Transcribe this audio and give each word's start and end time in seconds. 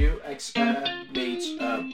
UX 0.00 0.54
meets 1.14 1.46
up. 1.60 1.84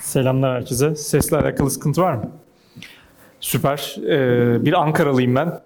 Selamlar 0.00 0.56
herkese. 0.56 0.94
Sesle 0.94 1.36
alakalı 1.36 1.70
sıkıntı 1.70 2.02
var 2.02 2.14
mı? 2.14 2.30
Süper. 3.40 3.96
Ee, 4.08 4.64
bir 4.64 4.72
Ankaralıyım 4.72 5.34
ben. 5.34 5.60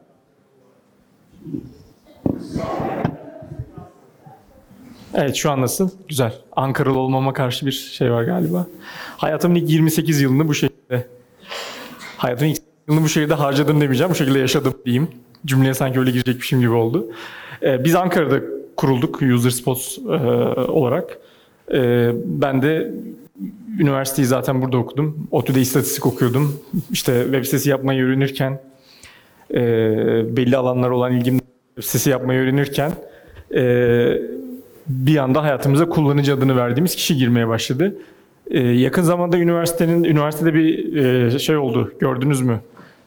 Evet 5.14 5.36
şu 5.36 5.50
an 5.50 5.60
nasıl? 5.60 5.90
Güzel. 6.08 6.34
Ankaralı 6.52 6.98
olmama 6.98 7.32
karşı 7.32 7.66
bir 7.66 7.72
şey 7.72 8.12
var 8.12 8.22
galiba. 8.22 8.66
Hayatımın 9.16 9.54
ilk 9.54 9.70
28 9.70 10.20
yılını 10.20 10.48
bu 10.48 10.54
şekilde 10.54 10.71
hayatımın 12.22 12.50
ilk 12.50 12.62
yılını 12.88 13.04
bu 13.04 13.08
şekilde 13.08 13.34
harcadım 13.34 13.80
demeyeceğim. 13.80 14.10
Bu 14.10 14.14
şekilde 14.14 14.38
yaşadım 14.38 14.74
diyeyim. 14.84 15.08
Cümleye 15.46 15.74
sanki 15.74 15.98
öyle 15.98 16.10
girecekmişim 16.10 16.60
gibi 16.60 16.70
oldu. 16.70 17.12
Ee, 17.62 17.84
biz 17.84 17.94
Ankara'da 17.94 18.40
kurulduk 18.76 19.22
User 19.22 19.50
Spots 19.50 19.98
e, 19.98 20.02
olarak. 20.70 21.18
Ee, 21.72 22.10
ben 22.24 22.62
de 22.62 22.92
üniversiteyi 23.78 24.26
zaten 24.26 24.62
burada 24.62 24.76
okudum. 24.76 25.28
ODTÜ'de 25.30 25.60
istatistik 25.60 26.06
okuyordum. 26.06 26.60
İşte 26.90 27.22
web 27.24 27.44
sitesi 27.44 27.70
yapmayı 27.70 28.04
öğrenirken 28.04 28.60
e, 29.54 29.60
belli 30.36 30.56
alanlar 30.56 30.90
olan 30.90 31.12
ilgim 31.12 31.38
web 31.38 31.82
sitesi 31.82 32.10
yapmayı 32.10 32.40
öğrenirken 32.40 32.92
e, 33.54 33.62
bir 34.86 35.16
anda 35.16 35.42
hayatımıza 35.42 35.88
kullanıcı 35.88 36.34
adını 36.34 36.56
verdiğimiz 36.56 36.96
kişi 36.96 37.16
girmeye 37.16 37.48
başladı. 37.48 37.94
E, 38.50 38.60
yakın 38.60 39.02
zamanda 39.02 39.38
üniversitenin 39.38 40.04
üniversitede 40.04 40.54
bir 40.54 40.96
e, 40.96 41.38
şey 41.38 41.56
oldu. 41.56 41.92
Gördünüz 42.00 42.40
mü? 42.40 42.60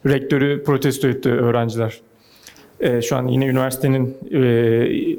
Rektörü 0.06 0.64
protesto 0.64 1.08
etti 1.08 1.30
öğrenciler. 1.30 2.02
E, 2.80 3.02
şu 3.02 3.16
an 3.16 3.28
yine 3.28 3.46
üniversitenin 3.48 4.18
e, 4.34 5.18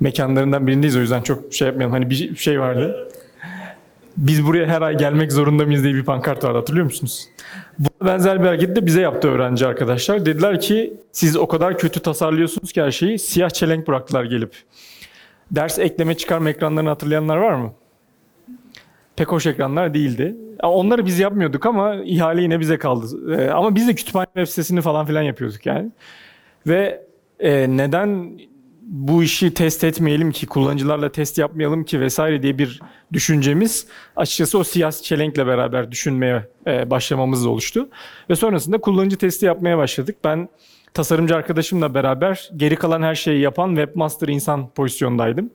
mekanlarından 0.00 0.66
birindeyiz 0.66 0.96
o 0.96 1.00
yüzden 1.00 1.22
çok 1.22 1.54
şey 1.54 1.66
yapmayalım. 1.66 1.92
Hani 1.92 2.10
bir 2.10 2.36
şey 2.36 2.60
vardı. 2.60 3.08
Biz 4.16 4.46
buraya 4.46 4.66
her 4.66 4.82
ay 4.82 4.98
gelmek 4.98 5.32
zorunda 5.32 5.64
mıyız 5.64 5.84
diye 5.84 5.94
bir 5.94 6.04
pankart 6.04 6.44
vardı 6.44 6.58
hatırlıyor 6.58 6.84
musunuz? 6.84 7.28
Bu 7.78 8.06
benzer 8.06 8.42
bir 8.42 8.46
hareket 8.46 8.76
de 8.76 8.86
bize 8.86 9.00
yaptı 9.00 9.28
öğrenci 9.28 9.66
arkadaşlar. 9.66 10.26
Dediler 10.26 10.60
ki 10.60 10.94
siz 11.12 11.36
o 11.36 11.48
kadar 11.48 11.78
kötü 11.78 12.00
tasarlıyorsunuz 12.00 12.72
ki 12.72 12.82
her 12.82 12.90
şeyi 12.90 13.18
siyah 13.18 13.50
çelenk 13.50 13.88
bıraktılar 13.88 14.24
gelip. 14.24 14.52
Ders 15.50 15.78
ekleme 15.78 16.14
çıkarma 16.14 16.50
ekranlarını 16.50 16.88
hatırlayanlar 16.88 17.36
var 17.36 17.54
mı? 17.54 17.72
Pek 19.20 19.32
hoş 19.32 19.46
ekranlar 19.46 19.94
değildi. 19.94 20.36
Onları 20.62 21.06
biz 21.06 21.18
yapmıyorduk 21.18 21.66
ama 21.66 21.94
ihale 21.94 22.42
yine 22.42 22.60
bize 22.60 22.78
kaldı. 22.78 23.34
Ee, 23.36 23.50
Ama 23.50 23.74
biz 23.74 23.88
de 23.88 23.94
kütüphane 23.94 24.26
web 24.26 24.46
sitesini 24.46 24.80
falan 24.80 25.06
filan 25.06 25.22
yapıyorduk 25.22 25.66
yani. 25.66 25.90
Ve 26.66 27.06
e, 27.40 27.76
neden 27.76 28.38
bu 28.82 29.22
işi 29.22 29.54
test 29.54 29.84
etmeyelim 29.84 30.32
ki, 30.32 30.46
kullanıcılarla 30.46 31.12
test 31.12 31.38
yapmayalım 31.38 31.84
ki 31.84 32.00
vesaire 32.00 32.42
diye 32.42 32.58
bir 32.58 32.80
düşüncemiz 33.12 33.86
açıkçası 34.16 34.58
o 34.58 34.64
siyasi 34.64 35.02
çelenkle 35.02 35.46
beraber 35.46 35.90
düşünmeye 35.90 36.48
e, 36.66 36.90
başlamamızla 36.90 37.50
oluştu. 37.50 37.88
Ve 38.30 38.36
sonrasında 38.36 38.78
kullanıcı 38.78 39.16
testi 39.16 39.46
yapmaya 39.46 39.78
başladık. 39.78 40.16
Ben 40.24 40.48
tasarımcı 40.94 41.36
arkadaşımla 41.36 41.94
beraber 41.94 42.50
geri 42.56 42.76
kalan 42.76 43.02
her 43.02 43.14
şeyi 43.14 43.40
yapan 43.40 43.68
webmaster 43.68 44.28
insan 44.28 44.68
pozisyondaydım. 44.68 45.50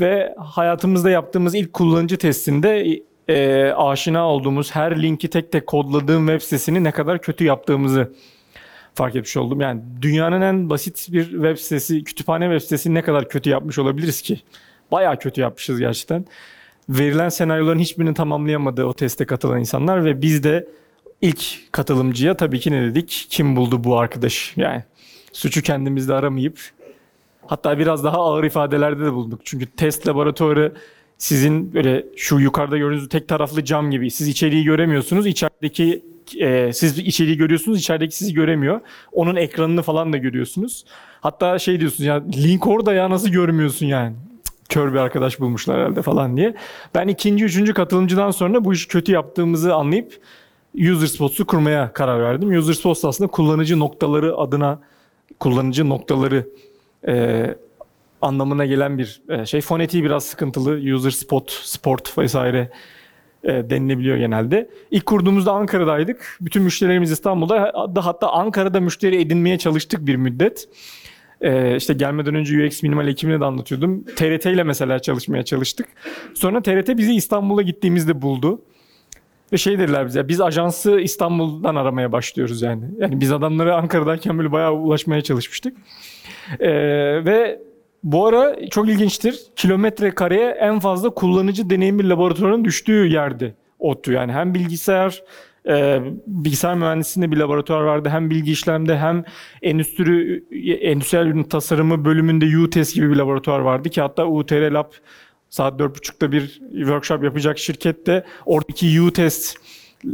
Ve 0.00 0.34
hayatımızda 0.38 1.10
yaptığımız 1.10 1.54
ilk 1.54 1.72
kullanıcı 1.72 2.16
testinde 2.16 3.00
e, 3.28 3.70
aşina 3.72 4.28
olduğumuz 4.28 4.74
her 4.74 5.02
linki 5.02 5.30
tek 5.30 5.52
tek 5.52 5.66
kodladığım 5.66 6.26
web 6.26 6.42
sitesini 6.42 6.84
ne 6.84 6.90
kadar 6.90 7.22
kötü 7.22 7.44
yaptığımızı 7.44 8.12
fark 8.94 9.16
etmiş 9.16 9.36
oldum. 9.36 9.60
Yani 9.60 9.80
dünyanın 10.02 10.40
en 10.40 10.70
basit 10.70 11.06
bir 11.12 11.30
web 11.30 11.56
sitesi, 11.56 12.04
kütüphane 12.04 12.44
web 12.44 12.60
sitesini 12.60 12.94
ne 12.94 13.02
kadar 13.02 13.28
kötü 13.28 13.50
yapmış 13.50 13.78
olabiliriz 13.78 14.22
ki? 14.22 14.40
Bayağı 14.92 15.18
kötü 15.18 15.40
yapmışız 15.40 15.78
gerçekten. 15.78 16.24
Verilen 16.88 17.28
senaryoların 17.28 17.78
hiçbirini 17.78 18.14
tamamlayamadı 18.14 18.84
o 18.84 18.92
teste 18.92 19.26
katılan 19.26 19.60
insanlar 19.60 20.04
ve 20.04 20.22
biz 20.22 20.44
de 20.44 20.68
ilk 21.20 21.72
katılımcıya 21.72 22.36
tabii 22.36 22.60
ki 22.60 22.70
ne 22.70 22.82
dedik? 22.82 23.26
Kim 23.30 23.56
buldu 23.56 23.84
bu 23.84 23.98
arkadaş? 23.98 24.52
Yani 24.56 24.82
suçu 25.32 25.62
kendimizde 25.62 26.14
aramayıp 26.14 26.60
hatta 27.50 27.78
biraz 27.78 28.04
daha 28.04 28.16
ağır 28.16 28.44
ifadelerde 28.44 29.04
de 29.04 29.12
bulunduk. 29.12 29.40
Çünkü 29.44 29.66
test 29.66 30.08
laboratuvarı 30.08 30.72
sizin 31.18 31.74
böyle 31.74 32.06
şu 32.16 32.38
yukarıda 32.38 32.78
gördüğünüz 32.78 33.08
tek 33.08 33.28
taraflı 33.28 33.64
cam 33.64 33.90
gibi. 33.90 34.10
Siz 34.10 34.28
içeriği 34.28 34.64
göremiyorsunuz. 34.64 35.26
İçerideki 35.26 36.02
e, 36.40 36.72
siz 36.72 36.98
içeriği 36.98 37.36
görüyorsunuz. 37.36 37.78
içerideki 37.78 38.16
sizi 38.16 38.34
göremiyor. 38.34 38.80
Onun 39.12 39.36
ekranını 39.36 39.82
falan 39.82 40.12
da 40.12 40.16
görüyorsunuz. 40.16 40.84
Hatta 41.20 41.58
şey 41.58 41.80
diyorsunuz 41.80 42.06
ya 42.06 42.24
link 42.36 42.66
orada 42.66 42.92
ya 42.92 43.10
nasıl 43.10 43.28
görmüyorsun 43.28 43.86
yani? 43.86 44.16
Kör 44.68 44.92
bir 44.92 44.98
arkadaş 44.98 45.40
bulmuşlar 45.40 45.78
herhalde 45.78 46.02
falan 46.02 46.36
diye. 46.36 46.54
Ben 46.94 47.08
ikinci, 47.08 47.44
üçüncü 47.44 47.74
katılımcıdan 47.74 48.30
sonra 48.30 48.64
bu 48.64 48.72
işi 48.72 48.88
kötü 48.88 49.12
yaptığımızı 49.12 49.74
anlayıp 49.74 50.20
User 50.74 51.06
Spots'u 51.06 51.46
kurmaya 51.46 51.92
karar 51.92 52.22
verdim. 52.22 52.58
User 52.58 52.72
Spots 52.72 53.04
aslında 53.04 53.30
kullanıcı 53.30 53.78
noktaları 53.78 54.36
adına 54.36 54.80
kullanıcı 55.40 55.88
noktaları 55.88 56.46
e, 57.08 57.46
anlamına 58.22 58.66
gelen 58.66 58.98
bir 58.98 59.22
e, 59.28 59.46
şey. 59.46 59.60
Fonetiği 59.60 60.04
biraz 60.04 60.24
sıkıntılı. 60.24 60.94
User 60.94 61.10
Spot, 61.10 61.50
Sport 61.50 62.18
vesaire 62.18 62.70
e, 63.44 63.70
denilebiliyor 63.70 64.16
genelde. 64.16 64.70
İlk 64.90 65.06
kurduğumuzda 65.06 65.52
Ankara'daydık. 65.52 66.38
Bütün 66.40 66.62
müşterilerimiz 66.62 67.10
İstanbul'da. 67.10 67.72
Hatta, 67.74 68.04
hatta 68.04 68.30
Ankara'da 68.30 68.80
müşteri 68.80 69.20
edinmeye 69.20 69.58
çalıştık 69.58 70.06
bir 70.06 70.16
müddet. 70.16 70.68
E, 71.40 71.76
işte 71.76 71.94
gelmeden 71.94 72.34
önce 72.34 72.66
UX 72.66 72.82
Minimal 72.82 73.08
ekibine 73.08 73.40
de 73.40 73.44
anlatıyordum. 73.44 74.04
TRT 74.04 74.46
ile 74.46 74.62
mesela 74.62 74.98
çalışmaya 74.98 75.44
çalıştık. 75.44 75.86
Sonra 76.34 76.62
TRT 76.62 76.88
bizi 76.96 77.14
İstanbul'a 77.14 77.62
gittiğimizde 77.62 78.22
buldu. 78.22 78.62
Ve 79.52 79.56
şey 79.56 79.78
dediler 79.78 80.06
bize, 80.06 80.28
biz 80.28 80.40
ajansı 80.40 81.00
İstanbul'dan 81.00 81.74
aramaya 81.74 82.12
başlıyoruz 82.12 82.62
yani. 82.62 82.84
Yani 82.98 83.20
biz 83.20 83.32
adamlara 83.32 83.76
Ankara'dayken 83.76 84.38
böyle 84.38 84.52
bayağı 84.52 84.72
ulaşmaya 84.72 85.22
çalışmıştık. 85.22 85.76
Ee, 86.60 86.70
ve 87.24 87.60
bu 88.04 88.26
ara 88.26 88.68
çok 88.70 88.88
ilginçtir. 88.88 89.40
Kilometre 89.56 90.14
kareye 90.14 90.50
en 90.50 90.78
fazla 90.78 91.10
kullanıcı 91.10 91.70
deneyimi 91.70 92.08
laboratuvarının 92.08 92.64
düştüğü 92.64 93.06
yerdi 93.06 93.54
ODTÜ. 93.78 94.12
Yani 94.12 94.32
hem 94.32 94.54
bilgisayar 94.54 95.22
e, 95.68 96.00
bilgisayar 96.26 96.74
mühendisliğinde 96.74 97.32
bir 97.32 97.36
laboratuvar 97.36 97.80
vardı. 97.80 98.08
Hem 98.08 98.30
bilgi 98.30 98.52
işlemde 98.52 98.98
hem 98.98 99.24
endüstri 99.62 100.44
endüstriyel 100.80 101.26
ürün 101.26 101.42
tasarımı 101.42 102.04
bölümünde 102.04 102.58
UTES 102.58 102.94
gibi 102.94 103.10
bir 103.10 103.16
laboratuvar 103.16 103.60
vardı 103.60 103.90
ki 103.90 104.00
hatta 104.00 104.26
UTR 104.26 104.70
Lab 104.70 104.92
saat 105.50 105.80
4.30'da 105.80 106.32
bir 106.32 106.60
workshop 106.70 107.24
yapacak 107.24 107.58
şirket 107.58 108.06
de 108.06 108.24
oradaki 108.46 109.00
U-Test 109.00 109.56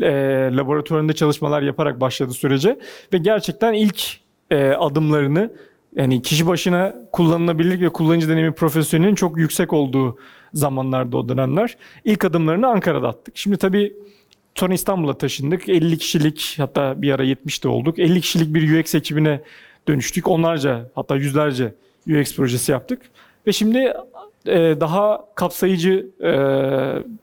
e, 0.03 0.11
laboratuvarında 0.53 1.13
çalışmalar 1.13 1.63
yaparak 1.63 2.01
başladı 2.01 2.33
sürece 2.33 2.79
ve 3.13 3.19
gerçekten 3.19 3.73
ilk 3.73 4.03
e, 4.51 4.69
adımlarını 4.69 5.51
yani 5.97 6.23
kişi 6.23 6.47
başına 6.47 6.95
kullanılabilirlik 7.13 7.81
ve 7.81 7.89
kullanıcı 7.89 8.29
deneyimi 8.29 8.55
profesyonelinin 8.55 9.15
çok 9.15 9.39
yüksek 9.39 9.73
olduğu 9.73 10.19
zamanlarda 10.55 11.17
o 11.17 11.29
dönemler. 11.29 11.77
İlk 12.05 12.25
adımlarını 12.25 12.69
Ankara'da 12.69 13.09
attık. 13.09 13.37
Şimdi 13.37 13.57
tabii 13.57 13.93
sonra 14.55 14.75
İstanbul'a 14.75 15.19
taşındık. 15.19 15.69
50 15.69 15.99
kişilik 15.99 16.55
hatta 16.59 17.03
bir 17.03 17.13
ara 17.13 17.23
70 17.23 17.65
de 17.65 17.69
olduk. 17.69 17.99
50 17.99 18.21
kişilik 18.21 18.55
bir 18.55 18.81
UX 18.81 18.95
ekibine 18.95 19.41
dönüştük. 19.89 20.29
Onlarca 20.29 20.91
hatta 20.95 21.17
yüzlerce 21.17 21.75
UX 22.09 22.37
projesi 22.37 22.73
yaptık. 22.73 23.03
Ve 23.47 23.53
şimdi 23.53 23.93
e, 24.47 24.81
daha 24.81 25.25
kapsayıcı 25.35 26.11
e, 26.23 26.31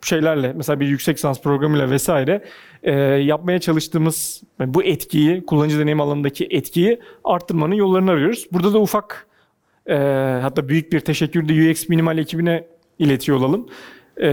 şeylerle 0.02 0.54
mesela 0.56 0.80
bir 0.80 0.88
yüksek 0.88 1.18
lisans 1.18 1.42
programıyla 1.42 1.90
vesaire 1.90 2.44
e, 2.84 2.92
yapmaya 3.02 3.60
çalıştığımız 3.60 4.44
bu 4.60 4.84
etkiyi 4.84 5.46
kullanıcı 5.46 5.80
deneyim 5.80 6.02
alanındaki 6.02 6.48
etkiyi 6.50 7.00
arttırmanın 7.24 7.76
yollarını 7.76 8.12
arıyoruz. 8.12 8.48
Burada 8.52 8.74
da 8.74 8.80
ufak 8.80 9.28
e, 9.88 9.96
hatta 10.42 10.70
büyük 10.70 10.94
bir 10.94 11.00
teşekkür 11.00 11.50
de 11.50 11.72
UX 11.72 11.90
Minimal 11.90 12.18
ekibine 12.18 12.64
iletiyor 13.00 13.38
olalım. 13.38 13.68
E, 14.18 14.28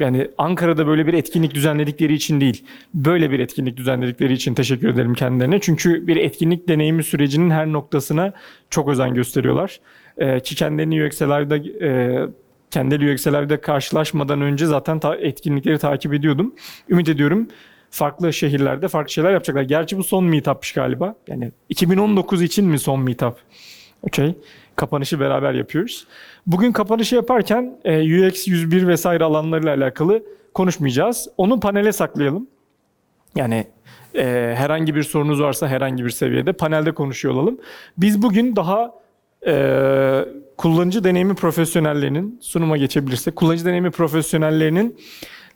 yani 0.00 0.30
Ankara'da 0.38 0.86
böyle 0.86 1.06
bir 1.06 1.14
etkinlik 1.14 1.54
düzenledikleri 1.54 2.14
için 2.14 2.40
değil, 2.40 2.64
böyle 2.94 3.30
bir 3.30 3.40
etkinlik 3.40 3.76
düzenledikleri 3.76 4.32
için 4.32 4.54
teşekkür 4.54 4.88
ederim 4.88 5.14
kendilerine. 5.14 5.60
Çünkü 5.60 6.06
bir 6.06 6.16
etkinlik 6.16 6.68
deneyimi 6.68 7.04
sürecinin 7.04 7.50
her 7.50 7.66
noktasına 7.66 8.32
çok 8.70 8.88
özen 8.88 9.14
gösteriyorlar. 9.14 9.80
E, 10.18 10.40
ki 10.40 10.64
UX'lerde 11.06 11.56
e, 11.86 12.20
kendi 12.70 13.12
UX'lerde 13.12 13.60
karşılaşmadan 13.60 14.40
önce 14.40 14.66
zaten 14.66 14.98
ta- 14.98 15.16
etkinlikleri 15.16 15.78
takip 15.78 16.14
ediyordum. 16.14 16.54
Ümit 16.88 17.08
ediyorum 17.08 17.48
farklı 17.90 18.32
şehirlerde 18.32 18.88
farklı 18.88 19.12
şeyler 19.12 19.32
yapacaklar. 19.32 19.62
Gerçi 19.62 19.98
bu 19.98 20.04
son 20.04 20.24
meetup'mış 20.24 20.72
galiba. 20.72 21.14
Yani 21.28 21.52
2019 21.68 22.42
için 22.42 22.66
mi 22.66 22.78
son 22.78 23.00
meetup? 23.00 23.36
Okey. 24.02 24.34
Kapanışı 24.76 25.20
beraber 25.20 25.52
yapıyoruz. 25.54 26.06
Bugün 26.46 26.72
kapanışı 26.72 27.14
yaparken 27.14 27.78
e, 27.84 28.26
UX 28.26 28.48
101 28.48 28.86
vesaire 28.88 29.24
alanlarıyla 29.24 29.74
alakalı 29.74 30.22
konuşmayacağız. 30.54 31.28
Onu 31.36 31.60
panele 31.60 31.92
saklayalım. 31.92 32.46
Yani 33.36 33.66
e, 34.14 34.54
herhangi 34.56 34.94
bir 34.94 35.02
sorunuz 35.02 35.40
varsa 35.40 35.68
herhangi 35.68 36.04
bir 36.04 36.10
seviyede 36.10 36.52
panelde 36.52 36.92
konuşuyor 36.92 37.34
olalım. 37.34 37.58
Biz 37.98 38.22
bugün 38.22 38.56
daha 38.56 38.94
e, 39.46 40.24
kullanıcı 40.56 41.04
deneyimi 41.04 41.34
profesyonellerinin 41.34 42.38
sunuma 42.42 42.76
geçebilirsek 42.76 43.36
kullanıcı 43.36 43.64
deneyimi 43.64 43.90
profesyonellerinin 43.90 44.96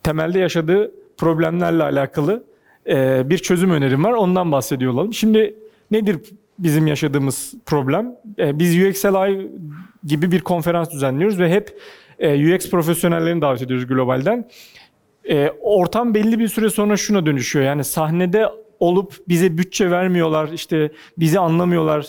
temelde 0.03 0.39
yaşadığı 0.39 0.93
problemlerle 1.17 1.83
alakalı 1.83 2.45
e, 2.87 3.23
bir 3.31 3.39
çözüm 3.39 3.71
önerim 3.71 4.05
var. 4.05 4.13
Ondan 4.13 4.53
bahsediyor 4.53 4.93
olalım. 4.93 5.15
Şimdi 5.15 5.55
nedir 5.91 6.19
bizim 6.59 6.87
yaşadığımız 6.87 7.55
problem? 7.67 8.17
E, 8.39 8.59
biz 8.59 8.87
UXLI 8.87 9.51
gibi 10.05 10.33
bir 10.33 10.41
konferans 10.41 10.91
düzenliyoruz 10.91 11.39
ve 11.39 11.51
hep 11.51 11.81
e, 12.19 12.55
UX 12.55 12.71
profesyonellerini 12.71 13.43
davet 13.43 13.63
ediyoruz 13.63 13.87
globalden. 13.87 14.49
E, 15.31 15.51
ortam 15.61 16.15
belli 16.15 16.39
bir 16.39 16.49
süre 16.49 16.71
sonra 16.71 16.97
şuna 16.97 17.27
dönüşüyor. 17.27 17.65
Yani 17.65 17.85
sahnede 17.85 18.49
olup 18.81 19.13
bize 19.29 19.59
bütçe 19.59 19.91
vermiyorlar, 19.91 20.49
işte 20.49 20.93
bizi 21.19 21.39
anlamıyorlar 21.39 22.07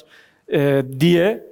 e, 0.54 0.84
diye 1.00 1.49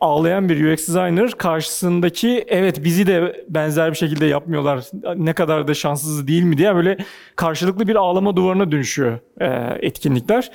ağlayan 0.00 0.48
bir 0.48 0.72
UX 0.72 0.88
designer 0.88 1.30
karşısındaki 1.30 2.44
evet 2.48 2.84
bizi 2.84 3.06
de 3.06 3.44
benzer 3.48 3.90
bir 3.90 3.96
şekilde 3.96 4.26
yapmıyorlar 4.26 4.84
ne 5.16 5.32
kadar 5.32 5.68
da 5.68 5.74
şanssız 5.74 6.26
değil 6.26 6.42
mi 6.42 6.58
diye 6.58 6.74
böyle 6.74 6.96
karşılıklı 7.36 7.88
bir 7.88 7.96
ağlama 7.96 8.36
duvarına 8.36 8.72
dönüşüyor 8.72 9.18
e, 9.40 9.78
etkinlikler. 9.86 10.50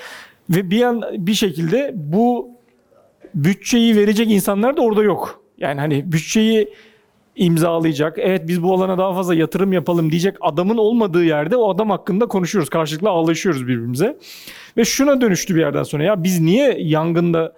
Ve 0.49 0.69
bir 0.69 0.81
an 0.81 1.03
bir 1.17 1.33
şekilde 1.33 1.91
bu 1.95 2.49
bütçeyi 3.35 3.95
verecek 3.95 4.31
insanlar 4.31 4.77
da 4.77 4.81
orada 4.81 5.03
yok. 5.03 5.41
Yani 5.57 5.79
hani 5.79 6.11
bütçeyi 6.11 6.73
imzalayacak. 7.35 8.17
Evet 8.19 8.47
biz 8.47 8.63
bu 8.63 8.73
alana 8.73 8.97
daha 8.97 9.13
fazla 9.13 9.35
yatırım 9.35 9.73
yapalım 9.73 10.11
diyecek 10.11 10.35
adamın 10.41 10.77
olmadığı 10.77 11.23
yerde 11.23 11.55
o 11.55 11.73
adam 11.73 11.89
hakkında 11.89 12.25
konuşuyoruz. 12.25 12.69
Karşılıklı 12.69 13.09
ağlaşıyoruz 13.09 13.67
birbirimize. 13.67 14.17
Ve 14.77 14.85
şuna 14.85 15.21
dönüştü 15.21 15.55
bir 15.55 15.59
yerden 15.59 15.83
sonra 15.83 16.03
ya 16.03 16.23
biz 16.23 16.39
niye 16.39 16.77
yangında 16.79 17.53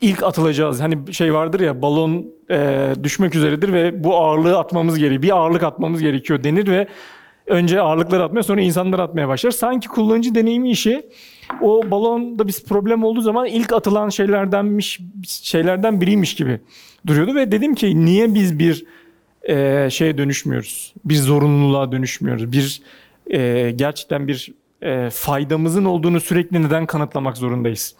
ilk 0.00 0.22
atılacağız? 0.22 0.80
Hani 0.80 1.14
şey 1.14 1.34
vardır 1.34 1.60
ya 1.60 1.82
balon 1.82 2.26
e, 2.50 2.92
düşmek 3.02 3.34
üzeredir 3.34 3.72
ve 3.72 4.04
bu 4.04 4.16
ağırlığı 4.16 4.58
atmamız 4.58 4.98
gerekiyor. 4.98 5.22
Bir 5.22 5.36
ağırlık 5.36 5.62
atmamız 5.62 6.00
gerekiyor 6.00 6.44
denir 6.44 6.68
ve 6.68 6.86
önce 7.46 7.80
ağırlıkları 7.80 8.24
atmaya 8.24 8.42
sonra 8.42 8.60
insanları 8.60 9.02
atmaya 9.02 9.28
başlar. 9.28 9.50
Sanki 9.50 9.88
kullanıcı 9.88 10.34
deneyimi 10.34 10.70
işi 10.70 11.06
o 11.62 11.90
balonda 11.90 12.48
bir 12.48 12.54
problem 12.68 13.04
olduğu 13.04 13.20
zaman 13.20 13.46
ilk 13.46 13.72
atılan 13.72 14.08
şeylerdenmiş 14.08 15.00
şeylerden 15.24 16.00
biriymiş 16.00 16.34
gibi 16.34 16.60
duruyordu 17.06 17.34
ve 17.34 17.52
dedim 17.52 17.74
ki 17.74 18.04
niye 18.04 18.34
biz 18.34 18.58
bir 18.58 18.84
e, 19.48 19.88
şeye 19.90 20.18
dönüşmüyoruz? 20.18 20.94
Bir 21.04 21.16
zorunluluğa 21.16 21.92
dönüşmüyoruz. 21.92 22.52
Bir 22.52 22.82
e, 23.30 23.70
gerçekten 23.70 24.28
bir 24.28 24.52
e, 24.82 25.10
faydamızın 25.10 25.84
olduğunu 25.84 26.20
sürekli 26.20 26.62
neden 26.62 26.86
kanıtlamak 26.86 27.36
zorundayız? 27.36 27.94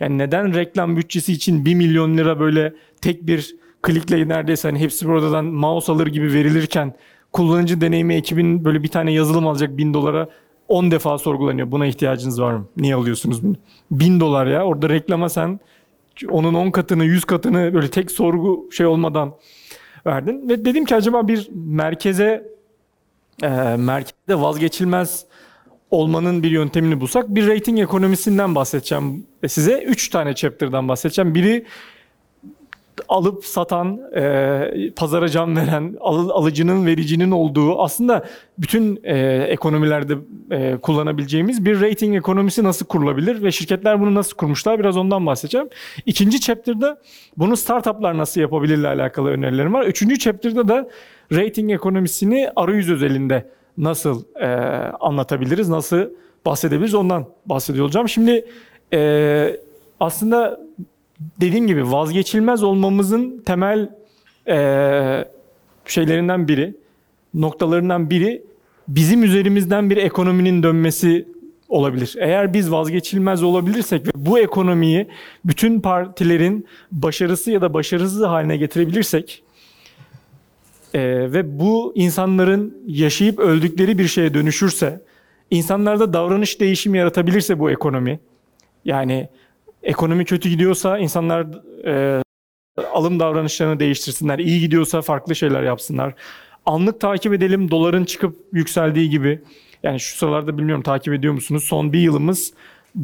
Yani 0.00 0.18
neden 0.18 0.54
reklam 0.54 0.96
bütçesi 0.96 1.32
için 1.32 1.64
1 1.64 1.74
milyon 1.74 2.16
lira 2.16 2.40
böyle 2.40 2.74
tek 3.00 3.26
bir 3.26 3.56
klikle 3.82 4.28
neredeyse 4.28 4.68
hani 4.68 4.78
hepsi 4.78 5.08
buradan 5.08 5.44
mouse 5.44 5.92
alır 5.92 6.06
gibi 6.06 6.32
verilirken 6.32 6.94
kullanıcı 7.32 7.80
deneyimi 7.80 8.14
ekibin 8.14 8.64
böyle 8.64 8.82
bir 8.82 8.88
tane 8.88 9.12
yazılım 9.12 9.46
alacak 9.46 9.78
1000 9.78 9.94
dolara 9.94 10.28
10 10.68 10.90
defa 10.90 11.18
sorgulanıyor. 11.18 11.70
Buna 11.70 11.86
ihtiyacınız 11.86 12.40
var 12.40 12.52
mı? 12.52 12.66
Niye 12.76 12.94
alıyorsunuz 12.94 13.44
bunu? 13.44 13.56
1000 13.90 14.20
dolar 14.20 14.46
ya. 14.46 14.64
Orada 14.64 14.88
reklama 14.88 15.28
sen 15.28 15.60
onun 16.30 16.54
10 16.54 16.70
katını 16.70 17.04
100 17.04 17.24
katını 17.24 17.74
böyle 17.74 17.90
tek 17.90 18.10
sorgu 18.10 18.68
şey 18.72 18.86
olmadan 18.86 19.34
verdin. 20.06 20.48
Ve 20.48 20.64
dedim 20.64 20.84
ki 20.84 20.94
acaba 20.96 21.28
bir 21.28 21.48
merkeze 21.54 22.54
e, 23.42 23.48
merkezde 23.78 24.40
vazgeçilmez 24.40 25.26
olmanın 25.94 26.42
bir 26.42 26.50
yöntemini 26.50 27.00
bulsak 27.00 27.28
bir 27.28 27.48
rating 27.48 27.80
ekonomisinden 27.80 28.54
bahsedeceğim 28.54 29.26
size. 29.48 29.82
Üç 29.82 30.08
tane 30.08 30.34
chapter'dan 30.34 30.88
bahsedeceğim. 30.88 31.34
Biri 31.34 31.64
alıp 33.08 33.44
satan, 33.44 34.00
e, 34.16 34.90
pazara 34.96 35.28
can 35.28 35.56
veren, 35.56 35.96
al, 36.00 36.28
alıcının, 36.28 36.86
vericinin 36.86 37.30
olduğu 37.30 37.82
aslında 37.82 38.24
bütün 38.58 39.00
e, 39.04 39.46
ekonomilerde 39.48 40.14
e, 40.50 40.76
kullanabileceğimiz 40.76 41.64
bir 41.64 41.80
rating 41.80 42.16
ekonomisi 42.16 42.64
nasıl 42.64 42.86
kurulabilir 42.86 43.42
ve 43.42 43.52
şirketler 43.52 44.00
bunu 44.00 44.14
nasıl 44.14 44.36
kurmuşlar 44.36 44.78
biraz 44.78 44.96
ondan 44.96 45.26
bahsedeceğim. 45.26 45.68
İkinci 46.06 46.40
chapter'da 46.40 46.98
bunu 47.36 47.56
startuplar 47.56 48.18
nasıl 48.18 48.40
yapabilirle 48.40 48.88
alakalı 48.88 49.30
önerilerim 49.30 49.74
var. 49.74 49.86
Üçüncü 49.86 50.18
chapter'da 50.18 50.68
da 50.68 50.88
rating 51.32 51.72
ekonomisini 51.72 52.50
arayüz 52.56 52.90
özelinde 52.90 53.50
nasıl 53.78 54.24
e, 54.40 54.46
anlatabiliriz, 55.00 55.68
nasıl 55.68 56.10
bahsedebiliriz 56.46 56.94
ondan 56.94 57.26
bahsediyor 57.46 57.84
olacağım. 57.84 58.08
Şimdi 58.08 58.46
e, 58.92 59.60
aslında 60.00 60.60
dediğim 61.40 61.66
gibi 61.66 61.92
vazgeçilmez 61.92 62.62
olmamızın 62.62 63.42
temel 63.46 63.90
e, 64.48 64.58
şeylerinden 65.86 66.48
biri, 66.48 66.74
noktalarından 67.34 68.10
biri 68.10 68.42
bizim 68.88 69.22
üzerimizden 69.22 69.90
bir 69.90 69.96
ekonominin 69.96 70.62
dönmesi 70.62 71.28
olabilir. 71.68 72.16
Eğer 72.18 72.54
biz 72.54 72.72
vazgeçilmez 72.72 73.42
olabilirsek 73.42 74.06
ve 74.06 74.10
bu 74.14 74.38
ekonomiyi 74.38 75.08
bütün 75.44 75.80
partilerin 75.80 76.66
başarısı 76.92 77.50
ya 77.50 77.60
da 77.60 77.74
başarısız 77.74 78.22
haline 78.22 78.56
getirebilirsek 78.56 79.42
e, 80.94 81.32
ve 81.32 81.58
bu 81.58 81.92
insanların 81.94 82.82
yaşayıp 82.86 83.38
öldükleri 83.38 83.98
bir 83.98 84.06
şeye 84.06 84.34
dönüşürse, 84.34 85.02
insanlarda 85.50 86.12
davranış 86.12 86.60
değişimi 86.60 86.98
yaratabilirse 86.98 87.58
bu 87.58 87.70
ekonomi, 87.70 88.20
yani 88.84 89.28
ekonomi 89.82 90.24
kötü 90.24 90.48
gidiyorsa 90.48 90.98
insanlar 90.98 91.46
e, 91.86 92.22
alım 92.92 93.20
davranışlarını 93.20 93.80
değiştirsinler. 93.80 94.38
İyi 94.38 94.60
gidiyorsa 94.60 95.02
farklı 95.02 95.34
şeyler 95.34 95.62
yapsınlar. 95.62 96.14
Anlık 96.66 97.00
takip 97.00 97.34
edelim 97.34 97.70
doların 97.70 98.04
çıkıp 98.04 98.36
yükseldiği 98.52 99.10
gibi. 99.10 99.40
Yani 99.82 100.00
şu 100.00 100.16
sıralarda 100.16 100.58
bilmiyorum 100.58 100.82
takip 100.82 101.14
ediyor 101.14 101.34
musunuz? 101.34 101.64
Son 101.64 101.92
bir 101.92 102.00
yılımız 102.00 102.52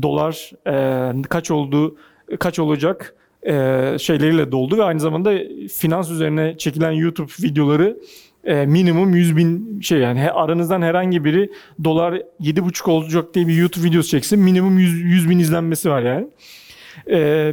dolar 0.02 0.50
e, 0.66 1.22
kaç 1.22 1.50
oldu, 1.50 1.96
kaç 2.38 2.58
olacak 2.58 3.14
e, 3.42 3.96
şeyleriyle 3.98 4.52
doldu 4.52 4.78
ve 4.78 4.84
aynı 4.84 5.00
zamanda 5.00 5.32
finans 5.72 6.10
üzerine 6.10 6.58
çekilen 6.58 6.92
YouTube 6.92 7.32
videoları 7.42 7.96
e, 8.44 8.66
minimum 8.66 9.14
100 9.14 9.36
bin 9.36 9.80
şey 9.80 9.98
yani 9.98 10.30
aranızdan 10.30 10.82
herhangi 10.82 11.24
biri 11.24 11.50
dolar 11.84 12.12
7,5 12.40 12.90
olacak 12.90 13.34
diye 13.34 13.46
bir 13.46 13.54
YouTube 13.54 13.84
videosu 13.84 14.08
çeksin 14.08 14.38
minimum 14.38 14.78
100, 14.78 15.00
100 15.00 15.30
bin 15.30 15.38
izlenmesi 15.38 15.90
var 15.90 16.02
yani. 16.02 16.26
E, 17.10 17.52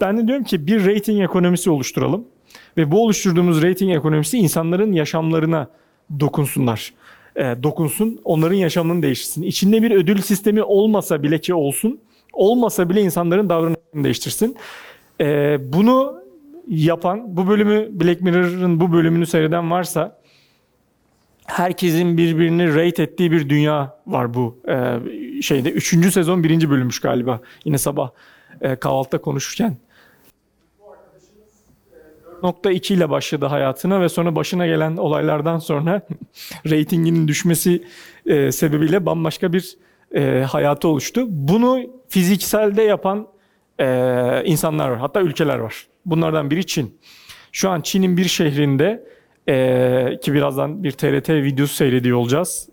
ben 0.00 0.18
de 0.18 0.26
diyorum 0.26 0.44
ki 0.44 0.66
bir 0.66 0.86
rating 0.86 1.22
ekonomisi 1.22 1.70
oluşturalım 1.70 2.24
ve 2.76 2.90
bu 2.90 3.04
oluşturduğumuz 3.04 3.62
rating 3.62 3.96
ekonomisi 3.96 4.38
insanların 4.38 4.92
yaşamlarına 4.92 5.68
dokunsunlar. 6.20 6.92
E, 7.36 7.42
dokunsun, 7.62 8.20
onların 8.24 8.56
yaşamını 8.56 9.02
değiştirsin. 9.02 9.42
İçinde 9.42 9.82
bir 9.82 9.90
ödül 9.90 10.20
sistemi 10.20 10.62
olmasa 10.62 11.22
bile 11.22 11.40
ki 11.40 11.54
olsun, 11.54 12.00
olmasa 12.32 12.90
bile 12.90 13.00
insanların 13.00 13.48
davranışını 13.48 14.04
değiştirsin. 14.04 14.56
E, 15.20 15.58
bunu 15.72 16.22
yapan, 16.68 17.36
bu 17.36 17.48
bölümü 17.48 17.88
Black 18.00 18.20
Mirror'ın 18.20 18.80
bu 18.80 18.92
bölümünü 18.92 19.26
seyreden 19.26 19.70
varsa 19.70 20.18
herkesin 21.46 22.16
birbirini 22.16 22.74
rate 22.74 23.02
ettiği 23.02 23.32
bir 23.32 23.48
dünya 23.48 23.98
var 24.06 24.34
bu 24.34 24.58
e, 24.68 25.42
şeyde. 25.42 25.70
Üçüncü 25.70 26.12
sezon 26.12 26.44
birinci 26.44 26.70
bölümmüş 26.70 27.00
galiba. 27.00 27.40
Yine 27.64 27.78
sabah 27.78 28.10
e, 28.60 28.76
kahvaltıda 28.76 29.20
konuşurken. 29.20 29.76
4.2 32.42 32.94
ile 32.94 33.10
başladı 33.10 33.46
hayatına 33.46 34.00
ve 34.00 34.08
sonra 34.08 34.36
başına 34.36 34.66
gelen 34.66 34.96
olaylardan 34.96 35.58
sonra 35.58 36.02
reytinginin 36.66 37.28
düşmesi 37.28 37.84
e, 38.26 38.52
sebebiyle 38.52 39.06
bambaşka 39.06 39.52
bir 39.52 39.76
e, 40.14 40.42
hayatı 40.42 40.88
oluştu. 40.88 41.24
Bunu 41.28 41.80
fizikselde 42.08 42.82
yapan 42.82 43.28
e, 43.80 44.42
insanlar 44.44 44.88
var. 44.88 44.98
Hatta 44.98 45.20
ülkeler 45.20 45.58
var. 45.58 45.86
Bunlardan 46.06 46.50
biri 46.50 46.66
Çin. 46.66 46.98
Şu 47.52 47.70
an 47.70 47.80
Çin'in 47.80 48.16
bir 48.16 48.24
şehrinde 48.24 49.06
e, 49.48 50.18
ki 50.22 50.32
birazdan 50.34 50.84
bir 50.84 50.92
TRT 50.92 51.30
videosu 51.30 51.74
seyrediyor 51.74 52.18
olacağız. 52.18 52.68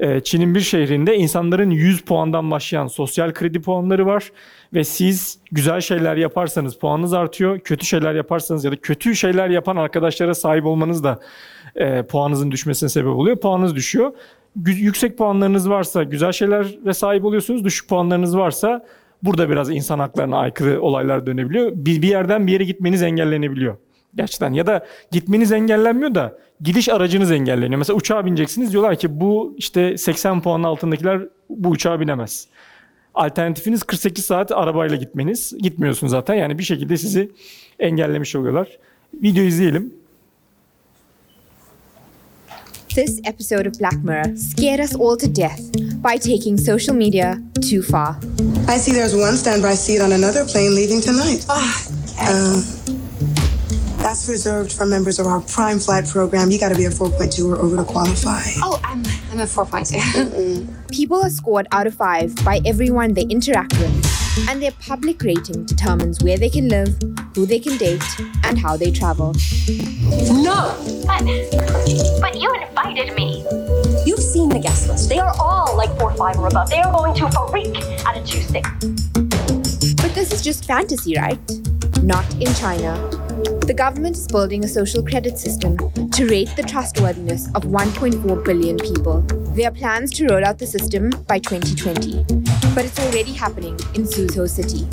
E, 0.00 0.20
Çin'in 0.20 0.54
bir 0.54 0.60
şehrinde 0.60 1.16
insanların 1.16 1.70
100 1.70 2.00
puandan 2.00 2.50
başlayan 2.50 2.86
sosyal 2.86 3.32
kredi 3.32 3.62
puanları 3.62 4.06
var 4.06 4.32
ve 4.74 4.84
siz 4.84 5.38
güzel 5.52 5.80
şeyler 5.80 6.16
yaparsanız 6.16 6.78
puanınız 6.78 7.12
artıyor. 7.12 7.58
Kötü 7.58 7.86
şeyler 7.86 8.14
yaparsanız 8.14 8.64
ya 8.64 8.72
da 8.72 8.76
kötü 8.76 9.16
şeyler 9.16 9.48
yapan 9.48 9.76
arkadaşlara 9.76 10.34
sahip 10.34 10.66
olmanız 10.66 11.04
da 11.04 11.20
e, 11.76 12.02
puanınızın 12.02 12.50
düşmesine 12.50 12.88
sebep 12.88 13.12
oluyor. 13.12 13.36
Puanınız 13.36 13.76
düşüyor. 13.76 14.12
Yüksek 14.66 15.18
puanlarınız 15.18 15.70
varsa 15.70 16.02
güzel 16.02 16.32
şeylere 16.32 16.94
sahip 16.94 17.24
oluyorsunuz. 17.24 17.64
Düşük 17.64 17.88
puanlarınız 17.88 18.36
varsa 18.36 18.84
burada 19.24 19.50
biraz 19.50 19.70
insan 19.70 19.98
haklarına 19.98 20.36
aykırı 20.36 20.82
olaylar 20.82 21.26
dönebiliyor. 21.26 21.72
Bir, 21.74 22.02
bir 22.02 22.08
yerden 22.08 22.46
bir 22.46 22.52
yere 22.52 22.64
gitmeniz 22.64 23.02
engellenebiliyor. 23.02 23.76
Gerçekten 24.14 24.52
ya 24.52 24.66
da 24.66 24.86
gitmeniz 25.10 25.52
engellenmiyor 25.52 26.14
da 26.14 26.38
gidiş 26.60 26.88
aracınız 26.88 27.30
engelleniyor. 27.30 27.78
Mesela 27.78 27.96
uçağa 27.96 28.26
bineceksiniz 28.26 28.72
diyorlar 28.72 28.96
ki 28.96 29.20
bu 29.20 29.54
işte 29.58 29.98
80 29.98 30.42
puanın 30.42 30.64
altındakiler 30.64 31.20
bu 31.50 31.68
uçağa 31.68 32.00
binemez. 32.00 32.48
Alternatifiniz 33.14 33.82
48 33.82 34.24
saat 34.24 34.52
arabayla 34.52 34.96
gitmeniz. 34.96 35.54
Gitmiyorsun 35.58 36.06
zaten 36.06 36.34
yani 36.34 36.58
bir 36.58 36.64
şekilde 36.64 36.96
sizi 36.96 37.30
engellemiş 37.78 38.36
oluyorlar. 38.36 38.78
Video 39.14 39.44
izleyelim. 39.44 39.94
This 42.88 43.20
episode 43.24 43.68
of 43.68 43.80
Black 43.80 44.04
Mirror 44.04 44.36
scared 44.36 44.78
us 44.78 44.94
all 44.94 45.18
to 45.18 45.26
death 45.26 45.60
by 46.04 46.18
taking 46.18 46.58
social 46.58 46.94
media 46.94 47.42
too 47.62 47.82
far. 47.82 48.20
I 48.68 48.76
see 48.76 48.92
there's 48.92 49.16
one 49.16 49.36
standby 49.36 49.72
seat 49.74 50.00
on 50.00 50.12
another 50.12 50.44
plane 50.44 50.74
leaving 50.74 51.00
tonight. 51.00 51.46
Ah, 51.48 51.88
Um, 52.20 52.62
that's 54.04 54.28
reserved 54.28 54.70
for 54.70 54.84
members 54.84 55.18
of 55.18 55.26
our 55.26 55.40
Prime 55.40 55.78
Flight 55.78 56.06
program. 56.06 56.50
You 56.50 56.60
got 56.60 56.68
to 56.68 56.74
be 56.76 56.84
a 56.84 56.90
4.2 56.90 57.48
or 57.50 57.56
over 57.56 57.76
to 57.76 57.84
qualify. 57.84 58.42
Oh, 58.58 58.78
I'm 58.84 59.02
I'm 59.32 59.40
a 59.40 59.46
4.2. 59.46 60.68
People 60.92 61.22
are 61.22 61.30
scored 61.30 61.66
out 61.72 61.86
of 61.86 61.94
five 61.94 62.36
by 62.44 62.60
everyone 62.66 63.14
they 63.14 63.22
interact 63.22 63.72
with, 63.78 64.46
and 64.50 64.62
their 64.62 64.72
public 64.72 65.22
rating 65.22 65.64
determines 65.64 66.22
where 66.22 66.36
they 66.36 66.50
can 66.50 66.68
live, 66.68 66.94
who 67.34 67.46
they 67.46 67.58
can 67.58 67.78
date, 67.78 68.04
and 68.44 68.58
how 68.58 68.76
they 68.76 68.90
travel. 68.92 69.32
no! 70.30 70.76
But, 71.06 71.24
but 72.20 72.36
you 72.40 72.52
invited 72.60 73.16
me. 73.16 73.42
The 74.54 74.60
guest 74.60 74.88
list. 74.88 75.08
They 75.08 75.18
are 75.18 75.34
all 75.40 75.76
like 75.76 75.90
4 75.98 76.14
5 76.14 76.38
or 76.38 76.46
above. 76.46 76.70
They 76.70 76.78
are 76.78 76.92
going 76.92 77.12
to 77.14 77.28
freak 77.50 77.76
at 78.06 78.16
a 78.16 78.22
2 78.24 78.40
6. 78.40 78.70
But 79.96 80.14
this 80.14 80.30
is 80.30 80.42
just 80.42 80.64
fantasy, 80.64 81.16
right? 81.18 81.40
Not 82.04 82.24
in 82.34 82.54
China. 82.54 82.94
The 83.66 83.74
government 83.76 84.16
is 84.16 84.28
building 84.28 84.62
a 84.62 84.68
social 84.68 85.02
credit 85.02 85.38
system 85.38 85.76
to 86.12 86.26
rate 86.28 86.54
the 86.54 86.62
trustworthiness 86.62 87.48
of 87.56 87.64
1.4 87.64 88.44
billion 88.44 88.76
people. 88.78 89.22
There 89.56 89.66
are 89.66 89.74
plans 89.74 90.12
to 90.18 90.26
roll 90.28 90.44
out 90.44 90.60
the 90.60 90.68
system 90.68 91.10
by 91.26 91.40
2020, 91.40 92.22
but 92.76 92.84
it's 92.84 93.00
already 93.00 93.32
happening 93.32 93.74
in 93.96 94.04
Suzhou 94.04 94.48
City. 94.48 94.86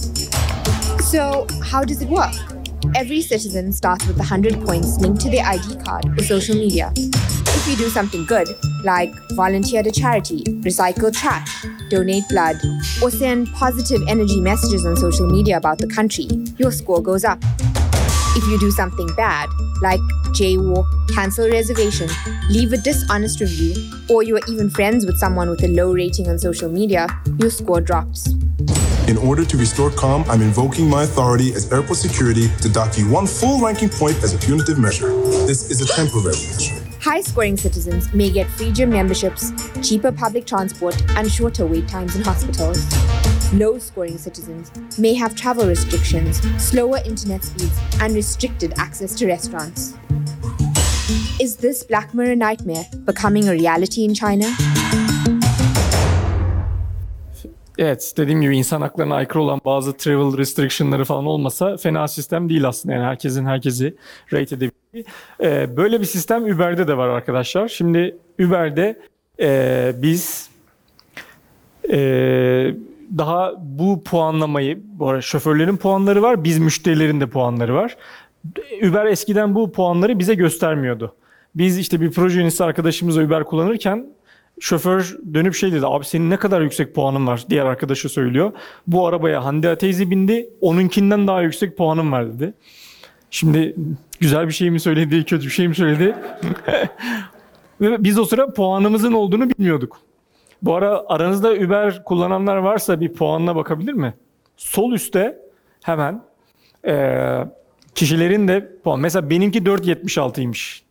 So, 1.03 1.45
how 1.61 1.83
does 1.83 2.01
it 2.01 2.09
work? 2.09 2.33
Every 2.93 3.21
citizen 3.21 3.71
starts 3.71 4.05
with 4.05 4.17
100 4.17 4.65
points 4.65 4.99
linked 4.99 5.21
to 5.21 5.29
their 5.29 5.45
ID 5.45 5.77
card 5.83 6.05
or 6.19 6.23
social 6.23 6.55
media. 6.55 6.91
If 6.95 7.67
you 7.67 7.75
do 7.77 7.89
something 7.89 8.25
good, 8.25 8.49
like 8.83 9.13
volunteer 9.31 9.79
at 9.79 9.87
a 9.87 9.91
charity, 9.91 10.43
recycle 10.61 11.15
trash, 11.15 11.65
donate 11.89 12.23
blood, 12.29 12.57
or 13.01 13.09
send 13.09 13.51
positive 13.53 14.01
energy 14.07 14.41
messages 14.41 14.85
on 14.85 14.97
social 14.97 15.27
media 15.27 15.57
about 15.57 15.77
the 15.77 15.87
country, 15.87 16.27
your 16.57 16.71
score 16.71 17.01
goes 17.01 17.23
up. 17.23 17.39
If 18.35 18.45
you 18.47 18.59
do 18.59 18.71
something 18.71 19.07
bad, 19.15 19.49
like 19.81 19.99
jaywalk, 20.33 20.85
cancel 21.13 21.45
a 21.45 21.51
reservation, 21.51 22.09
leave 22.49 22.73
a 22.73 22.77
dishonest 22.77 23.39
review, 23.39 23.75
or 24.09 24.23
you 24.23 24.35
are 24.35 24.45
even 24.49 24.69
friends 24.69 25.05
with 25.05 25.17
someone 25.17 25.49
with 25.49 25.63
a 25.63 25.67
low 25.69 25.93
rating 25.93 26.27
on 26.27 26.37
social 26.37 26.69
media, 26.69 27.07
your 27.39 27.49
score 27.49 27.79
drops. 27.79 28.33
In 29.07 29.17
order 29.17 29.43
to 29.43 29.57
restore 29.57 29.89
calm, 29.89 30.23
I'm 30.27 30.41
invoking 30.41 30.89
my 30.89 31.03
authority 31.03 31.53
as 31.53 31.71
airport 31.71 31.97
security 31.97 32.47
to 32.61 32.69
dock 32.69 32.97
you 32.97 33.09
one 33.09 33.25
full 33.25 33.59
ranking 33.59 33.89
point 33.89 34.15
as 34.23 34.33
a 34.33 34.37
punitive 34.37 34.77
measure. 34.77 35.09
This 35.47 35.69
is 35.71 35.81
a 35.81 35.87
temporary 35.87 36.37
measure. 36.37 36.81
High 37.01 37.21
scoring 37.21 37.57
citizens 37.57 38.13
may 38.13 38.29
get 38.29 38.47
free 38.47 38.71
gym 38.71 38.91
memberships, 38.91 39.51
cheaper 39.81 40.11
public 40.11 40.45
transport, 40.45 41.01
and 41.17 41.29
shorter 41.31 41.65
wait 41.65 41.87
times 41.87 42.15
in 42.15 42.21
hospitals. 42.21 42.79
Low 43.53 43.79
scoring 43.79 44.17
citizens 44.17 44.71
may 44.97 45.15
have 45.15 45.35
travel 45.35 45.67
restrictions, 45.67 46.39
slower 46.61 46.99
internet 47.03 47.43
speeds, 47.43 47.77
and 47.99 48.13
restricted 48.13 48.73
access 48.77 49.15
to 49.15 49.27
restaurants. 49.27 49.95
Is 51.39 51.57
this 51.57 51.83
Black 51.83 52.13
Mirror 52.13 52.35
nightmare 52.35 52.85
becoming 53.03 53.49
a 53.49 53.51
reality 53.51 54.05
in 54.05 54.13
China? 54.13 54.45
Evet 57.77 58.13
dediğim 58.17 58.41
gibi 58.41 58.57
insan 58.57 58.81
haklarına 58.81 59.15
aykırı 59.15 59.41
olan 59.41 59.61
bazı 59.65 59.97
travel 59.97 60.37
restriction'ları 60.37 61.05
falan 61.05 61.25
olmasa 61.25 61.77
fena 61.77 62.07
sistem 62.07 62.49
değil 62.49 62.67
aslında. 62.67 62.95
Yani 62.95 63.05
herkesin 63.05 63.45
herkesi 63.45 63.95
rate 64.33 64.55
edebildiği. 64.55 65.05
Ee, 65.41 65.77
böyle 65.77 65.99
bir 65.99 66.05
sistem 66.05 66.43
Uber'de 66.43 66.87
de 66.87 66.97
var 66.97 67.07
arkadaşlar. 67.07 67.67
Şimdi 67.67 68.17
Uber'de 68.39 68.99
e, 69.39 69.91
biz 70.01 70.49
e, 71.91 71.97
daha 73.17 73.53
bu 73.57 74.03
puanlamayı, 74.03 74.81
bu 74.83 75.09
arada 75.09 75.21
şoförlerin 75.21 75.77
puanları 75.77 76.21
var, 76.21 76.43
biz 76.43 76.59
müşterilerin 76.59 77.21
de 77.21 77.27
puanları 77.27 77.75
var. 77.75 77.97
Uber 78.89 79.05
eskiden 79.05 79.55
bu 79.55 79.71
puanları 79.71 80.19
bize 80.19 80.35
göstermiyordu. 80.35 81.15
Biz 81.55 81.77
işte 81.77 82.01
bir 82.01 82.11
proje 82.11 82.39
yöneticisi 82.39 82.63
arkadaşımızla 82.63 83.23
Uber 83.23 83.43
kullanırken 83.43 84.05
şoför 84.61 85.17
dönüp 85.33 85.55
şey 85.55 85.71
dedi. 85.71 85.85
Abi 85.87 86.05
senin 86.05 86.29
ne 86.29 86.37
kadar 86.37 86.61
yüksek 86.61 86.95
puanın 86.95 87.27
var 87.27 87.43
diğer 87.49 87.65
arkadaşı 87.65 88.09
söylüyor. 88.09 88.51
Bu 88.87 89.07
arabaya 89.07 89.45
Hande 89.45 89.77
teyze 89.77 90.09
bindi. 90.09 90.49
Onunkinden 90.61 91.27
daha 91.27 91.41
yüksek 91.41 91.77
puanım 91.77 92.11
var 92.11 92.33
dedi. 92.33 92.53
Şimdi 93.31 93.75
güzel 94.19 94.47
bir 94.47 94.53
şey 94.53 94.69
mi 94.69 94.79
söyledi, 94.79 95.23
kötü 95.25 95.45
bir 95.45 95.51
şey 95.51 95.67
mi 95.67 95.75
söyledi? 95.75 96.15
Ve 97.81 98.03
biz 98.03 98.19
o 98.19 98.25
sıra 98.25 98.53
puanımızın 98.53 99.13
olduğunu 99.13 99.49
bilmiyorduk. 99.49 99.99
Bu 100.61 100.75
ara 100.75 101.03
aranızda 101.07 101.51
Uber 101.51 102.03
kullananlar 102.03 102.57
varsa 102.57 102.99
bir 102.99 103.13
puanına 103.13 103.55
bakabilir 103.55 103.93
mi? 103.93 104.13
Sol 104.57 104.93
üstte 104.93 105.39
hemen 105.83 106.23
eee, 106.87 107.47
kişilerin 107.95 108.47
de 108.47 108.71
puan. 108.83 108.99
Mesela 108.99 109.29
benimki 109.29 109.59
4.76'ymış. 109.59 110.81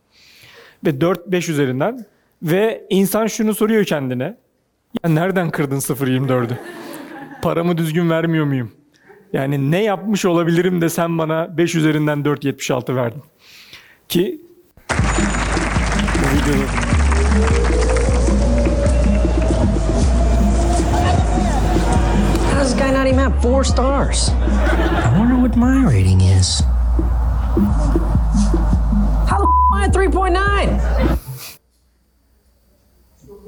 Ve 0.85 0.89
4-5 0.89 1.51
üzerinden. 1.51 2.05
Ve 2.43 2.85
insan 2.89 3.27
şunu 3.27 3.55
soruyor 3.55 3.85
kendine. 3.85 4.37
Ya 5.03 5.09
nereden 5.09 5.49
kırdın 5.49 5.79
0.24'ü? 5.79 6.57
Paramı 7.41 7.77
düzgün 7.77 8.09
vermiyor 8.09 8.45
muyum? 8.45 8.71
Yani 9.33 9.71
ne 9.71 9.83
yapmış 9.83 10.25
olabilirim 10.25 10.81
de 10.81 10.89
sen 10.89 11.17
bana 11.17 11.57
5 11.57 11.75
üzerinden 11.75 12.19
4.76 12.19 12.95
verdin. 12.95 13.23
Ki 14.09 14.41
bu 14.89 16.27
videoda 16.35 16.71
How 21.21 22.57
does 22.57 22.71
this 22.73 22.79
guy 22.79 22.91
not 22.91 23.07
even 23.07 23.19
have 23.19 23.41
four 23.41 23.63
stars? 23.63 24.29
I 24.29 25.13
wonder 25.17 25.35
what 25.37 25.55
my 25.57 25.83
rating 25.83 26.21
is. 26.21 26.61
How 29.29 29.37
the 29.37 29.47
f- 29.47 29.57
am 29.71 29.73
I 29.73 29.85
at 29.85 29.93
3.9? 29.93 31.20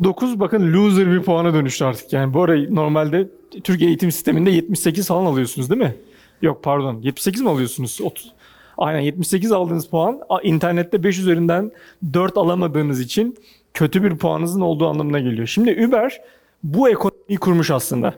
9 0.03 0.39
bakın 0.39 0.73
loser 0.73 1.11
bir 1.11 1.21
puana 1.21 1.53
dönüştü 1.53 1.85
artık. 1.85 2.13
Yani 2.13 2.33
bu 2.33 2.43
arayı 2.43 2.75
normalde 2.75 3.29
Türkiye 3.63 3.89
eğitim 3.89 4.11
sisteminde 4.11 4.51
78 4.51 5.07
falan 5.07 5.25
alıyorsunuz 5.25 5.69
değil 5.69 5.81
mi? 5.81 5.95
Yok 6.41 6.63
pardon 6.63 7.01
78 7.01 7.41
mi 7.41 7.49
alıyorsunuz? 7.49 7.99
30. 8.03 8.31
Aynen 8.77 8.99
78 8.99 9.51
aldığınız 9.51 9.87
puan 9.87 10.19
internette 10.43 11.03
5 11.03 11.19
üzerinden 11.19 11.71
4 12.13 12.37
alamadığınız 12.37 12.99
için 12.99 13.37
kötü 13.73 14.03
bir 14.03 14.17
puanınızın 14.17 14.61
olduğu 14.61 14.87
anlamına 14.87 15.19
geliyor. 15.19 15.47
Şimdi 15.47 15.85
Uber 15.87 16.21
bu 16.63 16.89
ekonomiyi 16.89 17.37
kurmuş 17.37 17.71
aslında. 17.71 18.13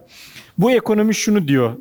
Bu 0.58 0.72
ekonomi 0.72 1.16
şunu 1.16 1.48
diyor. 1.48 1.74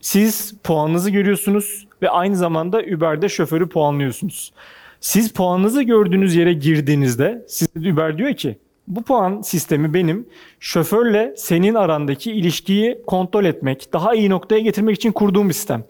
Siz 0.00 0.54
puanınızı 0.64 1.10
görüyorsunuz 1.10 1.86
ve 2.02 2.10
aynı 2.10 2.36
zamanda 2.36 2.78
Uber'de 2.78 3.28
şoförü 3.28 3.68
puanlıyorsunuz. 3.68 4.52
Siz 5.00 5.32
puanınızı 5.32 5.82
gördüğünüz 5.82 6.34
yere 6.34 6.52
girdiğinizde 6.52 7.44
size 7.48 7.92
Uber 7.92 8.18
diyor 8.18 8.34
ki 8.34 8.58
bu 8.90 9.02
puan 9.02 9.40
sistemi 9.40 9.94
benim 9.94 10.26
şoförle 10.60 11.34
senin 11.36 11.74
arandaki 11.74 12.32
ilişkiyi 12.32 13.02
kontrol 13.06 13.44
etmek, 13.44 13.92
daha 13.92 14.14
iyi 14.14 14.30
noktaya 14.30 14.60
getirmek 14.60 14.96
için 14.96 15.12
kurduğum 15.12 15.48
bir 15.48 15.54
sistem. 15.54 15.84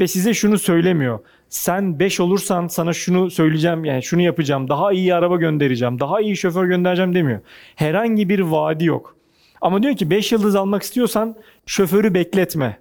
Ve 0.00 0.06
size 0.06 0.34
şunu 0.34 0.58
söylemiyor. 0.58 1.18
Sen 1.48 1.98
5 1.98 2.20
olursan 2.20 2.66
sana 2.66 2.92
şunu 2.92 3.30
söyleyeceğim 3.30 3.84
yani 3.84 4.02
şunu 4.02 4.22
yapacağım, 4.22 4.68
daha 4.68 4.92
iyi 4.92 5.14
araba 5.14 5.36
göndereceğim, 5.36 6.00
daha 6.00 6.20
iyi 6.20 6.36
şoför 6.36 6.66
göndereceğim 6.66 7.14
demiyor. 7.14 7.40
Herhangi 7.76 8.28
bir 8.28 8.40
vaadi 8.40 8.84
yok. 8.84 9.16
Ama 9.60 9.82
diyor 9.82 9.96
ki 9.96 10.10
5 10.10 10.32
yıldız 10.32 10.56
almak 10.56 10.82
istiyorsan 10.82 11.34
şoförü 11.66 12.14
bekletme. 12.14 12.78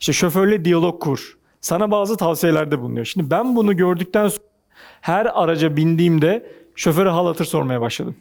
İşte 0.00 0.12
şoförle 0.12 0.64
diyalog 0.64 1.02
kur. 1.02 1.38
Sana 1.60 1.90
bazı 1.90 2.16
tavsiyelerde 2.16 2.80
bulunuyor. 2.80 3.06
Şimdi 3.06 3.30
ben 3.30 3.56
bunu 3.56 3.76
gördükten 3.76 4.28
sonra 4.28 4.44
her 5.00 5.26
araca 5.42 5.76
bindiğimde 5.76 6.46
şoföre 6.76 7.08
hal 7.08 7.26
hatır 7.26 7.44
sormaya 7.44 7.80
başladım. 7.80 8.16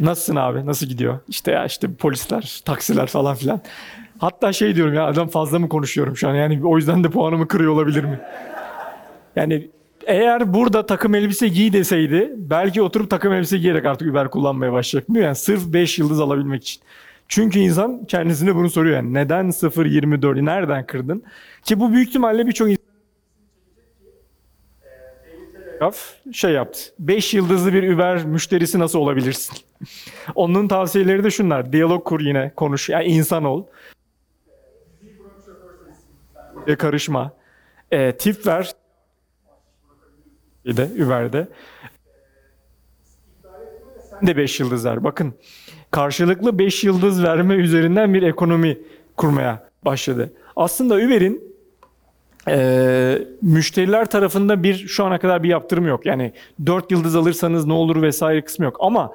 Nasılsın 0.00 0.36
abi? 0.36 0.66
Nasıl 0.66 0.86
gidiyor? 0.86 1.18
İşte 1.28 1.52
ya 1.52 1.64
işte 1.64 1.94
polisler, 1.94 2.60
taksiler 2.64 3.06
falan 3.06 3.34
filan. 3.34 3.60
Hatta 4.18 4.52
şey 4.52 4.74
diyorum 4.74 4.94
ya 4.94 5.06
adam 5.06 5.28
fazla 5.28 5.58
mı 5.58 5.68
konuşuyorum 5.68 6.16
şu 6.16 6.28
an? 6.28 6.34
Yani 6.34 6.60
o 6.64 6.76
yüzden 6.76 7.04
de 7.04 7.08
puanımı 7.10 7.48
kırıyor 7.48 7.72
olabilir 7.72 8.04
mi? 8.04 8.20
Yani 9.36 9.70
eğer 10.06 10.54
burada 10.54 10.86
takım 10.86 11.14
elbise 11.14 11.48
giy 11.48 11.72
deseydi 11.72 12.32
belki 12.36 12.82
oturup 12.82 13.10
takım 13.10 13.32
elbise 13.32 13.58
giyerek 13.58 13.84
artık 13.84 14.10
Uber 14.10 14.30
kullanmaya 14.30 14.72
başlayacak. 14.72 15.08
Mi? 15.08 15.18
Yani 15.18 15.34
sırf 15.36 15.66
5 15.66 15.98
yıldız 15.98 16.20
alabilmek 16.20 16.62
için. 16.62 16.82
Çünkü 17.28 17.58
insan 17.58 18.04
kendisine 18.04 18.54
bunu 18.54 18.70
soruyor 18.70 18.96
yani. 18.96 19.14
Neden 19.14 19.46
0.24'ü 19.46 20.44
nereden 20.44 20.86
kırdın? 20.86 21.22
Ki 21.64 21.80
bu 21.80 21.92
büyük 21.92 22.08
ihtimalle 22.08 22.46
birçok 22.46 22.70
insan 22.70 22.84
Kaf 25.84 26.14
şey 26.32 26.52
yaptı. 26.52 26.80
5 26.98 27.34
yıldızlı 27.34 27.72
bir 27.72 27.94
Uber 27.94 28.24
müşterisi 28.24 28.78
nasıl 28.78 28.98
olabilirsin? 28.98 29.56
Onun 30.34 30.68
tavsiyeleri 30.68 31.24
de 31.24 31.30
şunlar. 31.30 31.72
Diyalog 31.72 32.04
kur 32.04 32.20
yine 32.20 32.52
konuş. 32.56 32.88
Yani 32.88 33.04
insan 33.04 33.44
ol. 33.44 33.64
E, 36.66 36.76
karışma. 36.76 37.32
E, 37.90 38.16
tip 38.16 38.46
ver. 38.46 38.72
Bir 40.64 40.76
de 40.76 41.04
Uber'de. 41.04 41.48
Sen 44.10 44.26
de 44.26 44.36
5 44.36 44.60
yıldız 44.60 44.84
ver. 44.84 45.04
Bakın 45.04 45.34
karşılıklı 45.90 46.58
5 46.58 46.84
yıldız 46.84 47.22
verme 47.22 47.54
üzerinden 47.54 48.14
bir 48.14 48.22
ekonomi 48.22 48.78
kurmaya 49.16 49.68
başladı. 49.84 50.32
Aslında 50.56 50.94
Uber'in 50.94 51.53
e, 52.48 53.18
müşteriler 53.42 54.04
tarafında 54.10 54.62
bir 54.62 54.74
şu 54.88 55.04
ana 55.04 55.18
kadar 55.18 55.42
bir 55.42 55.48
yaptırım 55.48 55.86
yok. 55.86 56.06
Yani 56.06 56.32
4 56.66 56.90
yıldız 56.90 57.16
alırsanız 57.16 57.66
ne 57.66 57.72
olur 57.72 58.02
vesaire 58.02 58.44
kısmı 58.44 58.64
yok. 58.64 58.76
Ama 58.80 59.14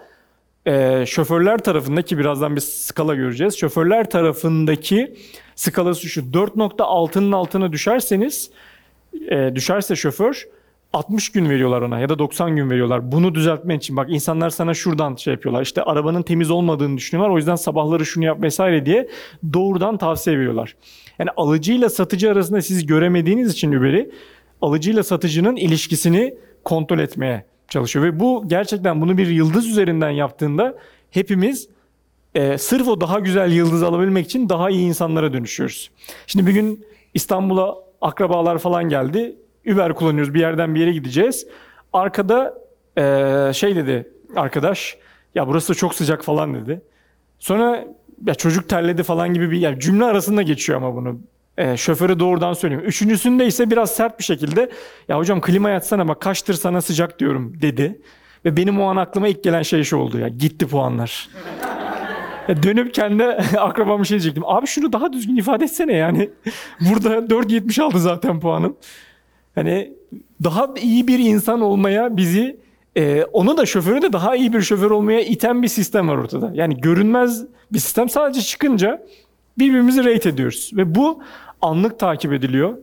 e, 0.65 1.05
şoförler 1.05 1.57
tarafındaki 1.57 2.17
birazdan 2.17 2.55
bir 2.55 2.61
skala 2.61 3.15
göreceğiz. 3.15 3.57
Şoförler 3.57 4.09
tarafındaki 4.09 5.15
skalası 5.55 6.07
şu 6.09 6.21
4.6'nın 6.21 7.31
altına 7.31 7.71
düşerseniz 7.71 8.51
e, 9.29 9.51
düşerse 9.55 9.95
şoför 9.95 10.47
60 10.93 11.31
gün 11.31 11.49
veriyorlar 11.49 11.81
ona 11.81 11.99
ya 11.99 12.09
da 12.09 12.19
90 12.19 12.55
gün 12.55 12.69
veriyorlar. 12.69 13.11
Bunu 13.11 13.35
düzeltmen 13.35 13.77
için 13.77 13.97
bak 13.97 14.07
insanlar 14.09 14.49
sana 14.49 14.73
şuradan 14.73 15.15
şey 15.15 15.33
yapıyorlar. 15.33 15.61
İşte 15.61 15.83
arabanın 15.83 16.21
temiz 16.21 16.51
olmadığını 16.51 16.97
düşünüyorlar. 16.97 17.33
O 17.33 17.37
yüzden 17.37 17.55
sabahları 17.55 18.05
şunu 18.05 18.25
yap 18.25 18.41
vesaire 18.41 18.85
diye 18.85 19.07
doğrudan 19.53 19.97
tavsiye 19.97 20.37
veriyorlar. 20.37 20.75
Yani 21.19 21.29
alıcıyla 21.37 21.89
satıcı 21.89 22.31
arasında 22.31 22.61
siz 22.61 22.85
göremediğiniz 22.85 23.51
için 23.51 23.71
Uber'i 23.71 24.11
alıcıyla 24.61 25.03
satıcının 25.03 25.55
ilişkisini 25.55 26.35
kontrol 26.63 26.99
etmeye 26.99 27.45
çalışıyor. 27.67 28.05
Ve 28.05 28.19
bu 28.19 28.43
gerçekten 28.47 29.01
bunu 29.01 29.17
bir 29.17 29.27
yıldız 29.27 29.67
üzerinden 29.67 30.09
yaptığında 30.09 30.77
hepimiz 31.11 31.69
e, 32.35 32.57
sırf 32.57 32.87
o 32.87 33.01
daha 33.01 33.19
güzel 33.19 33.51
yıldız 33.51 33.83
alabilmek 33.83 34.25
için 34.25 34.49
daha 34.49 34.69
iyi 34.69 34.87
insanlara 34.87 35.33
dönüşüyoruz. 35.33 35.91
Şimdi 36.27 36.47
bir 36.47 36.51
gün 36.51 36.85
İstanbul'a 37.13 37.75
akrabalar 38.01 38.57
falan 38.57 38.89
geldi. 38.89 39.35
Uber 39.71 39.95
kullanıyoruz 39.95 40.33
bir 40.33 40.39
yerden 40.39 40.75
bir 40.75 40.79
yere 40.79 40.91
gideceğiz. 40.91 41.47
Arkada 41.93 42.61
e, 42.97 43.03
şey 43.53 43.75
dedi 43.75 44.09
arkadaş 44.35 44.97
ya 45.35 45.47
burası 45.47 45.75
çok 45.75 45.95
sıcak 45.95 46.23
falan 46.23 46.53
dedi. 46.53 46.81
Sonra 47.39 47.85
ya 48.25 48.35
çocuk 48.35 48.69
terledi 48.69 49.03
falan 49.03 49.33
gibi 49.33 49.51
bir 49.51 49.59
yani 49.59 49.79
cümle 49.79 50.05
arasında 50.05 50.41
geçiyor 50.41 50.77
ama 50.77 50.95
bunu. 50.95 51.19
E, 51.57 51.77
şoföre 51.77 52.19
doğrudan 52.19 52.53
söylüyorum. 52.53 52.87
Üçüncüsünde 52.87 53.45
ise 53.45 53.71
biraz 53.71 53.91
sert 53.91 54.19
bir 54.19 54.23
şekilde 54.23 54.69
ya 55.07 55.17
hocam 55.17 55.41
klima 55.41 55.69
yatsana 55.69 56.07
bak 56.07 56.21
kaçtır 56.21 56.53
sana 56.53 56.81
sıcak 56.81 57.19
diyorum 57.19 57.53
dedi. 57.61 58.01
Ve 58.45 58.57
benim 58.57 58.81
o 58.81 58.85
an 58.85 58.95
aklıma 58.95 59.27
ilk 59.27 59.43
gelen 59.43 59.61
şey 59.61 59.83
şu 59.83 59.97
oldu 59.97 60.19
ya 60.19 60.27
gitti 60.27 60.67
puanlar. 60.67 61.29
Ya 62.47 62.63
dönüp 62.63 62.93
kendi 62.93 63.23
akrabama 63.57 64.03
şey 64.03 64.15
diyecektim. 64.15 64.43
Abi 64.45 64.67
şunu 64.67 64.93
daha 64.93 65.13
düzgün 65.13 65.35
ifade 65.35 65.63
etsene 65.63 65.93
yani. 65.93 66.29
Burada 66.81 67.15
4.70 67.15 67.83
aldı 67.83 67.99
zaten 67.99 68.39
puanım. 68.39 68.77
Hani 69.55 69.93
daha 70.43 70.67
iyi 70.81 71.07
bir 71.07 71.19
insan 71.19 71.61
olmaya 71.61 72.17
bizi 72.17 72.59
e, 72.99 73.23
onu 73.23 73.57
da 73.57 73.65
şoförü 73.65 74.01
de 74.01 74.13
daha 74.13 74.35
iyi 74.35 74.53
bir 74.53 74.61
şoför 74.61 74.91
olmaya 74.91 75.21
iten 75.21 75.63
bir 75.63 75.67
sistem 75.67 76.07
var 76.07 76.17
ortada. 76.17 76.51
Yani 76.53 76.81
görünmez 76.81 77.45
bir 77.71 77.79
sistem 77.79 78.09
sadece 78.09 78.41
çıkınca 78.41 79.05
birbirimizi 79.57 80.05
rate 80.05 80.29
ediyoruz. 80.29 80.71
Ve 80.73 80.95
bu 80.95 81.21
anlık 81.61 81.99
takip 81.99 82.33
ediliyor. 82.33 82.77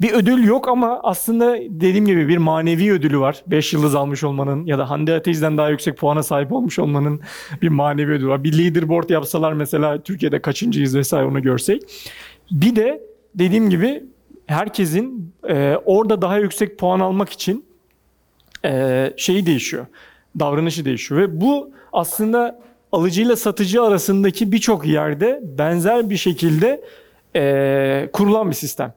Bir 0.00 0.12
ödül 0.12 0.44
yok 0.44 0.68
ama 0.68 1.00
aslında 1.02 1.56
dediğim 1.68 2.06
gibi 2.06 2.28
bir 2.28 2.38
manevi 2.38 2.92
ödülü 2.92 3.20
var. 3.20 3.42
5 3.46 3.72
yıldız 3.72 3.94
almış 3.94 4.24
olmanın 4.24 4.66
ya 4.66 4.78
da 4.78 4.90
Hande 4.90 5.14
Ateiz'den 5.14 5.58
daha 5.58 5.70
yüksek 5.70 5.98
puana 5.98 6.22
sahip 6.22 6.52
olmuş 6.52 6.78
olmanın 6.78 7.20
bir 7.62 7.68
manevi 7.68 8.12
ödülü 8.12 8.28
var. 8.28 8.44
Bir 8.44 8.58
leaderboard 8.58 9.10
yapsalar 9.10 9.52
mesela 9.52 10.02
Türkiye'de 10.02 10.42
kaçıncıyız 10.42 10.96
vesaire 10.96 11.26
onu 11.26 11.42
görsek. 11.42 11.82
Bir 12.50 12.76
de 12.76 13.02
dediğim 13.34 13.70
gibi 13.70 14.04
herkesin 14.46 15.34
e, 15.48 15.76
orada 15.84 16.22
daha 16.22 16.38
yüksek 16.38 16.78
puan 16.78 17.00
almak 17.00 17.28
için 17.28 17.67
e, 18.68 19.12
şeyi 19.16 19.46
değişiyor. 19.46 19.86
Davranışı 20.38 20.84
değişiyor 20.84 21.20
ve 21.20 21.40
bu 21.40 21.70
aslında 21.92 22.60
alıcıyla 22.92 23.36
satıcı 23.36 23.82
arasındaki 23.82 24.52
birçok 24.52 24.86
yerde 24.86 25.40
benzer 25.42 26.10
bir 26.10 26.16
şekilde 26.16 26.84
e, 27.36 28.10
kurulan 28.12 28.50
bir 28.50 28.54
sistem. 28.54 28.94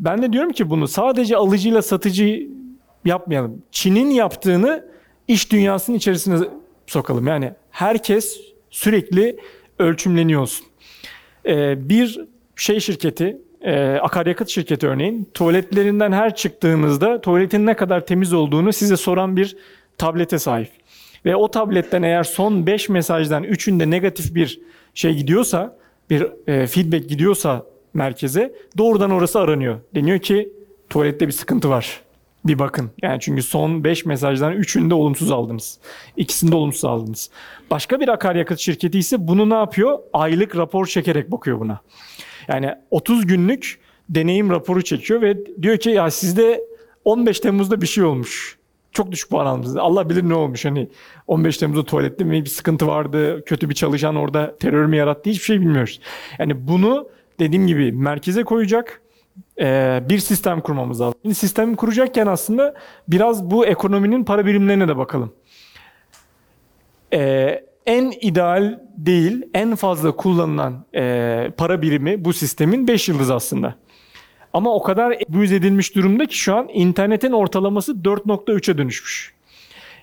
Ben 0.00 0.22
de 0.22 0.32
diyorum 0.32 0.52
ki 0.52 0.70
bunu 0.70 0.88
sadece 0.88 1.36
alıcıyla 1.36 1.82
satıcı 1.82 2.48
yapmayalım. 3.04 3.62
Çin'in 3.72 4.10
yaptığını 4.10 4.84
iş 5.28 5.52
dünyasının 5.52 5.96
içerisine 5.96 6.38
sokalım. 6.86 7.26
Yani 7.26 7.52
herkes 7.70 8.40
sürekli 8.70 9.36
ölçümleniyor 9.78 10.40
olsun. 10.40 10.66
E, 11.46 11.88
bir 11.88 12.20
şey 12.56 12.80
şirketi, 12.80 13.38
e, 13.60 13.94
akaryakıt 14.02 14.48
şirketi 14.48 14.86
örneğin 14.86 15.28
tuvaletlerinden 15.34 16.12
her 16.12 16.34
çıktığınızda 16.34 17.20
tuvaletin 17.20 17.66
ne 17.66 17.76
kadar 17.76 18.06
temiz 18.06 18.32
olduğunu 18.32 18.72
size 18.72 18.96
soran 18.96 19.36
bir 19.36 19.56
tablete 19.98 20.38
sahip. 20.38 20.70
Ve 21.24 21.36
o 21.36 21.50
tabletten 21.50 22.02
eğer 22.02 22.24
son 22.24 22.66
5 22.66 22.88
mesajdan 22.88 23.44
3'ünde 23.44 23.90
negatif 23.90 24.34
bir 24.34 24.60
şey 24.94 25.14
gidiyorsa, 25.14 25.76
bir 26.10 26.26
e, 26.46 26.66
feedback 26.66 27.08
gidiyorsa 27.08 27.66
merkeze 27.94 28.54
doğrudan 28.78 29.10
orası 29.10 29.40
aranıyor. 29.40 29.80
Deniyor 29.94 30.18
ki 30.18 30.52
tuvalette 30.90 31.26
bir 31.26 31.32
sıkıntı 31.32 31.70
var. 31.70 32.00
Bir 32.44 32.58
bakın. 32.58 32.90
Yani 33.02 33.20
çünkü 33.20 33.42
son 33.42 33.84
5 33.84 34.04
mesajdan 34.06 34.52
3'ünde 34.52 34.94
olumsuz 34.94 35.30
aldınız. 35.30 35.78
İkisinde 36.16 36.56
olumsuz 36.56 36.84
aldınız. 36.84 37.30
Başka 37.70 38.00
bir 38.00 38.08
akaryakıt 38.08 38.58
şirketi 38.58 38.98
ise 38.98 39.28
bunu 39.28 39.50
ne 39.50 39.54
yapıyor? 39.54 39.98
Aylık 40.12 40.56
rapor 40.56 40.86
çekerek 40.86 41.30
bakıyor 41.30 41.60
buna. 41.60 41.80
Yani 42.50 42.74
30 42.90 43.26
günlük 43.26 43.78
deneyim 44.08 44.50
raporu 44.50 44.82
çekiyor 44.82 45.22
ve 45.22 45.36
diyor 45.62 45.76
ki 45.78 45.90
ya 45.90 46.10
sizde 46.10 46.64
15 47.04 47.40
Temmuz'da 47.40 47.80
bir 47.80 47.86
şey 47.86 48.04
olmuş. 48.04 48.58
Çok 48.92 49.12
düşük 49.12 49.30
puan 49.30 49.46
almışsınız. 49.46 49.76
Allah 49.76 50.10
bilir 50.10 50.28
ne 50.28 50.34
olmuş. 50.34 50.64
Hani 50.64 50.88
15 51.26 51.56
Temmuz'da 51.56 51.84
tuvalette 51.84 52.24
mi 52.24 52.44
bir 52.44 52.50
sıkıntı 52.50 52.86
vardı, 52.86 53.44
kötü 53.44 53.68
bir 53.68 53.74
çalışan 53.74 54.16
orada 54.16 54.58
terör 54.58 54.86
mü 54.86 54.96
yarattı 54.96 55.30
hiçbir 55.30 55.44
şey 55.44 55.60
bilmiyoruz. 55.60 56.00
Yani 56.38 56.68
bunu 56.68 57.08
dediğim 57.38 57.66
gibi 57.66 57.92
merkeze 57.92 58.44
koyacak 58.44 59.00
bir 60.08 60.18
sistem 60.18 60.60
kurmamız 60.60 61.00
lazım. 61.00 61.14
Şimdi 61.22 61.34
sistemi 61.34 61.76
kuracakken 61.76 62.26
aslında 62.26 62.74
biraz 63.08 63.50
bu 63.50 63.66
ekonominin 63.66 64.24
para 64.24 64.46
birimlerine 64.46 64.88
de 64.88 64.96
bakalım. 64.96 65.32
E, 67.12 67.69
en 67.86 68.12
ideal 68.20 68.80
değil, 68.96 69.42
en 69.54 69.74
fazla 69.74 70.12
kullanılan 70.12 70.84
e, 70.94 71.52
para 71.56 71.82
birimi 71.82 72.24
bu 72.24 72.32
sistemin 72.32 72.88
5 72.88 73.08
yıldız 73.08 73.30
aslında. 73.30 73.74
Ama 74.52 74.74
o 74.74 74.82
kadar 74.82 75.16
abuse 75.28 75.54
edilmiş 75.54 75.94
durumda 75.94 76.26
ki 76.26 76.38
şu 76.38 76.54
an 76.54 76.68
internetin 76.72 77.32
ortalaması 77.32 77.92
4.3'e 77.92 78.78
dönüşmüş. 78.78 79.34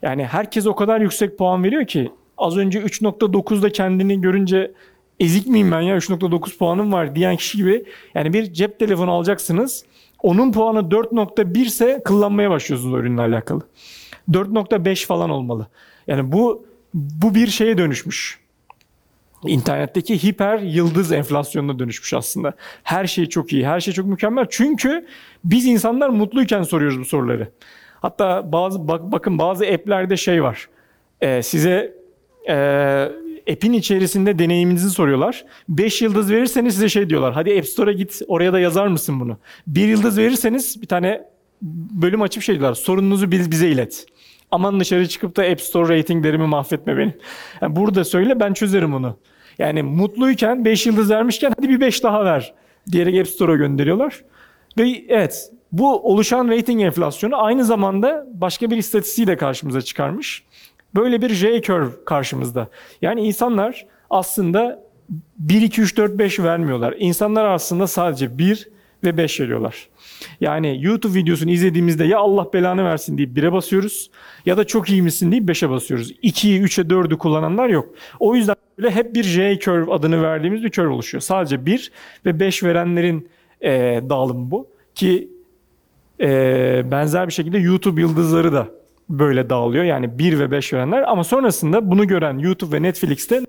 Yani 0.01 0.25
herkes 0.25 0.67
o 0.67 0.75
kadar 0.75 1.01
yüksek 1.01 1.37
puan 1.37 1.63
veriyor 1.63 1.87
ki 1.87 2.11
az 2.37 2.57
önce 2.57 2.79
3.9'da 2.79 3.71
kendini 3.71 4.21
görünce 4.21 4.71
ezik 5.19 5.47
miyim 5.47 5.71
ben 5.71 5.81
ya 5.81 5.97
3.9 5.97 6.57
puanım 6.57 6.91
var 6.93 7.15
diyen 7.15 7.35
kişi 7.35 7.57
gibi 7.57 7.85
yani 8.15 8.33
bir 8.33 8.53
cep 8.53 8.79
telefonu 8.79 9.11
alacaksınız. 9.11 9.85
Onun 10.23 10.51
puanı 10.51 10.79
4.1 10.79 11.59
ise 11.59 12.01
kullanmaya 12.05 12.49
başlıyorsunuz 12.49 12.99
ürünle 12.99 13.21
alakalı. 13.21 13.61
4.5 14.31 15.05
falan 15.05 15.29
olmalı. 15.29 15.67
Yani 16.07 16.31
bu 16.31 16.65
bu 16.97 17.35
bir 17.35 17.47
şeye 17.47 17.77
dönüşmüş. 17.77 18.39
İnternetteki 19.45 20.23
hiper 20.23 20.59
yıldız 20.59 21.11
enflasyonuna 21.11 21.79
dönüşmüş 21.79 22.13
aslında. 22.13 22.53
Her 22.83 23.07
şey 23.07 23.25
çok 23.25 23.53
iyi, 23.53 23.67
her 23.67 23.79
şey 23.79 23.93
çok 23.93 24.05
mükemmel. 24.05 24.45
Çünkü 24.49 25.07
biz 25.43 25.65
insanlar 25.65 26.09
mutluyken 26.09 26.63
soruyoruz 26.63 26.99
bu 26.99 27.05
soruları. 27.05 27.51
Hatta 28.01 28.51
bazı 28.51 28.87
bak, 28.87 29.01
bakın 29.11 29.39
bazı 29.39 29.65
app'lerde 29.65 30.17
şey 30.17 30.43
var. 30.43 30.69
Ee, 31.21 31.43
size 31.43 31.95
e, 32.49 32.55
app'in 33.51 33.73
içerisinde 33.73 34.39
deneyiminizi 34.39 34.89
soruyorlar. 34.89 35.45
5 35.69 36.01
yıldız 36.01 36.31
verirseniz 36.31 36.73
size 36.73 36.89
şey 36.89 37.09
diyorlar. 37.09 37.33
Hadi 37.33 37.57
App 37.57 37.67
Store'a 37.67 37.93
git 37.93 38.21
oraya 38.27 38.53
da 38.53 38.59
yazar 38.59 38.87
mısın 38.87 39.19
bunu? 39.19 39.37
1 39.67 39.87
yıldız 39.87 40.17
verirseniz 40.17 40.81
bir 40.81 40.87
tane 40.87 41.23
bölüm 41.91 42.21
açıp 42.21 42.43
şey 42.43 42.59
diyorlar. 42.59 42.75
Sorununuzu 42.75 43.31
biz 43.31 43.51
bize 43.51 43.67
ilet. 43.67 44.05
Aman 44.51 44.79
dışarı 44.79 45.07
çıkıp 45.07 45.35
da 45.35 45.43
App 45.43 45.61
Store 45.61 45.97
ratinglerimi 45.97 46.47
mahvetme 46.47 46.97
benim. 46.97 47.13
Yani 47.61 47.75
burada 47.75 48.05
söyle 48.05 48.39
ben 48.39 48.53
çözerim 48.53 48.93
onu. 48.93 49.17
Yani 49.59 49.83
mutluyken 49.83 50.65
5 50.65 50.85
yıldız 50.85 51.09
vermişken 51.09 51.53
hadi 51.57 51.69
bir 51.69 51.79
5 51.79 52.03
daha 52.03 52.25
ver 52.25 52.53
diyerek 52.91 53.19
App 53.19 53.27
Store'a 53.27 53.55
gönderiyorlar. 53.55 54.23
Ve 54.77 55.05
evet 55.07 55.51
bu 55.71 56.11
oluşan 56.11 56.47
rating 56.47 56.81
enflasyonu 56.81 57.43
aynı 57.43 57.65
zamanda 57.65 58.27
başka 58.33 58.71
bir 58.71 58.77
istatistiği 58.77 59.27
de 59.27 59.37
karşımıza 59.37 59.81
çıkarmış. 59.81 60.43
Böyle 60.95 61.21
bir 61.21 61.29
J-curve 61.29 62.05
karşımızda. 62.05 62.67
Yani 63.01 63.21
insanlar 63.21 63.85
aslında 64.09 64.83
1, 65.39 65.61
2, 65.61 65.81
3, 65.81 65.97
4, 65.97 66.19
5 66.19 66.39
vermiyorlar. 66.39 66.95
İnsanlar 66.97 67.45
aslında 67.45 67.87
sadece 67.87 68.37
1, 68.37 68.67
ve 69.03 69.17
5 69.17 69.39
veriyorlar. 69.39 69.87
Yani 70.41 70.77
YouTube 70.81 71.19
videosunu 71.19 71.51
izlediğimizde 71.51 72.05
ya 72.05 72.19
Allah 72.19 72.53
belanı 72.53 72.83
versin 72.85 73.17
deyip 73.17 73.37
1'e 73.37 73.51
basıyoruz 73.51 74.09
ya 74.45 74.57
da 74.57 74.67
çok 74.67 74.89
iyi 74.89 75.01
misin 75.01 75.31
deyip 75.31 75.49
5'e 75.49 75.69
basıyoruz. 75.69 76.11
2'yi, 76.11 76.61
3'e, 76.61 76.83
4'ü 76.83 77.17
kullananlar 77.17 77.69
yok. 77.69 77.89
O 78.19 78.35
yüzden 78.35 78.55
böyle 78.77 78.91
hep 78.91 79.15
bir 79.15 79.23
J-curve 79.23 79.93
adını 79.93 80.23
verdiğimiz 80.23 80.63
bir 80.63 80.71
curve 80.71 80.87
oluşuyor. 80.87 81.21
Sadece 81.21 81.65
1 81.65 81.91
ve 82.25 82.39
5 82.39 82.63
verenlerin 82.63 83.29
e, 83.61 84.01
dağılımı 84.09 84.51
bu. 84.51 84.67
Ki 84.95 85.29
e, 86.19 86.91
benzer 86.91 87.27
bir 87.27 87.33
şekilde 87.33 87.57
YouTube 87.57 88.01
yıldızları 88.01 88.53
da 88.53 88.67
böyle 89.09 89.49
dağılıyor. 89.49 89.83
Yani 89.83 90.19
1 90.19 90.39
ve 90.39 90.51
5 90.51 90.73
verenler 90.73 91.01
ama 91.01 91.23
sonrasında 91.23 91.91
bunu 91.91 92.07
gören 92.07 92.37
YouTube 92.37 92.77
ve 92.77 92.81
Netflix'te 92.81 93.45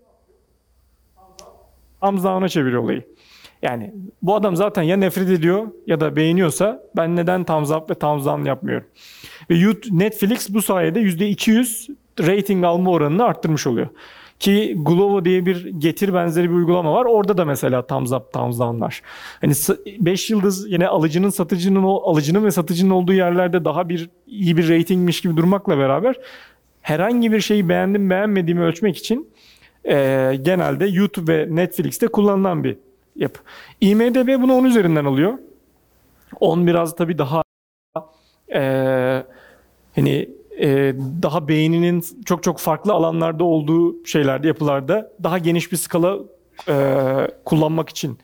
thumbs 2.03 2.25
down'a 2.25 2.49
çeviriyor 2.49 2.83
olayı. 2.83 3.03
Yani 3.63 3.95
bu 4.23 4.35
adam 4.35 4.57
zaten 4.57 4.83
ya 4.83 4.97
nefret 4.97 5.31
ediyor 5.31 5.67
ya 5.87 6.01
da 6.01 6.17
beğeniyorsa 6.17 6.83
ben 6.97 7.17
neden 7.17 7.45
thumbs 7.45 7.71
up 7.71 7.91
ve 7.91 7.95
thumbs 7.95 8.25
down 8.25 8.45
yapmıyorum. 8.45 8.87
Ve 9.51 9.55
YouTube, 9.55 9.99
Netflix 9.99 10.55
bu 10.55 10.63
sayede 10.63 11.01
%200 11.01 11.95
rating 12.21 12.65
alma 12.65 12.91
oranını 12.91 13.25
arttırmış 13.25 13.67
oluyor. 13.67 13.89
Ki 14.39 14.77
Glovo 14.79 15.25
diye 15.25 15.47
bir 15.47 15.67
getir 15.67 16.15
benzeri 16.15 16.51
bir 16.51 16.55
uygulama 16.55 16.93
var. 16.93 17.05
Orada 17.05 17.39
da 17.39 17.45
mesela 17.45 17.87
thumbs 17.87 18.13
up, 18.13 18.33
thumbs 18.33 18.59
down 18.59 18.81
var. 18.81 19.03
Hani 19.41 19.53
5 20.01 20.31
yıldız 20.31 20.73
yine 20.73 20.89
alıcının, 20.89 21.31
satıcının, 21.31 21.83
alıcının 21.83 22.45
ve 22.45 22.51
satıcının 22.51 22.91
olduğu 22.91 23.13
yerlerde 23.13 23.65
daha 23.65 23.89
bir 23.89 24.11
iyi 24.27 24.57
bir 24.57 24.69
ratingmiş 24.69 25.21
gibi 25.21 25.37
durmakla 25.37 25.79
beraber 25.79 26.17
herhangi 26.83 27.33
bir 27.33 27.41
şeyi 27.41 27.69
beğendim 27.69 28.11
beğenmediğimi 28.11 28.63
ölçmek 28.63 28.97
için 28.97 29.29
e, 29.85 29.95
genelde 30.43 30.87
YouTube 30.87 31.33
ve 31.33 31.47
Netflix'te 31.57 32.07
kullanılan 32.07 32.65
bir 32.65 32.77
yapı. 33.19 33.41
IMDB 33.81 34.43
bunu 34.43 34.55
10 34.55 34.65
üzerinden 34.65 35.05
alıyor. 35.05 35.35
10 36.41 36.67
biraz 36.67 36.97
tabii 36.97 37.19
daha 37.19 37.43
e, 38.55 38.63
hani 39.95 40.29
e, 40.61 40.95
daha 41.23 41.49
beyninin 41.49 42.05
çok 42.25 42.43
çok 42.43 42.59
farklı 42.59 42.93
alanlarda 42.93 43.45
olduğu 43.45 44.07
şeylerde, 44.07 44.47
yapılarda 44.47 45.13
daha 45.23 45.39
geniş 45.39 45.73
bir 45.73 45.77
skala 45.77 46.19
e, 46.69 46.75
kullanmak 47.45 47.89
için 47.89 48.19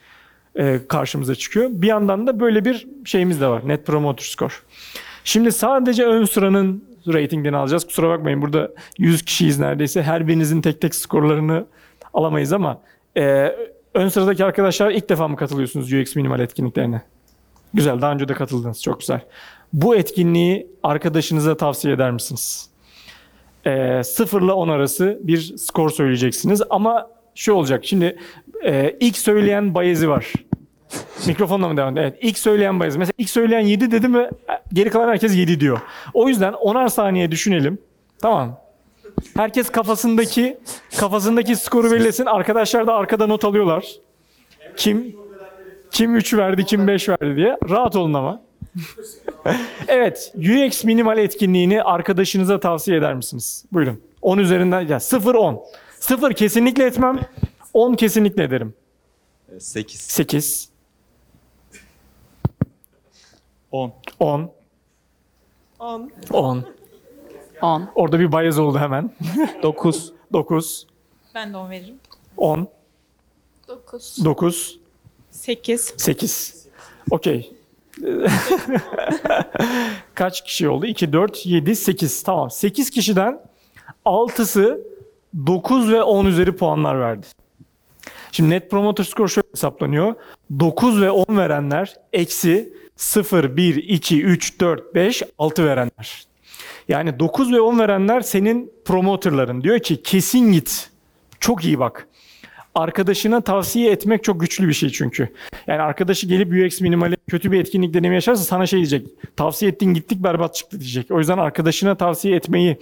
e, 0.57 0.81
karşımıza 0.89 1.35
çıkıyor. 1.35 1.71
Bir 1.73 1.87
yandan 1.87 2.27
da 2.27 2.41
böyle 2.41 2.65
bir 2.65 2.87
şeyimiz 3.05 3.41
de 3.41 3.47
var. 3.47 3.69
Net 3.69 3.87
Promoter 3.87 4.25
Score. 4.25 4.55
Şimdi 5.25 5.53
sadece 5.53 6.05
ön 6.05 6.25
sıranın 6.25 6.85
ratingini 7.07 7.57
alacağız. 7.57 7.87
Kusura 7.87 8.09
bakmayın 8.09 8.43
burada 8.43 8.71
100 8.99 9.25
kişiyiz 9.25 9.59
neredeyse. 9.59 10.03
Her 10.03 10.29
birinizin 10.29 10.61
tek 10.61 10.81
tek 10.81 10.95
skorlarını 10.95 11.67
alamayız 12.15 12.53
ama 12.53 12.81
e, 13.17 13.57
ön 13.95 14.09
sıradaki 14.09 14.45
arkadaşlar 14.45 14.91
ilk 14.91 15.09
defa 15.09 15.29
mı 15.29 15.37
katılıyorsunuz 15.37 15.93
UX 15.93 16.17
Minimal 16.17 16.41
etkinliklerine? 16.41 17.03
Güzel. 17.75 18.01
Daha 18.01 18.13
önce 18.13 18.29
de 18.29 18.35
katıldınız. 18.35 18.83
Çok 18.83 19.01
güzel. 19.01 19.21
Bu 19.73 19.97
etkinliği 19.97 20.67
arkadaşınıza 20.83 21.57
tavsiye 21.57 21.95
eder 21.95 22.11
misiniz? 22.11 22.71
Ee, 23.67 24.03
0 24.05 24.43
ile 24.43 24.53
10 24.53 24.69
arası 24.69 25.19
bir 25.23 25.57
skor 25.57 25.91
söyleyeceksiniz. 25.91 26.63
Ama 26.71 27.11
şu 27.35 27.53
olacak. 27.53 27.85
Şimdi 27.85 28.19
e, 28.65 28.97
ilk 29.01 29.17
söyleyen 29.17 29.75
bayezi 29.75 30.09
var. 30.09 30.33
Mikrofonla 31.27 31.69
mı 31.69 31.77
devam? 31.77 31.99
Evet. 31.99 32.19
İlk 32.21 32.39
söyleyen 32.39 32.81
bayezi. 32.81 32.99
Mesela 32.99 33.13
ilk 33.19 33.31
söyleyen 33.31 33.61
7 33.61 33.91
dedi 33.91 34.09
mi 34.09 34.29
geri 34.73 34.91
kalan 34.91 35.09
herkes 35.09 35.37
7 35.37 35.61
diyor. 35.61 35.81
O 36.15 36.29
yüzden 36.29 36.53
10'ar 36.53 36.91
saniye 36.91 37.31
düşünelim. 37.31 37.79
Tamam. 38.23 38.64
Herkes 39.37 39.71
kafasındaki 39.71 40.59
kafasındaki 40.99 41.57
skoru 41.57 41.91
belirlesin. 41.91 42.27
Arkadaşlar 42.27 42.87
da 42.87 42.95
arkada 42.95 43.27
not 43.27 43.45
alıyorlar. 43.45 43.87
Kim 44.77 45.17
kim 45.91 46.17
3 46.17 46.35
verdi, 46.35 46.65
kim 46.65 46.87
5 46.87 47.09
verdi 47.09 47.37
diye. 47.37 47.57
Rahat 47.71 47.97
olun 47.97 48.15
ama. 48.15 48.43
evet, 49.89 50.33
UX 50.37 50.85
minimal 50.85 51.19
etkinliğini 51.19 51.83
arkadaşınıza 51.83 52.61
tavsiye 52.61 52.97
eder 52.97 53.15
misiniz? 53.15 53.65
Buyurun. 53.73 54.01
10 54.23 54.39
üzerinden, 54.39 54.81
ya 54.81 55.01
0 55.01 55.35
10. 55.35 55.65
0 56.01 56.33
kesinlikle 56.33 56.85
etmem. 56.85 57.21
10 57.75 57.95
kesinlikle 57.95 58.43
ederim. 58.45 58.75
8. 59.59 60.01
8, 60.01 60.69
10. 63.73 63.93
10, 64.21 64.51
10. 65.79 66.11
10. 66.31 66.65
10. 67.63 67.89
Orada 67.95 68.19
bir 68.21 68.33
bayez 68.33 68.59
oldu 68.59 68.79
hemen. 68.79 69.11
9. 69.63 70.13
9, 70.33 70.87
Ben 71.35 71.53
de 71.53 71.57
10 71.57 71.71
veririm. 71.71 71.95
10, 72.37 72.69
9. 73.69 74.25
9, 74.25 74.79
8. 75.31 75.95
8. 75.97 76.67
Okey. 77.11 77.53
Kaç 80.15 80.45
kişi 80.45 80.69
oldu? 80.69 80.87
2, 80.87 81.13
4, 81.13 81.47
7, 81.47 81.77
8. 81.77 82.23
Tamam. 82.23 82.51
8 82.51 82.91
kişiden 82.91 83.41
6'sı 84.07 84.81
9 85.47 85.93
ve 85.93 86.03
10 86.03 86.27
üzeri 86.27 86.57
puanlar 86.57 87.01
verdi. 87.01 87.27
Şimdi 88.33 88.51
Net 88.51 88.71
Promoter 88.71 89.05
Score 89.05 89.29
şöyle 89.29 89.49
hesaplanıyor. 89.51 90.15
9 90.61 91.01
ve 91.03 91.11
10 91.11 91.37
verenler 91.37 91.95
eksi 92.13 92.73
0, 92.97 93.57
1, 93.57 93.77
2, 93.77 94.23
3, 94.23 94.61
4, 94.61 94.95
5, 94.95 95.23
6 95.39 95.65
verenler. 95.65 96.25
Yani 96.89 97.19
9 97.19 97.53
ve 97.53 97.61
10 97.61 97.79
verenler 97.79 98.21
senin 98.21 98.73
promoterların. 98.85 99.63
Diyor 99.63 99.79
ki 99.79 100.03
kesin 100.03 100.53
git. 100.53 100.91
Çok 101.41 101.65
iyi 101.65 101.79
bak 101.79 102.09
arkadaşına 102.75 103.41
tavsiye 103.41 103.91
etmek 103.91 104.25
çok 104.25 104.41
güçlü 104.41 104.69
bir 104.69 104.73
şey 104.73 104.91
çünkü. 104.91 105.29
Yani 105.67 105.83
arkadaşı 105.83 106.27
gelip 106.27 106.67
UX 106.67 106.81
Minimal'e 106.81 107.17
kötü 107.29 107.53
bir 107.53 107.61
etkinlik 107.61 107.95
deneyimi 107.95 108.15
yaşarsa 108.15 108.45
sana 108.45 108.67
şey 108.67 108.79
diyecek. 108.79 109.07
Tavsiye 109.37 109.71
ettin 109.71 109.95
gittik 109.95 110.23
berbat 110.23 110.55
çıktı 110.55 110.81
diyecek. 110.81 111.11
O 111.11 111.19
yüzden 111.19 111.39
arkadaşına 111.39 111.95
tavsiye 111.95 112.37
etmeyi 112.37 112.77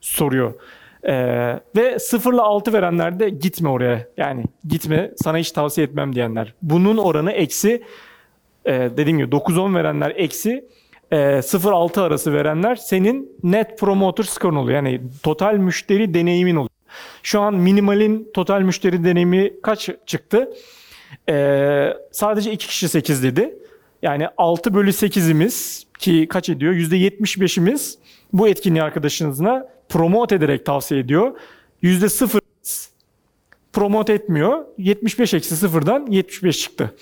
soruyor. 0.00 0.54
Ee, 1.02 1.60
ve 1.76 1.98
0 1.98 2.32
ile 2.32 2.40
6 2.40 2.72
verenler 2.72 3.20
de 3.20 3.28
gitme 3.28 3.68
oraya. 3.68 4.06
Yani 4.16 4.44
gitme 4.68 5.10
sana 5.16 5.38
hiç 5.38 5.52
tavsiye 5.52 5.86
etmem 5.86 6.14
diyenler. 6.14 6.54
Bunun 6.62 6.96
oranı 6.96 7.32
eksi 7.32 7.82
e, 8.64 8.72
dediğim 8.72 9.18
gibi 9.18 9.36
9-10 9.36 9.74
verenler 9.74 10.12
eksi 10.16 10.64
e, 11.10 11.16
0-6 11.16 12.00
arası 12.00 12.32
verenler 12.32 12.76
senin 12.76 13.32
net 13.42 13.78
promoter 13.78 14.24
skorun 14.24 14.56
oluyor. 14.56 14.76
Yani 14.76 15.00
total 15.22 15.54
müşteri 15.54 16.14
deneyimin 16.14 16.56
oluyor. 16.56 16.68
Şu 17.22 17.40
an 17.40 17.54
minimalin 17.54 18.30
total 18.34 18.60
müşteri 18.60 19.04
deneyimi 19.04 19.60
kaç 19.62 19.90
çıktı? 20.06 20.50
Ee, 21.28 21.92
sadece 22.12 22.52
2 22.52 22.66
kişi 22.66 22.88
8 22.88 23.22
dedi. 23.22 23.54
Yani 24.02 24.28
6 24.36 24.74
bölü 24.74 24.90
8'imiz 24.90 25.84
ki 25.98 26.26
kaç 26.30 26.48
ediyor? 26.48 26.72
%75'imiz 26.74 27.98
bu 28.32 28.48
etkinliği 28.48 28.82
arkadaşınızına 28.82 29.68
promote 29.88 30.34
ederek 30.34 30.66
tavsiye 30.66 31.00
ediyor. 31.00 31.36
%0 31.82 32.40
promote 33.72 34.12
etmiyor. 34.12 34.64
75 34.78 35.34
eksi 35.34 35.56
sıfırdan 35.56 36.06
75 36.10 36.58
çıktı. 36.58 36.94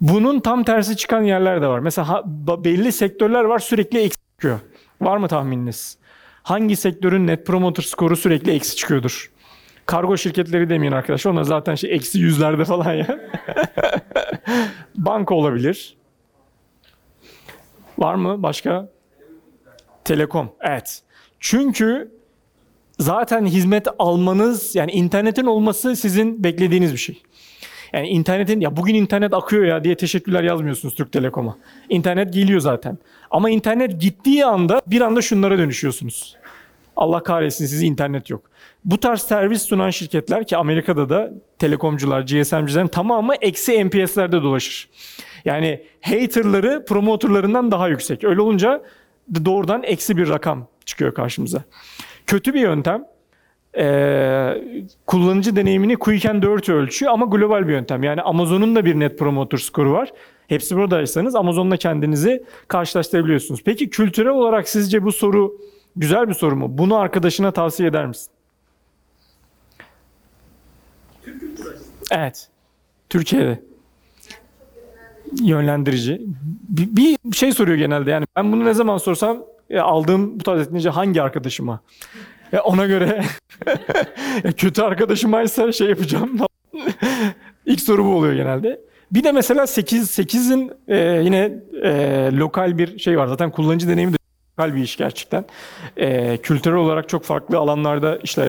Bunun 0.00 0.40
tam 0.40 0.64
tersi 0.64 0.96
çıkan 0.96 1.22
yerler 1.22 1.62
de 1.62 1.66
var. 1.66 1.78
Mesela 1.78 2.22
belli 2.64 2.92
sektörler 2.92 3.44
var 3.44 3.58
sürekli 3.58 4.00
eksi 4.00 4.18
çıkıyor. 4.32 4.60
Var 5.00 5.16
mı 5.16 5.28
tahmininiz? 5.28 5.98
Hangi 6.42 6.76
sektörün 6.76 7.26
net 7.26 7.46
promoter 7.46 7.82
skoru 7.82 8.16
sürekli 8.16 8.52
eksi 8.52 8.76
çıkıyordur? 8.76 9.30
Kargo 9.86 10.16
şirketleri 10.16 10.70
demeyin 10.70 10.92
arkadaşlar. 10.92 11.32
Onlar 11.32 11.42
zaten 11.42 11.74
şey 11.74 11.94
eksi 11.94 12.18
yüzlerde 12.18 12.64
falan 12.64 12.92
ya. 12.92 13.06
Banka 14.96 15.34
olabilir. 15.34 15.96
Var 17.98 18.14
mı 18.14 18.42
başka? 18.42 18.88
Telekom. 20.04 20.52
Evet. 20.60 21.02
Çünkü 21.40 22.10
zaten 22.98 23.46
hizmet 23.46 23.86
almanız 23.98 24.74
yani 24.74 24.92
internetin 24.92 25.46
olması 25.46 25.96
sizin 25.96 26.44
beklediğiniz 26.44 26.92
bir 26.92 26.98
şey. 26.98 27.22
Yani 27.92 28.08
internetin 28.08 28.60
ya 28.60 28.76
bugün 28.76 28.94
internet 28.94 29.34
akıyor 29.34 29.64
ya 29.64 29.84
diye 29.84 29.96
teşekkürler 29.96 30.42
yazmıyorsunuz 30.42 30.94
Türk 30.94 31.12
Telekom'a. 31.12 31.56
İnternet 31.88 32.32
geliyor 32.32 32.60
zaten. 32.60 32.98
Ama 33.30 33.50
internet 33.50 34.00
gittiği 34.00 34.44
anda 34.44 34.82
bir 34.86 35.00
anda 35.00 35.22
şunlara 35.22 35.58
dönüşüyorsunuz. 35.58 36.36
Allah 36.96 37.22
kahretsin 37.22 37.66
sizi 37.66 37.86
internet 37.86 38.30
yok. 38.30 38.42
Bu 38.84 39.00
tarz 39.00 39.20
servis 39.20 39.62
sunan 39.62 39.90
şirketler 39.90 40.46
ki 40.46 40.56
Amerika'da 40.56 41.08
da 41.08 41.30
telekomcular, 41.58 42.20
GSM'cilerin 42.20 42.86
tamamı 42.86 43.34
eksi 43.34 43.84
NPS'lerde 43.84 44.42
dolaşır. 44.42 44.88
Yani 45.44 45.82
haterları 46.00 46.84
promoterlarından 46.84 47.70
daha 47.70 47.88
yüksek. 47.88 48.24
Öyle 48.24 48.40
olunca 48.40 48.82
doğrudan 49.44 49.82
eksi 49.82 50.16
bir 50.16 50.28
rakam 50.28 50.66
çıkıyor 50.84 51.14
karşımıza. 51.14 51.62
Kötü 52.26 52.54
bir 52.54 52.60
yöntem. 52.60 53.04
Ee, 53.78 54.64
kullanıcı 55.06 55.56
deneyimini 55.56 55.96
quick 55.96 56.26
and 56.26 56.42
ölçüyor 56.42 57.12
ama 57.12 57.26
global 57.26 57.68
bir 57.68 57.72
yöntem. 57.72 58.02
Yani 58.02 58.22
Amazon'un 58.22 58.76
da 58.76 58.84
bir 58.84 59.00
net 59.00 59.18
promoter 59.18 59.58
skoru 59.58 59.92
var. 59.92 60.12
Hepsi 60.48 60.76
buradaysanız 60.76 61.34
Amazon'la 61.34 61.76
kendinizi 61.76 62.44
karşılaştırabiliyorsunuz. 62.68 63.60
Peki 63.64 63.90
kültürel 63.90 64.30
olarak 64.30 64.68
sizce 64.68 65.04
bu 65.04 65.12
soru 65.12 65.58
güzel 65.96 66.28
bir 66.28 66.34
soru 66.34 66.56
mu? 66.56 66.78
Bunu 66.78 66.96
arkadaşına 66.96 67.50
tavsiye 67.50 67.88
eder 67.88 68.06
misin? 68.06 68.30
Evet. 72.10 72.48
Türkiye'de. 73.10 73.62
yönlendirici. 75.40 76.20
Bir, 76.68 77.16
bir 77.24 77.36
şey 77.36 77.52
soruyor 77.52 77.78
genelde 77.78 78.10
yani 78.10 78.26
ben 78.36 78.52
bunu 78.52 78.64
ne 78.64 78.74
zaman 78.74 78.98
sorsam 78.98 79.38
e, 79.70 79.78
aldığım 79.78 80.40
bu 80.40 80.44
tarz 80.44 80.60
etkince 80.60 80.90
hangi 80.90 81.22
arkadaşıma? 81.22 81.80
E, 82.52 82.58
ona 82.58 82.86
göre 82.86 83.24
e, 84.44 84.52
kötü 84.52 84.82
arkadaşımaysa 84.82 85.72
şey 85.72 85.88
yapacağım. 85.88 86.38
İlk 87.66 87.80
soru 87.80 88.04
bu 88.04 88.14
oluyor 88.14 88.34
genelde. 88.34 88.80
Bir 89.10 89.24
de 89.24 89.32
mesela 89.32 89.66
8 89.66 90.18
8'in 90.18 90.72
e, 90.88 90.98
yine 90.98 91.52
e, 91.82 92.30
lokal 92.32 92.78
bir 92.78 92.98
şey 92.98 93.18
var. 93.18 93.26
Zaten 93.26 93.50
kullanıcı 93.50 93.88
deneyimi 93.88 94.12
de 94.12 94.16
lokal 94.58 94.74
bir 94.74 94.82
iş 94.82 94.96
gerçekten. 94.96 95.44
E, 95.96 96.36
kültürel 96.36 96.76
olarak 96.76 97.08
çok 97.08 97.24
farklı 97.24 97.58
alanlarda 97.58 98.16
işler. 98.16 98.48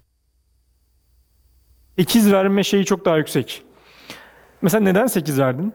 8 1.98 2.32
verme 2.32 2.64
şeyi 2.64 2.86
çok 2.86 3.06
daha 3.06 3.18
yüksek. 3.18 3.64
Mesela 4.62 4.84
neden 4.84 5.08
8 5.08 5.40
verdin? 5.40 5.74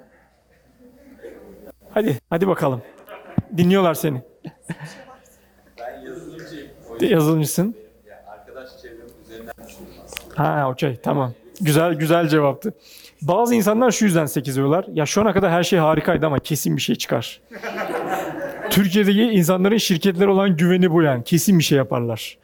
Hadi, 1.94 2.18
hadi 2.30 2.48
bakalım. 2.48 2.82
Dinliyorlar 3.56 3.94
seni. 3.94 4.22
Ben 5.78 6.00
yazılımcıyım. 6.06 6.68
Yazılımcısın. 7.00 7.76
Ha, 10.34 10.68
okey, 10.70 10.96
tamam. 11.02 11.32
Güzel, 11.60 11.94
güzel 11.94 12.28
cevaptı. 12.28 12.74
Bazı 13.22 13.54
insanlar 13.54 13.90
şu 13.90 14.04
yüzden 14.04 14.26
8 14.26 14.56
veriyorlar. 14.58 14.84
Ya 14.92 15.06
şu 15.06 15.20
ana 15.20 15.32
kadar 15.32 15.50
her 15.52 15.62
şey 15.62 15.78
harikaydı 15.78 16.26
ama 16.26 16.38
kesin 16.38 16.76
bir 16.76 16.82
şey 16.82 16.94
çıkar. 16.96 17.40
Türkiye'deki 18.70 19.22
insanların 19.22 19.76
şirketlere 19.76 20.28
olan 20.30 20.56
güveni 20.56 20.90
bu 20.90 21.02
yani. 21.02 21.24
Kesin 21.24 21.58
bir 21.58 21.64
şey 21.64 21.78
yaparlar. 21.78 22.38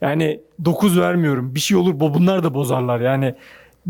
Yani 0.00 0.40
9 0.64 1.00
vermiyorum. 1.00 1.54
Bir 1.54 1.60
şey 1.60 1.76
olur. 1.76 2.00
bu- 2.00 2.14
Bunlar 2.14 2.44
da 2.44 2.54
bozarlar. 2.54 3.00
Yani 3.00 3.34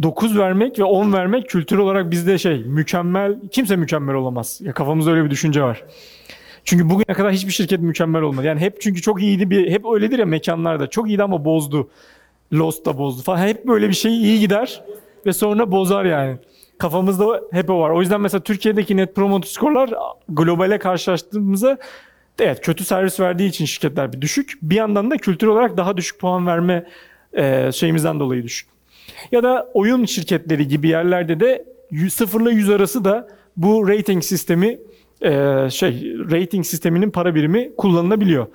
9 0.03 0.39
vermek 0.39 0.79
ve 0.79 0.85
10 0.85 1.13
vermek 1.13 1.49
kültür 1.49 1.79
olarak 1.79 2.11
bizde 2.11 2.39
şey 2.39 2.59
mükemmel. 2.65 3.39
Kimse 3.51 3.77
mükemmel 3.77 4.15
olamaz. 4.15 4.61
Ya 4.65 4.73
kafamızda 4.73 5.11
öyle 5.11 5.25
bir 5.25 5.31
düşünce 5.31 5.63
var. 5.63 5.85
Çünkü 6.65 6.91
bugüne 6.91 7.15
kadar 7.17 7.33
hiçbir 7.33 7.53
şirket 7.53 7.81
mükemmel 7.81 8.23
olmadı. 8.23 8.47
Yani 8.47 8.61
hep 8.61 8.81
çünkü 8.81 9.03
çok 9.03 9.23
iyiydi 9.23 9.51
bir 9.51 9.71
hep 9.71 9.85
öyledir 9.95 10.19
ya 10.19 10.27
mekanlarda. 10.27 10.87
Çok 10.91 11.09
iyiydi 11.09 11.23
ama 11.23 11.45
bozdu. 11.45 11.89
Lost 12.53 12.87
da 12.87 12.99
bozdu 12.99 13.23
falan. 13.23 13.39
Hep 13.39 13.67
böyle 13.67 13.89
bir 13.89 13.95
şey 13.95 14.17
iyi 14.23 14.41
gider 14.41 14.83
ve 15.27 15.33
sonra 15.33 15.71
bozar 15.71 16.05
yani. 16.05 16.39
Kafamızda 16.79 17.41
hep 17.53 17.71
o 17.71 17.81
var. 17.81 17.91
O 17.91 18.01
yüzden 18.01 18.21
mesela 18.21 18.43
Türkiye'deki 18.43 18.97
net 18.97 19.15
promoter 19.15 19.49
skorlar 19.49 19.91
globale 20.29 20.79
karşılaştığımızda 20.79 21.79
evet 22.39 22.61
kötü 22.61 22.85
servis 22.85 23.21
verdiği 23.21 23.49
için 23.49 23.65
şirketler 23.65 24.13
bir 24.13 24.21
düşük. 24.21 24.53
Bir 24.63 24.75
yandan 24.75 25.11
da 25.11 25.17
kültür 25.17 25.47
olarak 25.47 25.77
daha 25.77 25.97
düşük 25.97 26.21
puan 26.21 26.47
verme 26.47 26.87
e, 27.33 27.73
şeyimizden 27.73 28.21
dolayı 28.21 28.43
düşük. 28.43 28.69
Ya 29.33 29.43
da 29.43 29.71
oyun 29.75 30.05
şirketleri 30.05 30.69
gibi 30.69 30.89
yerlerde 30.89 31.41
de 31.41 31.65
0 32.11 32.41
ile 32.41 32.51
100 32.51 32.71
arası 32.71 33.05
da 33.05 33.29
bu 33.57 33.89
rating 33.89 34.25
sistemi 34.25 34.79
e, 35.23 35.31
şey 35.71 36.15
rating 36.31 36.67
sisteminin 36.67 37.11
para 37.11 37.35
birimi 37.35 37.77
kullanılabiliyor. 37.77 38.47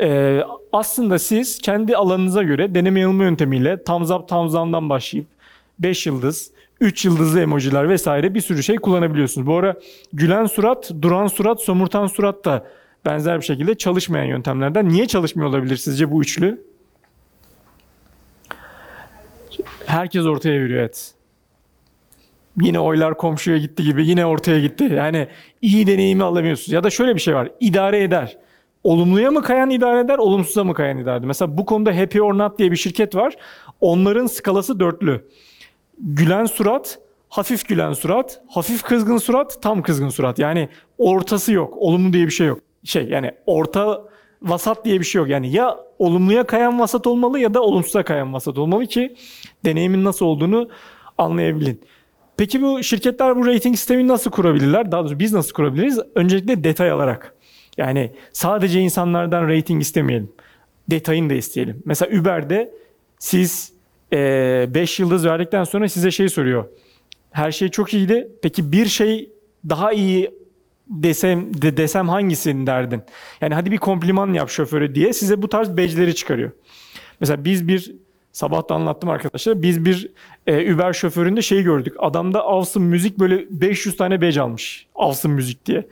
E, 0.00 0.40
aslında 0.72 1.18
siz 1.18 1.58
kendi 1.58 1.96
alanınıza 1.96 2.42
göre 2.42 2.74
deneme 2.74 3.00
yanılma 3.00 3.24
yöntemiyle 3.24 3.84
thumbs 3.84 4.10
up 4.10 4.28
thumbs 4.28 4.52
down'dan 4.54 4.90
başlayıp 4.90 5.26
5 5.78 6.06
yıldız, 6.06 6.50
3 6.80 7.04
yıldızlı 7.04 7.40
emojiler 7.40 7.88
vesaire 7.88 8.34
bir 8.34 8.40
sürü 8.40 8.62
şey 8.62 8.76
kullanabiliyorsunuz. 8.76 9.46
Bu 9.46 9.56
ara 9.56 9.74
gülen 10.12 10.46
surat, 10.46 10.90
duran 11.02 11.26
surat, 11.26 11.62
somurtan 11.62 12.06
surat 12.06 12.44
da 12.44 12.66
benzer 13.04 13.40
bir 13.40 13.44
şekilde 13.44 13.74
çalışmayan 13.74 14.24
yöntemlerden. 14.24 14.88
Niye 14.88 15.06
çalışmıyor 15.06 15.48
olabilir 15.48 15.76
sizce 15.76 16.10
bu 16.10 16.22
üçlü? 16.22 16.64
Herkes 19.86 20.24
ortaya 20.24 20.60
veriyor 20.60 20.80
evet. 20.80 21.12
Yine 22.60 22.80
oylar 22.80 23.16
komşuya 23.16 23.58
gitti 23.58 23.82
gibi 23.82 24.06
yine 24.06 24.26
ortaya 24.26 24.60
gitti. 24.60 24.84
Yani 24.84 25.28
iyi 25.62 25.86
deneyimi 25.86 26.24
alamıyorsunuz. 26.24 26.72
Ya 26.72 26.84
da 26.84 26.90
şöyle 26.90 27.14
bir 27.14 27.20
şey 27.20 27.34
var. 27.34 27.48
İdare 27.60 28.02
eder. 28.02 28.36
Olumluya 28.86 29.30
mı 29.30 29.42
kayan 29.42 29.70
idare 29.70 30.00
eder, 30.00 30.18
olumsuza 30.18 30.64
mı 30.64 30.74
kayan 30.74 30.98
idare 30.98 31.16
eder? 31.16 31.26
Mesela 31.26 31.58
bu 31.58 31.66
konuda 31.66 31.96
Happy 31.96 32.20
or 32.20 32.38
Not 32.38 32.58
diye 32.58 32.70
bir 32.72 32.76
şirket 32.76 33.14
var. 33.14 33.34
Onların 33.80 34.26
skalası 34.26 34.80
dörtlü. 34.80 35.28
Gülen 35.98 36.44
surat, 36.44 36.98
hafif 37.28 37.68
gülen 37.68 37.92
surat, 37.92 38.40
hafif 38.48 38.82
kızgın 38.82 39.18
surat, 39.18 39.62
tam 39.62 39.82
kızgın 39.82 40.08
surat. 40.08 40.38
Yani 40.38 40.68
ortası 40.98 41.52
yok. 41.52 41.74
Olumlu 41.76 42.12
diye 42.12 42.26
bir 42.26 42.30
şey 42.30 42.46
yok. 42.46 42.60
Şey 42.84 43.08
yani 43.08 43.32
orta 43.46 44.04
vasat 44.42 44.84
diye 44.84 45.00
bir 45.00 45.04
şey 45.04 45.18
yok. 45.18 45.28
Yani 45.28 45.52
ya 45.52 45.76
olumluya 45.98 46.44
kayan 46.44 46.80
vasat 46.80 47.06
olmalı 47.06 47.38
ya 47.38 47.54
da 47.54 47.62
olumsuza 47.62 48.02
kayan 48.02 48.32
vasat 48.32 48.58
olmalı 48.58 48.86
ki 48.86 49.14
deneyimin 49.64 50.04
nasıl 50.04 50.26
olduğunu 50.26 50.68
anlayabilin. 51.18 51.80
Peki 52.36 52.62
bu 52.62 52.82
şirketler 52.82 53.36
bu 53.36 53.46
rating 53.46 53.76
sistemini 53.76 54.08
nasıl 54.08 54.30
kurabilirler? 54.30 54.92
Daha 54.92 55.00
doğrusu 55.00 55.18
biz 55.18 55.32
nasıl 55.32 55.52
kurabiliriz? 55.52 55.98
Öncelikle 56.14 56.64
detay 56.64 56.90
alarak. 56.90 57.35
Yani 57.78 58.12
sadece 58.32 58.80
insanlardan 58.80 59.48
rating 59.48 59.82
istemeyelim. 59.82 60.32
Detayını 60.90 61.30
da 61.30 61.34
isteyelim. 61.34 61.82
Mesela 61.84 62.20
Uber'de 62.20 62.72
siz 63.18 63.72
5 64.12 65.00
yıldız 65.00 65.26
verdikten 65.26 65.64
sonra 65.64 65.88
size 65.88 66.10
şey 66.10 66.28
soruyor. 66.28 66.64
Her 67.30 67.52
şey 67.52 67.68
çok 67.68 67.94
iyiydi. 67.94 68.28
Peki 68.42 68.72
bir 68.72 68.86
şey 68.86 69.30
daha 69.68 69.92
iyi 69.92 70.30
desem 70.88 71.62
de 71.62 71.76
desem 71.76 72.08
hangisini 72.08 72.66
derdin? 72.66 73.02
Yani 73.40 73.54
hadi 73.54 73.70
bir 73.70 73.78
kompliman 73.78 74.32
yap 74.32 74.50
şoföre 74.50 74.94
diye 74.94 75.12
size 75.12 75.42
bu 75.42 75.48
tarz 75.48 75.70
badge'leri 75.70 76.14
çıkarıyor. 76.14 76.50
Mesela 77.20 77.44
biz 77.44 77.68
bir 77.68 77.94
sabah 78.32 78.68
da 78.68 78.74
anlattım 78.74 79.10
arkadaşlar. 79.10 79.62
Biz 79.62 79.84
bir 79.84 80.10
e, 80.46 80.74
Uber 80.74 80.92
şoföründe 80.92 81.42
şey 81.42 81.62
gördük. 81.62 81.94
Adamda 81.98 82.42
Avsın 82.42 82.82
Müzik 82.82 83.18
böyle 83.18 83.46
500 83.50 83.96
tane 83.96 84.22
badge 84.22 84.40
almış. 84.40 84.86
Avsın 84.94 85.30
Müzik 85.30 85.66
diye. 85.66 85.86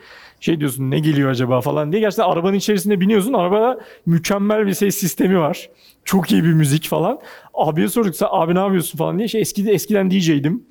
Şey 0.45 0.61
diyorsun 0.61 0.91
ne 0.91 0.99
geliyor 0.99 1.31
acaba 1.31 1.61
falan 1.61 1.93
diye. 1.93 2.01
Gerçekten 2.01 2.25
arabanın 2.25 2.57
içerisinde 2.57 3.01
biniyorsun. 3.01 3.33
Arabada 3.33 3.81
mükemmel 4.07 4.67
bir 4.67 4.73
ses 4.73 4.97
sistemi 4.97 5.39
var. 5.39 5.71
Çok 6.05 6.33
iyi 6.33 6.45
bir 6.45 6.53
müzik 6.53 6.89
falan. 6.89 7.19
Abiye 7.55 7.89
sorduk 7.89 8.17
sen 8.17 8.27
abi 8.31 8.55
ne 8.55 8.59
yapıyorsun 8.59 8.99
falan 8.99 9.19
diye. 9.19 9.29
Şey 9.29 9.41
eskide, 9.41 9.73
eskiden 9.73 10.11
DJ'dim. 10.11 10.63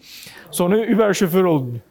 Sonra 0.52 0.78
Uber 0.96 1.14
şoförü 1.14 1.48
oldum. 1.48 1.82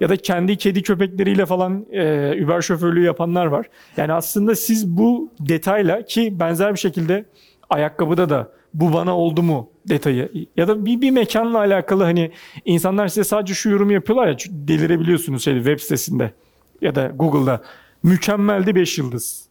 Ya 0.00 0.08
da 0.08 0.16
kendi 0.16 0.56
kedi 0.56 0.82
köpekleriyle 0.82 1.46
falan 1.46 1.86
e, 1.92 2.44
Uber 2.44 2.60
şoförlüğü 2.60 3.04
yapanlar 3.04 3.46
var. 3.46 3.66
Yani 3.96 4.12
aslında 4.12 4.54
siz 4.54 4.88
bu 4.88 5.32
detayla 5.40 6.04
ki 6.04 6.40
benzer 6.40 6.74
bir 6.74 6.78
şekilde 6.78 7.24
ayakkabıda 7.70 8.28
da 8.28 8.52
bu 8.74 8.92
bana 8.92 9.16
oldu 9.18 9.42
mu 9.42 9.70
detayı 9.88 10.30
ya 10.56 10.68
da 10.68 10.84
bir, 10.86 11.00
bir 11.00 11.10
mekanla 11.10 11.58
alakalı 11.58 12.02
hani 12.04 12.30
insanlar 12.64 13.08
size 13.08 13.24
sadece 13.24 13.54
şu 13.54 13.70
yorum 13.70 13.90
yapıyorlar 13.90 14.28
ya 14.28 14.36
delirebiliyorsunuz 14.48 15.44
şeyde 15.44 15.58
web 15.58 15.78
sitesinde 15.78 16.32
ya 16.80 16.94
da 16.94 17.12
Google'da 17.16 17.62
mükemmeldi 18.02 18.74
5 18.74 18.98
yıldız. 18.98 19.48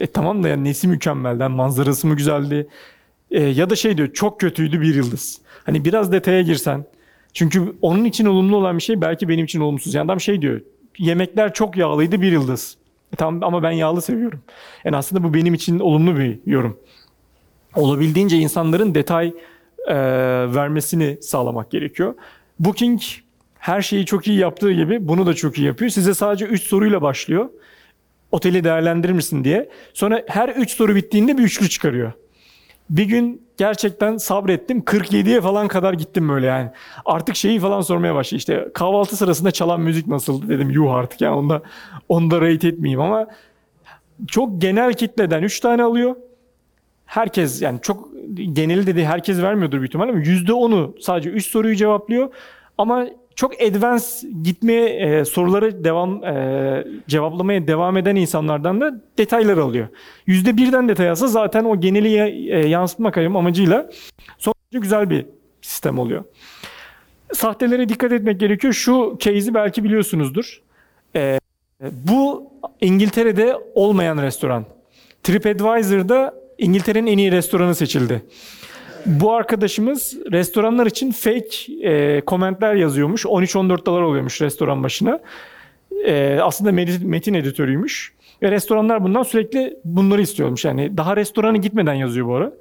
E 0.00 0.06
tamam 0.06 0.42
da 0.42 0.48
yani 0.48 0.64
nesi 0.64 0.88
mükemmelden 0.88 1.50
manzarası 1.50 2.06
mı 2.06 2.16
güzeldi 2.16 2.68
E, 3.30 3.42
ya 3.42 3.70
da 3.70 3.76
şey 3.76 3.96
diyor 3.96 4.12
çok 4.12 4.40
kötüydü 4.40 4.80
bir 4.80 4.94
yıldız. 4.94 5.40
Hani 5.64 5.84
biraz 5.84 6.12
detaya 6.12 6.42
girsen 6.42 6.84
çünkü 7.32 7.74
onun 7.82 8.04
için 8.04 8.26
olumlu 8.26 8.56
olan 8.56 8.76
bir 8.76 8.82
şey 8.82 9.00
belki 9.00 9.28
benim 9.28 9.44
için 9.44 9.60
olumsuz. 9.60 9.94
Yani 9.94 10.04
adam 10.04 10.20
şey 10.20 10.42
diyor 10.42 10.60
yemekler 10.98 11.54
çok 11.54 11.76
yağlıydı 11.76 12.22
bir 12.22 12.32
yıldız. 12.32 12.76
E 13.12 13.16
tamam 13.16 13.42
ama 13.42 13.62
ben 13.62 13.70
yağlı 13.70 14.02
seviyorum. 14.02 14.40
Yani 14.84 14.96
aslında 14.96 15.24
bu 15.24 15.34
benim 15.34 15.54
için 15.54 15.78
olumlu 15.78 16.18
bir 16.18 16.38
yorum 16.46 16.78
olabildiğince 17.76 18.36
insanların 18.38 18.94
detay 18.94 19.34
e, 19.88 19.94
vermesini 20.54 21.18
sağlamak 21.22 21.70
gerekiyor. 21.70 22.14
Booking 22.60 23.00
her 23.64 23.82
şeyi 23.82 24.06
çok 24.06 24.26
iyi 24.26 24.38
yaptığı 24.38 24.72
gibi 24.72 25.08
bunu 25.08 25.26
da 25.26 25.34
çok 25.34 25.58
iyi 25.58 25.66
yapıyor. 25.66 25.90
Size 25.90 26.14
sadece 26.14 26.44
3 26.44 26.62
soruyla 26.62 27.02
başlıyor. 27.02 27.50
Oteli 28.32 28.64
değerlendirir 28.64 29.12
misin 29.12 29.44
diye. 29.44 29.68
Sonra 29.94 30.22
her 30.26 30.48
3 30.48 30.70
soru 30.70 30.94
bittiğinde 30.94 31.38
bir 31.38 31.42
üçlü 31.42 31.68
çıkarıyor. 31.68 32.12
Bir 32.90 33.04
gün 33.04 33.42
gerçekten 33.56 34.16
sabrettim. 34.16 34.80
47'ye 34.80 35.40
falan 35.40 35.68
kadar 35.68 35.92
gittim 35.92 36.28
böyle 36.28 36.46
yani. 36.46 36.70
Artık 37.04 37.36
şeyi 37.36 37.60
falan 37.60 37.80
sormaya 37.80 38.14
başladı. 38.14 38.38
İşte 38.38 38.68
kahvaltı 38.74 39.16
sırasında 39.16 39.50
çalan 39.50 39.80
müzik 39.80 40.06
nasıl 40.06 40.48
dedim. 40.48 40.70
Yuh 40.70 40.94
artık 40.94 41.20
yani 41.20 41.36
onda, 41.36 41.62
onda 42.08 42.40
rate 42.40 42.68
etmeyeyim 42.68 43.00
ama 43.00 43.26
çok 44.28 44.60
genel 44.60 44.92
kitleden 44.92 45.42
3 45.42 45.60
tane 45.60 45.82
alıyor 45.82 46.16
herkes 47.06 47.62
yani 47.62 47.78
çok 47.82 48.08
geneli 48.52 48.86
dedi 48.86 49.04
herkes 49.04 49.42
vermiyordur 49.42 49.78
büyük 49.78 49.88
ihtimalle 49.88 50.12
ama 50.12 50.20
%10'u 50.20 50.96
sadece 51.00 51.30
3 51.30 51.46
soruyu 51.46 51.74
cevaplıyor. 51.74 52.28
Ama 52.78 53.06
çok 53.36 53.62
advance 53.62 54.04
gitmeye 54.42 54.88
e, 54.88 55.24
soruları 55.24 55.84
devam 55.84 56.24
e, 56.24 56.84
cevaplamaya 57.08 57.66
devam 57.66 57.96
eden 57.96 58.16
insanlardan 58.16 58.80
da 58.80 59.00
detaylar 59.18 59.58
alıyor. 59.58 59.88
%1'den 60.28 60.88
detay 60.88 61.10
alsa 61.10 61.26
zaten 61.26 61.64
o 61.64 61.80
geneli 61.80 62.16
e, 62.50 62.68
yansıtmak 62.68 63.18
amacıyla 63.18 63.90
son 64.38 64.54
derece 64.54 64.82
güzel 64.82 65.10
bir 65.10 65.26
sistem 65.62 65.98
oluyor. 65.98 66.24
Sahtelere 67.32 67.88
dikkat 67.88 68.12
etmek 68.12 68.40
gerekiyor. 68.40 68.72
Şu 68.72 69.16
case'i 69.20 69.54
belki 69.54 69.84
biliyorsunuzdur. 69.84 70.62
E, 71.16 71.40
bu 71.80 72.50
İngiltere'de 72.80 73.56
olmayan 73.74 74.22
restoran. 74.22 74.64
TripAdvisor'da 75.22 76.34
İngiltere'nin 76.58 77.06
en 77.06 77.18
iyi 77.18 77.32
restoranı 77.32 77.74
seçildi. 77.74 78.22
Bu 79.06 79.32
arkadaşımız 79.32 80.18
restoranlar 80.32 80.86
için 80.86 81.12
fake 81.12 81.72
e, 81.82 82.20
komentler 82.20 82.74
yazıyormuş. 82.74 83.24
13-14 83.24 83.86
dolar 83.86 84.02
oluyormuş 84.02 84.40
restoran 84.40 84.82
başına. 84.82 85.20
e, 86.06 86.38
aslında 86.42 86.72
metin, 86.72 87.34
editörüymüş. 87.34 88.12
Ve 88.42 88.50
restoranlar 88.50 89.04
bundan 89.04 89.22
sürekli 89.22 89.76
bunları 89.84 90.22
istiyormuş. 90.22 90.64
Yani 90.64 90.96
daha 90.96 91.16
restorana 91.16 91.56
gitmeden 91.56 91.94
yazıyor 91.94 92.26
bu 92.26 92.34
ara. 92.34 92.52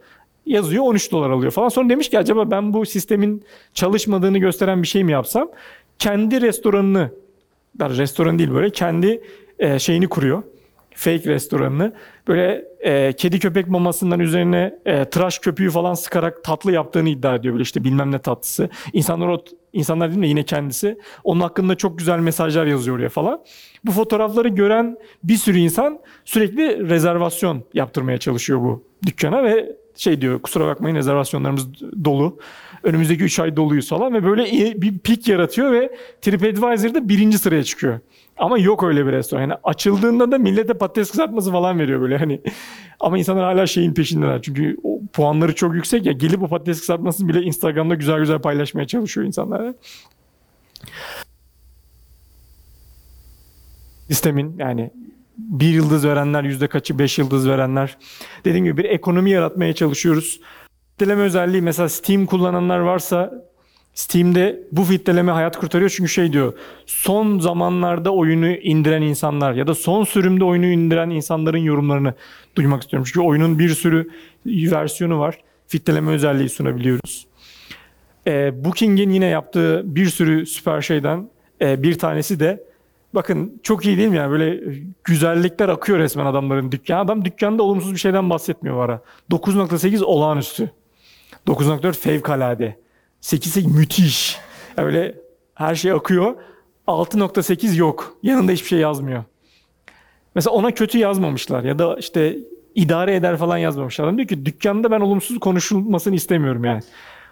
Yazıyor 0.46 0.84
13 0.84 1.12
dolar 1.12 1.30
alıyor 1.30 1.52
falan. 1.52 1.70
Sonra 1.70 1.90
demiş 1.90 2.10
ki 2.10 2.20
acaba 2.20 2.52
ben 2.52 2.74
bu 2.74 2.86
sistemin 2.86 3.44
çalışmadığını 3.74 4.38
gösteren 4.38 4.82
bir 4.82 4.88
şey 4.88 5.04
mi 5.04 5.12
yapsam? 5.12 5.50
Kendi 6.00 6.42
restoranını, 6.42 7.10
restoran 7.80 8.40
değil 8.40 8.52
böyle 8.52 8.70
kendi 8.70 9.22
e, 9.60 9.80
şeyini 9.80 10.08
kuruyor. 10.08 10.44
Fake 10.96 11.30
restoranını. 11.30 11.94
Böyle 12.28 12.66
e, 12.80 13.14
kedi 13.14 13.40
köpek 13.40 13.68
mamasından 13.68 14.20
üzerine 14.20 14.80
e, 14.86 15.06
tıraş 15.06 15.40
köpüğü 15.40 15.70
falan 15.70 15.94
sıkarak 15.94 16.44
tatlı 16.44 16.72
yaptığını 16.72 17.10
iddia 17.10 17.36
ediyor. 17.36 17.54
Böyle 17.54 17.64
işte 17.64 17.84
bilmem 17.84 18.12
ne 18.12 18.20
tatlısı. 18.20 18.70
İnsanlar 18.94 19.28
o 19.28 19.44
insanlar 19.74 20.10
değil 20.12 20.22
de 20.22 20.28
yine 20.28 20.44
kendisi. 20.44 20.98
Onun 21.24 21.42
hakkında 21.42 21.76
çok 21.76 21.98
güzel 21.98 22.20
mesajlar 22.20 22.66
yazıyor 22.66 22.98
oraya 22.98 23.10
falan. 23.10 23.42
Bu 23.86 23.92
fotoğrafları 23.92 24.48
gören 24.48 24.98
bir 25.24 25.36
sürü 25.38 25.58
insan 25.58 26.00
sürekli 26.26 26.90
rezervasyon 26.90 27.64
yaptırmaya 27.74 28.18
çalışıyor 28.18 28.60
bu 28.60 28.84
dükkana 29.06 29.44
ve 29.44 29.76
şey 29.96 30.22
diyor 30.22 30.42
kusura 30.42 30.68
bakmayın 30.68 30.96
rezervasyonlarımız 30.96 31.82
dolu. 32.06 32.40
Önümüzdeki 32.84 33.24
3 33.24 33.40
ay 33.40 33.56
doluyuz 33.56 33.90
falan 33.90 34.14
ve 34.14 34.24
böyle 34.24 34.44
bir 34.82 35.00
pik 35.00 35.28
yaratıyor 35.28 35.72
ve 35.72 35.96
TripAdvisor'da 36.22 37.10
birinci 37.10 37.38
sıraya 37.38 37.64
çıkıyor. 37.64 38.00
Ama 38.38 38.58
yok 38.58 38.84
öyle 38.84 39.06
bir 39.06 39.12
restoran. 39.12 39.42
Yani 39.42 39.54
açıldığında 39.64 40.32
da 40.32 40.38
millete 40.38 40.74
patates 40.74 41.12
kızartması 41.12 41.52
falan 41.52 41.80
veriyor 41.80 42.02
böyle 42.02 42.18
hani. 42.18 42.42
Ama 43.00 43.18
insanlar 43.18 43.44
hala 43.44 43.68
şeyin 43.68 43.94
peşindeler. 43.94 44.42
Çünkü 44.42 44.78
o 44.84 45.00
puanları 45.14 45.56
çok 45.56 45.76
yüksek 45.76 46.06
ya. 46.06 46.12
Gelip 46.12 46.44
o 46.44 46.48
patates 46.48 46.80
kızartmasını 46.80 47.28
bile 47.28 47.42
Instagram'da 47.42 47.96
güzel 47.96 48.20
güzel 48.20 48.40
paylaşmaya 48.40 48.88
çalışıyor 48.88 49.28
insanlar. 49.28 49.74
Sistemin 54.08 54.56
yani 54.58 54.92
bir 55.38 55.68
yıldız 55.68 56.06
verenler 56.08 56.44
yüzde 56.44 56.68
kaçı 56.68 57.00
beş 57.00 57.20
yıldız 57.20 57.50
verenler. 57.50 57.98
Dediğim 58.46 58.66
gibi 58.66 58.78
bir 58.78 58.90
ekonomi 58.90 59.32
yaratmaya 59.32 59.74
çalışıyoruz. 59.74 60.40
Filtreleme 60.98 61.22
özelliği 61.24 61.62
mesela 61.62 61.90
Steam 61.90 62.26
kullananlar 62.26 62.80
varsa 62.80 63.34
Steam'de 63.94 64.64
bu 64.72 64.84
filtreleme 64.84 65.32
hayat 65.32 65.58
kurtarıyor 65.58 65.90
çünkü 65.90 66.10
şey 66.10 66.34
diyor 66.34 66.54
son 66.86 67.40
zamanlarda 67.40 68.14
oyunu 68.14 68.50
indiren 68.50 69.02
insanlar 69.02 69.54
ya 69.54 69.68
da 69.68 69.76
son 69.76 70.04
sürümde 70.04 70.44
oyunu 70.44 70.66
indiren 70.66 71.10
insanların 71.10 71.58
yorumlarını 71.58 72.14
duymak 72.56 72.82
istiyorum. 72.82 73.06
Çünkü 73.08 73.28
oyunun 73.28 73.60
bir 73.60 73.70
sürü 73.70 74.10
versiyonu 74.46 75.20
var. 75.20 75.38
Filtreleme 75.68 76.12
özelliği 76.12 76.50
sunabiliyoruz. 76.50 77.28
Ee, 78.28 78.66
Booking'in 78.66 79.10
yine 79.10 79.26
yaptığı 79.26 79.96
bir 79.96 80.06
sürü 80.06 80.46
süper 80.46 80.82
şeyden 80.82 81.30
e, 81.62 81.84
bir 81.84 81.98
tanesi 81.98 82.40
de 82.40 82.64
bakın 83.14 83.60
çok 83.64 83.86
iyi 83.86 83.98
değil 83.98 84.10
mi 84.10 84.18
yani 84.18 84.32
böyle 84.32 84.60
güzellikler 85.04 85.70
akıyor 85.70 86.00
resmen 86.00 86.26
adamların 86.26 86.72
dükkanı. 86.72 87.00
Adam 87.00 87.26
dükkanda 87.26 87.64
olumsuz 87.64 87.94
bir 87.94 88.00
şeyden 88.00 88.30
bahsetmiyor 88.30 88.76
var. 88.76 89.00
9.8 89.32 90.04
olağanüstü. 90.04 90.72
9.4 91.48 91.94
fevkalade. 91.94 92.83
8 93.24 93.66
müthiş. 93.66 94.38
Öyle 94.78 95.16
her 95.56 95.76
şey 95.76 95.92
akıyor. 95.92 96.36
6.8 96.88 97.76
yok. 97.76 98.18
Yanında 98.24 98.52
hiçbir 98.52 98.68
şey 98.68 98.80
yazmıyor. 98.80 99.24
Mesela 100.36 100.54
ona 100.54 100.72
kötü 100.72 100.98
yazmamışlar 100.98 101.64
ya 101.64 101.80
da 101.80 101.96
işte 102.00 102.38
idare 102.76 103.16
eder 103.16 103.38
falan 103.38 103.58
yazmamışlar. 103.58 104.06
Adam 104.06 104.18
diyor 104.18 104.28
ki 104.28 104.46
dükkanda 104.46 104.92
ben 104.92 105.00
olumsuz 105.00 105.40
konuşulmasını 105.40 106.16
istemiyorum 106.16 106.66
yani. 106.66 106.82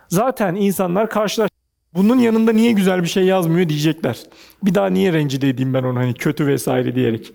Zaten 0.08 0.56
insanlar 0.56 1.10
karşılaş 1.10 1.50
bunun 1.94 2.20
yanında 2.20 2.52
niye 2.52 2.72
güzel 2.72 3.04
bir 3.04 3.08
şey 3.08 3.24
yazmıyor 3.24 3.70
diyecekler. 3.70 4.20
Bir 4.64 4.76
daha 4.76 4.88
niye 4.88 5.14
rencide 5.14 5.50
edeyim 5.50 5.74
ben 5.74 5.84
onu 5.84 6.00
hani 6.00 6.14
kötü 6.14 6.48
vesaire 6.48 6.96
diyerek. 6.96 7.34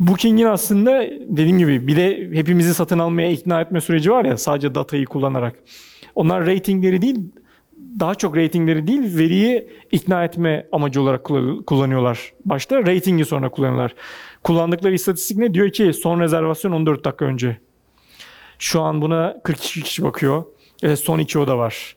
Booking'in 0.00 0.46
aslında 0.46 1.02
dediğim 1.28 1.58
gibi 1.58 1.86
bir 1.86 1.96
de 1.96 2.30
hepimizi 2.32 2.74
satın 2.74 2.98
almaya 2.98 3.30
ikna 3.30 3.60
etme 3.60 3.80
süreci 3.80 4.10
var 4.10 4.24
ya 4.24 4.36
sadece 4.36 4.74
datayı 4.74 5.04
kullanarak. 5.04 5.54
Onlar 6.14 6.46
ratingleri 6.46 7.02
değil 7.02 7.18
daha 8.00 8.14
çok 8.14 8.36
ratingleri 8.36 8.86
değil 8.86 9.18
veriyi 9.18 9.68
ikna 9.92 10.24
etme 10.24 10.66
amacı 10.72 11.02
olarak 11.02 11.24
kullan- 11.24 11.64
kullanıyorlar. 11.64 12.32
Başta 12.44 12.78
ratingi 12.86 13.24
sonra 13.24 13.48
kullanıyorlar. 13.48 13.94
Kullandıkları 14.44 14.94
istatistik 14.94 15.36
ne? 15.36 15.54
Diyor 15.54 15.70
ki 15.70 15.92
son 15.92 16.20
rezervasyon 16.20 16.72
14 16.72 17.04
dakika 17.04 17.24
önce. 17.24 17.56
Şu 18.58 18.80
an 18.82 19.02
buna 19.02 19.40
42 19.44 19.82
kişi 19.82 20.02
bakıyor. 20.02 20.44
E, 20.82 20.96
son 20.96 21.18
iki 21.18 21.38
oda 21.38 21.58
var. 21.58 21.96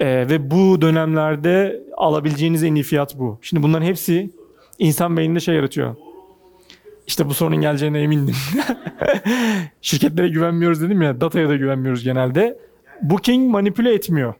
E, 0.00 0.06
ve 0.06 0.50
bu 0.50 0.80
dönemlerde 0.82 1.82
alabileceğiniz 1.96 2.64
en 2.64 2.74
iyi 2.74 2.82
fiyat 2.82 3.18
bu. 3.18 3.38
Şimdi 3.42 3.62
bunların 3.62 3.86
hepsi 3.86 4.30
insan 4.78 5.16
beyninde 5.16 5.40
şey 5.40 5.54
yaratıyor. 5.54 5.96
İşte 7.06 7.28
bu 7.28 7.34
sorunun 7.34 7.60
geleceğine 7.60 8.00
emindim. 8.00 8.34
Şirketlere 9.80 10.28
güvenmiyoruz 10.28 10.82
dedim 10.82 11.02
ya, 11.02 11.20
dataya 11.20 11.48
da 11.48 11.56
güvenmiyoruz 11.56 12.04
genelde. 12.04 12.58
Booking 13.02 13.50
manipüle 13.50 13.94
etmiyor. 13.94 14.34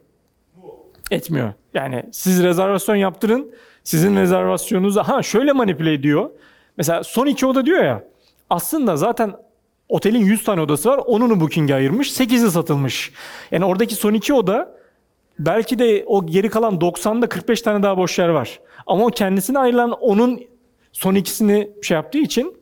Etmiyor. 1.11 1.53
Yani 1.73 2.03
siz 2.11 2.43
rezervasyon 2.43 2.95
yaptırın, 2.95 3.55
sizin 3.83 4.15
rezervasyonunuzu 4.15 4.99
ha 4.99 5.23
şöyle 5.23 5.51
manipüle 5.51 5.93
ediyor. 5.93 6.29
Mesela 6.77 7.03
son 7.03 7.25
iki 7.25 7.45
oda 7.45 7.65
diyor 7.65 7.83
ya, 7.83 8.03
aslında 8.49 8.97
zaten 8.97 9.33
otelin 9.89 10.19
100 10.19 10.43
tane 10.43 10.61
odası 10.61 10.89
var, 10.89 10.99
onunu 11.05 11.39
Booking'e 11.39 11.75
ayırmış, 11.75 12.11
8'i 12.11 12.51
satılmış. 12.51 13.11
Yani 13.51 13.65
oradaki 13.65 13.95
son 13.95 14.13
iki 14.13 14.33
oda 14.33 14.75
belki 15.39 15.79
de 15.79 16.03
o 16.07 16.25
geri 16.25 16.49
kalan 16.49 16.73
90'da 16.75 17.29
45 17.29 17.61
tane 17.61 17.83
daha 17.83 17.97
boş 17.97 18.19
yer 18.19 18.29
var. 18.29 18.59
Ama 18.87 19.05
o 19.05 19.07
kendisine 19.07 19.59
ayrılan 19.59 19.91
onun 19.91 20.41
son 20.91 21.15
ikisini 21.15 21.69
şey 21.81 21.95
yaptığı 21.95 22.17
için 22.17 22.57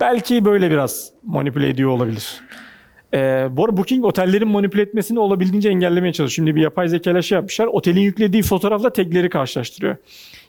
belki 0.00 0.44
böyle 0.44 0.70
biraz 0.70 1.12
manipüle 1.22 1.68
ediyor 1.68 1.90
olabilir. 1.90 2.40
Ee, 3.14 3.48
bu 3.50 3.64
arada 3.64 3.76
Booking 3.76 4.04
otellerin 4.04 4.48
manipüle 4.48 4.82
etmesini 4.82 5.18
olabildiğince 5.18 5.68
engellemeye 5.68 6.12
çalışıyor. 6.12 6.46
Şimdi 6.46 6.56
bir 6.56 6.62
yapay 6.62 6.88
zeka 6.88 7.22
şey 7.22 7.36
yapmışlar. 7.36 7.66
Otelin 7.66 8.00
yüklediği 8.00 8.42
fotoğrafla 8.42 8.92
tagleri 8.92 9.30
karşılaştırıyor. 9.30 9.96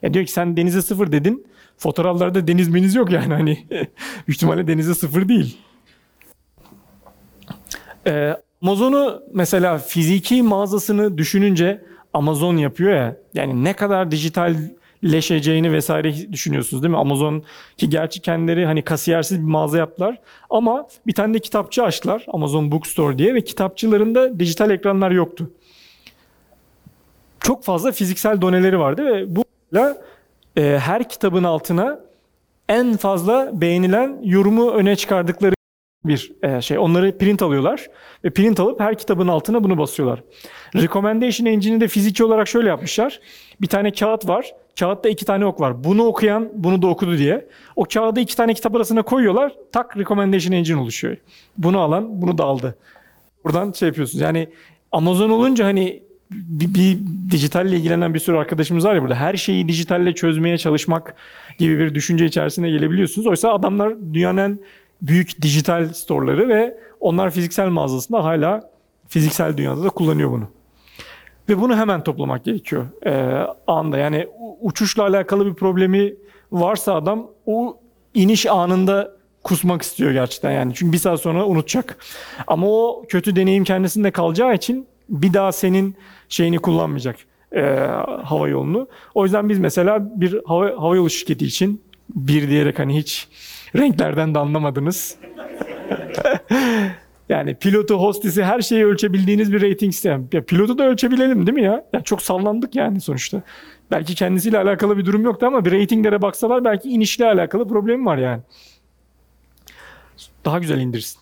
Ya 0.02 0.14
diyor 0.14 0.26
ki 0.26 0.32
sen 0.32 0.58
denize 0.58 0.82
sıfır 0.82 1.12
dedin. 1.12 1.46
Fotoğraflarda 1.78 2.48
deniz 2.48 2.70
meniz 2.70 2.96
yok 2.96 3.12
yani 3.12 3.34
hani. 3.34 3.68
büyük 4.28 4.38
ihtimalle 4.38 4.68
denize 4.68 4.94
sıfır 4.94 5.30
değil. 5.30 5.58
Ee, 8.08 8.34
Amazon'u 8.62 9.24
mesela 9.34 9.78
fiziki 9.78 10.44
mağazasını 10.44 11.18
düşününce 11.18 11.82
Amazon 12.14 12.58
yapıyor 12.58 12.94
ya. 12.94 13.18
Yani 13.34 13.64
ne 13.64 13.74
kadar 13.74 14.12
dijitalleşeceğini 15.04 15.72
vesaire 15.72 16.32
düşünüyorsunuz 16.32 16.84
değil 16.84 16.92
mi? 16.92 16.98
Amazon 16.98 17.44
ki 17.78 17.90
gerçi 17.90 18.22
kendileri 18.22 18.66
hani 18.66 18.82
kasiyersiz 18.82 19.40
bir 19.40 19.46
mağaza 19.46 19.78
yaptılar. 19.78 20.20
Ama 20.50 20.88
bir 21.08 21.14
tane 21.14 21.34
de 21.34 21.40
kitapçı 21.40 21.84
açtılar. 21.84 22.26
Amazon 22.28 22.72
Bookstore 22.72 23.18
diye 23.18 23.34
ve 23.34 23.44
kitapçılarında 23.44 24.40
dijital 24.40 24.72
ekranlar 24.72 25.12
yoktu. 25.12 25.52
Çok 27.40 27.64
fazla 27.64 27.92
fiziksel 27.92 28.42
doneleri 28.42 28.80
vardı 28.80 29.06
ve 29.06 29.36
bu 29.36 29.44
e, 30.58 30.62
her 30.62 31.10
kitabın 31.10 31.44
altına 31.44 32.00
en 32.70 32.98
fazla 32.98 33.52
beğenilen 33.54 34.20
yorumu 34.24 34.72
öne 34.72 34.96
çıkardıkları 34.96 35.56
bir 36.06 36.32
e, 36.44 36.62
şey. 36.62 36.78
Onları 36.78 37.18
print 37.18 37.42
alıyorlar 37.42 37.88
ve 38.24 38.30
print 38.30 38.60
alıp 38.60 38.80
her 38.80 38.98
kitabın 38.98 39.28
altına 39.28 39.64
bunu 39.64 39.78
basıyorlar. 39.78 40.24
Recommendation 40.76 41.46
Engine'i 41.46 41.82
de 41.82 41.88
fiziki 41.88 42.24
olarak 42.24 42.48
şöyle 42.48 42.70
yapmışlar. 42.70 43.20
Bir 43.62 43.68
tane 43.68 43.92
kağıt 43.92 44.28
var. 44.28 44.54
Kağıtta 44.80 45.10
iki 45.10 45.26
tane 45.26 45.46
ok 45.46 45.62
var. 45.62 45.84
Bunu 45.84 46.04
okuyan 46.04 46.50
bunu 46.54 46.82
da 46.82 46.88
okudu 46.88 47.18
diye. 47.18 47.48
O 47.76 47.84
kağıdı 47.94 48.20
iki 48.20 48.38
tane 48.38 48.54
kitap 48.54 48.76
arasına 48.76 49.02
koyuyorlar. 49.02 49.54
Tak 49.72 49.98
Recommendation 49.98 50.54
Engine 50.54 50.82
oluşuyor. 50.82 51.18
Bunu 51.58 51.80
alan 51.80 52.22
bunu 52.22 52.38
da 52.38 52.44
aldı. 52.44 52.78
Buradan 53.44 53.72
şey 53.72 53.88
yapıyorsunuz. 53.88 54.22
Yani 54.22 54.50
Amazon 54.92 55.30
olunca 55.30 55.66
hani 55.66 56.04
bir, 56.32 56.74
bir 56.74 57.00
dijitalle 57.32 57.76
ilgilenen 57.76 58.14
bir 58.14 58.20
sürü 58.20 58.38
arkadaşımız 58.38 58.86
var 58.86 58.96
ya 58.96 59.02
burada. 59.02 59.16
Her 59.16 59.36
şeyi 59.36 59.68
dijitalle 59.68 60.16
çözmeye 60.16 60.58
çalışmak 60.58 61.16
gibi 61.58 61.80
bir 61.80 61.96
düşünce 61.96 62.26
içerisine 62.26 62.70
gelebiliyorsunuz. 62.70 63.28
Oysa 63.28 63.54
adamlar 63.54 63.94
dünyanın 64.14 64.38
en 64.38 64.60
büyük 65.02 65.42
dijital 65.42 65.90
storeları 65.94 66.48
ve 66.48 66.78
onlar 67.00 67.32
fiziksel 67.32 67.70
mağazasında 67.70 68.24
hala 68.24 68.70
fiziksel 69.08 69.58
dünyada 69.58 69.84
da 69.84 69.90
kullanıyor 69.90 70.32
bunu. 70.32 70.48
Ve 71.50 71.62
bunu 71.62 71.78
hemen 71.78 72.04
toplamak 72.04 72.46
gerekiyor 72.46 72.86
ee, 73.06 73.46
anda. 73.68 73.98
Yani 73.98 74.28
uçuşla 74.62 75.04
alakalı 75.04 75.46
bir 75.46 75.54
problemi 75.54 76.14
varsa 76.52 76.96
adam 76.96 77.28
o 77.46 77.78
iniş 78.14 78.46
anında 78.46 79.18
kusmak 79.44 79.82
istiyor 79.82 80.12
gerçekten 80.12 80.52
yani. 80.52 80.74
Çünkü 80.76 80.92
bir 80.94 80.98
saat 80.98 81.20
sonra 81.22 81.46
unutacak. 81.46 81.98
Ama 82.48 82.68
o 82.68 83.06
kötü 83.10 83.36
deneyim 83.36 83.64
kendisinde 83.64 84.12
kalacağı 84.12 84.56
için 84.56 84.88
bir 85.10 85.34
daha 85.34 85.52
senin 85.52 85.96
şeyini 86.30 86.60
kullanmayacak 86.60 87.16
e, 87.56 87.62
hava 88.24 88.48
yolunu. 88.48 88.88
O 89.16 89.24
yüzden 89.24 89.50
biz 89.50 89.60
mesela 89.60 90.22
bir 90.22 90.42
hava, 90.46 90.66
hava 90.66 90.96
yolu 90.96 91.10
şirketi 91.10 91.46
için 91.46 91.82
bir 92.16 92.50
diyerek 92.50 92.80
hani 92.80 92.98
hiç 92.98 93.28
renklerden 93.76 94.36
de 94.36 94.40
anlamadınız. 94.40 95.16
Yani 97.30 97.56
pilotu, 97.56 97.96
hostesi 97.96 98.44
her 98.44 98.62
şeyi 98.62 98.86
ölçebildiğiniz 98.86 99.54
bir 99.54 99.62
rating 99.62 99.94
sistemi. 99.94 100.26
Ya 100.34 100.44
pilotu 100.44 100.78
da 100.78 100.84
ölçebilelim 100.84 101.48
değil 101.48 101.56
mi 101.56 101.64
ya? 101.64 101.86
ya? 101.94 102.02
Çok 102.02 102.22
sallandık 102.22 102.76
yani 102.76 103.02
sonuçta. 103.02 103.42
Belki 103.92 104.16
kendisiyle 104.16 104.58
alakalı 104.58 104.98
bir 104.98 105.06
durum 105.06 105.24
yoktu 105.24 105.46
ama 105.46 105.66
bir 105.66 105.72
ratinglere 105.72 106.22
baksalar 106.22 106.64
belki 106.64 106.90
inişle 106.90 107.26
alakalı 107.26 107.68
problemi 107.68 108.06
var 108.06 108.18
yani. 108.18 108.42
Daha 110.46 110.60
güzel 110.60 110.80
indirsin. 110.80 111.20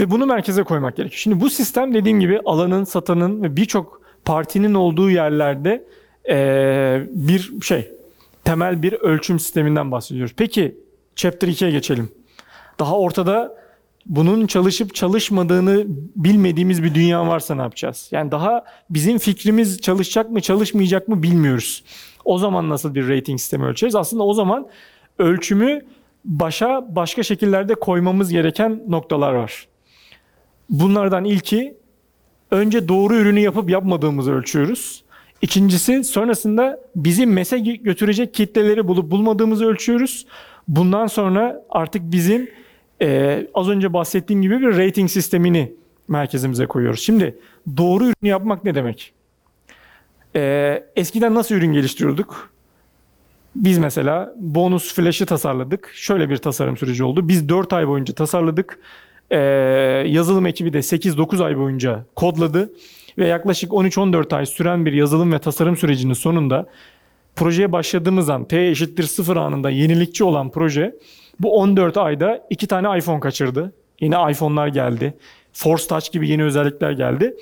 Ve 0.00 0.10
bunu 0.10 0.26
merkeze 0.26 0.62
koymak 0.62 0.96
gerekiyor. 0.96 1.18
Şimdi 1.18 1.40
bu 1.40 1.50
sistem 1.50 1.94
dediğim 1.94 2.20
gibi 2.20 2.40
alanın, 2.44 2.84
satanın 2.84 3.42
ve 3.42 3.56
birçok 3.56 4.00
partinin 4.24 4.74
olduğu 4.74 5.10
yerlerde 5.10 5.84
eee, 6.28 7.06
bir 7.10 7.52
şey, 7.62 7.90
temel 8.44 8.82
bir 8.82 8.92
ölçüm 8.92 9.40
sisteminden 9.40 9.90
bahsediyoruz. 9.90 10.34
Peki 10.36 10.76
Chapter 11.16 11.48
2'ye 11.48 11.70
geçelim. 11.70 12.08
Daha 12.78 12.98
ortada 12.98 13.63
bunun 14.06 14.46
çalışıp 14.46 14.94
çalışmadığını 14.94 15.84
bilmediğimiz 16.16 16.82
bir 16.82 16.94
dünya 16.94 17.26
varsa 17.26 17.54
ne 17.54 17.62
yapacağız? 17.62 18.08
Yani 18.12 18.30
daha 18.30 18.64
bizim 18.90 19.18
fikrimiz 19.18 19.80
çalışacak 19.80 20.30
mı 20.30 20.40
çalışmayacak 20.40 21.08
mı 21.08 21.22
bilmiyoruz. 21.22 21.84
O 22.24 22.38
zaman 22.38 22.68
nasıl 22.68 22.94
bir 22.94 23.08
rating 23.08 23.40
sistemi 23.40 23.64
ölçeriz? 23.64 23.94
Aslında 23.94 24.22
o 24.22 24.34
zaman 24.34 24.66
ölçümü 25.18 25.80
başa 26.24 26.96
başka 26.96 27.22
şekillerde 27.22 27.74
koymamız 27.74 28.30
gereken 28.30 28.82
noktalar 28.88 29.32
var. 29.32 29.68
Bunlardan 30.70 31.24
ilki 31.24 31.76
önce 32.50 32.88
doğru 32.88 33.14
ürünü 33.14 33.40
yapıp 33.40 33.70
yapmadığımızı 33.70 34.32
ölçüyoruz. 34.32 35.04
İkincisi 35.42 36.04
sonrasında 36.04 36.80
bizi 36.96 37.26
mese 37.26 37.58
götürecek 37.58 38.34
kitleleri 38.34 38.88
bulup 38.88 39.10
bulmadığımızı 39.10 39.66
ölçüyoruz. 39.66 40.26
Bundan 40.68 41.06
sonra 41.06 41.62
artık 41.70 42.02
bizim 42.12 42.50
e, 43.04 43.46
az 43.54 43.68
önce 43.68 43.92
bahsettiğim 43.92 44.42
gibi 44.42 44.60
bir 44.60 44.78
rating 44.78 45.10
sistemini 45.10 45.72
merkezimize 46.08 46.66
koyuyoruz. 46.66 47.00
Şimdi 47.00 47.38
doğru 47.76 48.04
ürünü 48.04 48.30
yapmak 48.30 48.64
ne 48.64 48.74
demek? 48.74 49.12
E, 50.36 50.84
eskiden 50.96 51.34
nasıl 51.34 51.54
ürün 51.54 51.72
geliştiriyorduk? 51.72 52.50
Biz 53.56 53.78
mesela 53.78 54.34
bonus 54.38 54.94
flash'ı 54.94 55.26
tasarladık. 55.26 55.90
Şöyle 55.94 56.30
bir 56.30 56.36
tasarım 56.36 56.76
süreci 56.76 57.04
oldu. 57.04 57.28
Biz 57.28 57.48
4 57.48 57.72
ay 57.72 57.88
boyunca 57.88 58.14
tasarladık. 58.14 58.78
Ee, 59.30 59.38
yazılım 60.06 60.46
ekibi 60.46 60.72
de 60.72 60.78
8-9 60.78 61.44
ay 61.44 61.58
boyunca 61.58 62.04
kodladı. 62.16 62.72
Ve 63.18 63.26
yaklaşık 63.26 63.70
13-14 63.70 64.36
ay 64.36 64.46
süren 64.46 64.86
bir 64.86 64.92
yazılım 64.92 65.32
ve 65.32 65.38
tasarım 65.38 65.76
sürecinin 65.76 66.12
sonunda 66.12 66.66
projeye 67.36 67.72
başladığımız 67.72 68.30
an 68.30 68.44
T 68.44 68.66
eşittir 68.66 69.02
0 69.02 69.36
anında 69.36 69.70
yenilikçi 69.70 70.24
olan 70.24 70.50
proje 70.50 70.94
bu 71.40 71.58
14 71.60 71.96
ayda 71.96 72.46
iki 72.50 72.66
tane 72.66 72.98
iPhone 72.98 73.20
kaçırdı. 73.20 73.72
Yeni 74.00 74.14
iPhone'lar 74.32 74.68
geldi. 74.68 75.14
Force 75.52 75.86
Touch 75.88 76.12
gibi 76.12 76.28
yeni 76.28 76.44
özellikler 76.44 76.90
geldi. 76.92 77.36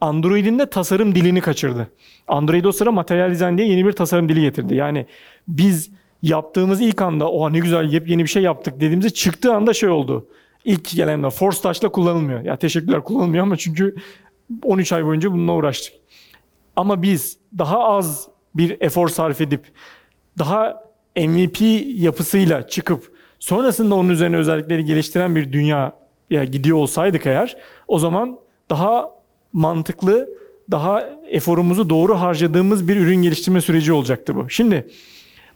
Android'in 0.00 0.58
de 0.58 0.70
tasarım 0.70 1.14
dilini 1.14 1.40
kaçırdı. 1.40 1.88
Android 2.28 2.64
o 2.64 2.72
sıra 2.72 2.92
Material 2.92 3.30
Design 3.30 3.58
diye 3.58 3.68
yeni 3.68 3.86
bir 3.86 3.92
tasarım 3.92 4.28
dili 4.28 4.40
getirdi. 4.40 4.74
Yani 4.74 5.06
biz 5.48 5.90
yaptığımız 6.22 6.80
ilk 6.80 7.02
anda 7.02 7.30
oha 7.30 7.50
ne 7.50 7.58
güzel 7.58 7.92
yepyeni 7.92 8.22
bir 8.22 8.28
şey 8.28 8.42
yaptık 8.42 8.74
dediğimizde 8.76 9.10
çıktığı 9.10 9.54
anda 9.54 9.74
şey 9.74 9.88
oldu. 9.88 10.26
İlk 10.64 10.90
gelenler 10.90 11.30
Force 11.30 11.62
Touch'la 11.62 11.88
kullanılmıyor. 11.88 12.40
Ya 12.40 12.56
teşekkürler 12.56 13.04
kullanılmıyor 13.04 13.42
ama 13.42 13.56
çünkü 13.56 13.94
13 14.62 14.92
ay 14.92 15.04
boyunca 15.04 15.32
bununla 15.32 15.52
uğraştık. 15.52 15.94
Ama 16.76 17.02
biz 17.02 17.38
daha 17.58 17.84
az 17.84 18.28
bir 18.58 18.76
efor 18.80 19.08
sarf 19.08 19.40
edip 19.40 19.64
daha 20.38 20.82
MVP 21.16 21.60
yapısıyla 21.86 22.68
çıkıp 22.68 23.12
sonrasında 23.38 23.94
onun 23.94 24.08
üzerine 24.08 24.36
özellikleri 24.36 24.84
geliştiren 24.84 25.36
bir 25.36 25.52
dünya 25.52 25.92
ya 26.30 26.44
gidiyor 26.44 26.76
olsaydık 26.76 27.26
eğer 27.26 27.56
o 27.88 27.98
zaman 27.98 28.38
daha 28.70 29.10
mantıklı, 29.52 30.28
daha 30.70 31.00
eforumuzu 31.28 31.90
doğru 31.90 32.20
harcadığımız 32.20 32.88
bir 32.88 32.96
ürün 32.96 33.22
geliştirme 33.22 33.60
süreci 33.60 33.92
olacaktı 33.92 34.36
bu. 34.36 34.50
Şimdi 34.50 34.88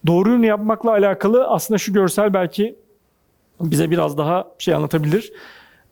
doğru 0.06 0.30
ürünü 0.30 0.46
yapmakla 0.46 0.90
alakalı 0.90 1.48
aslında 1.48 1.78
şu 1.78 1.92
görsel 1.92 2.34
belki 2.34 2.76
bize 3.60 3.90
biraz 3.90 4.18
daha 4.18 4.48
şey 4.58 4.74
anlatabilir. 4.74 5.32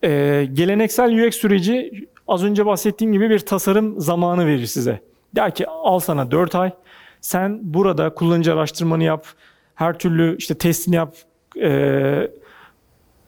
Ee, 0.05 0.49
geleneksel 0.53 1.27
UX 1.27 1.37
süreci 1.37 2.09
az 2.29 2.45
önce 2.45 2.67
bahsettiğim 2.67 3.13
gibi 3.13 3.31
bir 3.31 3.39
tasarım 3.39 4.01
zamanı 4.01 4.47
verir 4.47 4.67
size. 4.67 5.01
Der 5.37 5.55
ki 5.55 5.67
al 5.67 5.99
sana 5.99 6.31
4 6.31 6.55
ay. 6.55 6.73
Sen 7.21 7.61
burada 7.63 8.15
kullanıcı 8.15 8.53
araştırmanı 8.55 9.05
yap. 9.05 9.27
Her 9.75 9.99
türlü 9.99 10.37
işte 10.37 10.55
testini 10.59 10.95
yap. 10.97 11.17
E, 11.63 12.31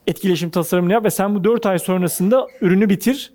etkileşim 0.07 0.51
tasarımını 0.51 0.93
yap 0.93 1.05
ve 1.05 1.11
sen 1.11 1.34
bu 1.34 1.45
4 1.45 1.66
ay 1.66 1.78
sonrasında 1.78 2.47
ürünü 2.61 2.88
bitir 2.88 3.32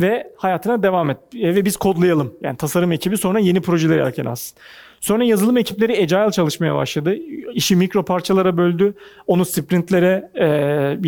ve 0.00 0.32
hayatına 0.36 0.82
devam 0.82 1.10
et. 1.10 1.18
E, 1.34 1.54
ve 1.54 1.64
biz 1.64 1.76
kodlayalım. 1.76 2.34
Yani 2.42 2.56
tasarım 2.56 2.92
ekibi 2.92 3.16
sonra 3.16 3.38
yeni 3.38 3.60
projeleri 3.60 3.98
yelken 3.98 4.24
alsın. 4.24 4.58
Sonra 5.00 5.24
yazılım 5.24 5.56
ekipleri 5.56 5.92
agile 5.92 6.32
çalışmaya 6.32 6.74
başladı. 6.74 7.16
İşi 7.54 7.76
mikro 7.76 8.04
parçalara 8.04 8.56
böldü. 8.56 8.94
Onu 9.26 9.44
sprintlere 9.44 10.30
e, 10.34 10.46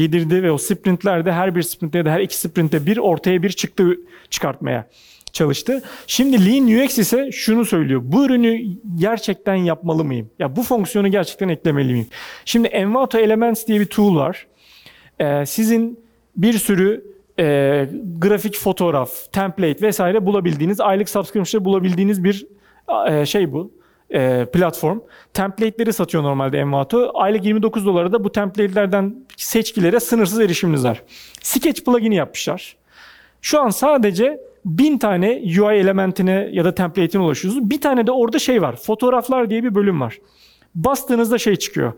yedirdi 0.00 0.42
ve 0.42 0.52
o 0.52 0.58
sprintlerde 0.58 1.32
her 1.32 1.54
bir 1.54 1.62
sprintte 1.62 2.04
da 2.04 2.10
her 2.10 2.20
iki 2.20 2.38
sprintte 2.38 2.86
bir 2.86 2.98
ortaya 2.98 3.42
bir 3.42 3.50
çıktı 3.50 3.96
çıkartmaya 4.30 4.86
çalıştı. 5.34 5.82
Şimdi 6.06 6.46
Lean 6.46 6.84
UX 6.84 6.98
ise 6.98 7.32
şunu 7.32 7.64
söylüyor. 7.64 8.00
Bu 8.04 8.24
ürünü 8.24 8.60
gerçekten 8.96 9.54
yapmalı 9.54 10.04
mıyım? 10.04 10.30
Ya 10.38 10.56
bu 10.56 10.62
fonksiyonu 10.62 11.08
gerçekten 11.08 11.48
eklemeli 11.48 11.92
miyim? 11.92 12.06
Şimdi 12.44 12.68
Envato 12.68 13.18
Elements 13.18 13.66
diye 13.66 13.80
bir 13.80 13.86
tool 13.86 14.16
var. 14.16 14.46
Ee, 15.18 15.46
sizin 15.46 16.04
bir 16.36 16.52
sürü 16.52 17.04
e, 17.38 17.44
grafik 18.18 18.58
fotoğraf, 18.58 19.10
template 19.32 19.86
vesaire 19.86 20.26
bulabildiğiniz, 20.26 20.80
aylık 20.80 21.08
subscription 21.08 21.64
bulabildiğiniz 21.64 22.24
bir 22.24 22.46
e, 23.08 23.26
şey 23.26 23.52
bu. 23.52 23.72
E, 24.10 24.46
platform. 24.52 24.98
Template'leri 25.34 25.92
satıyor 25.92 26.22
normalde 26.22 26.58
Envato. 26.58 27.10
Aylık 27.14 27.44
29 27.44 27.86
dolara 27.86 28.12
da 28.12 28.24
bu 28.24 28.32
template'lerden 28.32 29.14
seçkilere 29.36 30.00
sınırsız 30.00 30.40
erişiminiz 30.40 30.84
var. 30.84 31.02
Sketch 31.42 31.84
plugin'i 31.84 32.14
yapmışlar. 32.14 32.76
Şu 33.42 33.60
an 33.60 33.68
sadece 33.68 34.40
bin 34.64 34.98
tane 34.98 35.42
UI 35.60 35.74
elementine 35.74 36.48
ya 36.52 36.64
da 36.64 36.74
template'ine 36.74 37.22
ulaşıyorsunuz. 37.22 37.70
Bir 37.70 37.80
tane 37.80 38.06
de 38.06 38.12
orada 38.12 38.38
şey 38.38 38.62
var. 38.62 38.76
Fotoğraflar 38.76 39.50
diye 39.50 39.64
bir 39.64 39.74
bölüm 39.74 40.00
var. 40.00 40.18
Bastığınızda 40.74 41.38
şey 41.38 41.56
çıkıyor. 41.56 41.92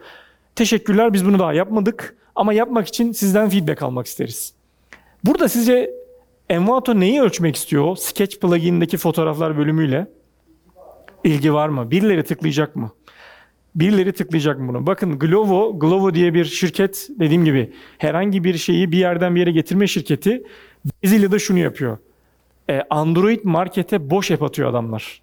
Teşekkürler 0.55 1.13
biz 1.13 1.27
bunu 1.27 1.39
daha 1.39 1.53
yapmadık 1.53 2.17
ama 2.35 2.53
yapmak 2.53 2.89
için 2.89 3.13
sizden 3.13 3.49
feedback 3.49 3.83
almak 3.83 4.07
isteriz. 4.07 4.55
Burada 5.25 5.49
sizce 5.49 5.91
Envato 6.49 7.01
neyi 7.01 7.23
ölçmek 7.23 7.57
istiyor? 7.57 7.97
Sketch 7.97 8.41
plugin'deki 8.41 8.97
fotoğraflar 8.97 9.59
bölümüyle 9.59 10.07
ilgi 11.25 11.53
var 11.53 11.69
mı? 11.69 11.91
Birileri 11.91 12.25
tıklayacak 12.25 12.77
mı? 12.77 12.91
Birileri 13.75 14.13
tıklayacak 14.13 14.59
mı 14.59 14.69
bunu? 14.69 14.87
Bakın 14.87 15.19
Glovo, 15.19 15.79
Glovo 15.79 16.15
diye 16.15 16.35
bir 16.35 16.45
şirket 16.45 17.09
dediğim 17.19 17.45
gibi 17.45 17.73
herhangi 17.99 18.45
bir 18.45 18.59
şeyi 18.59 18.93
bir 18.93 18.99
yerden 18.99 19.35
bir 19.35 19.41
yere 19.41 19.51
getirme 19.51 19.87
şirketi 19.87 20.43
Brezilya'da 20.85 21.39
şunu 21.39 21.59
yapıyor. 21.59 21.99
Ee, 22.71 22.83
Android 22.91 23.41
markete 23.45 24.11
boş 24.11 24.31
app 24.31 24.43
atıyor 24.43 24.71
adamlar. 24.71 25.23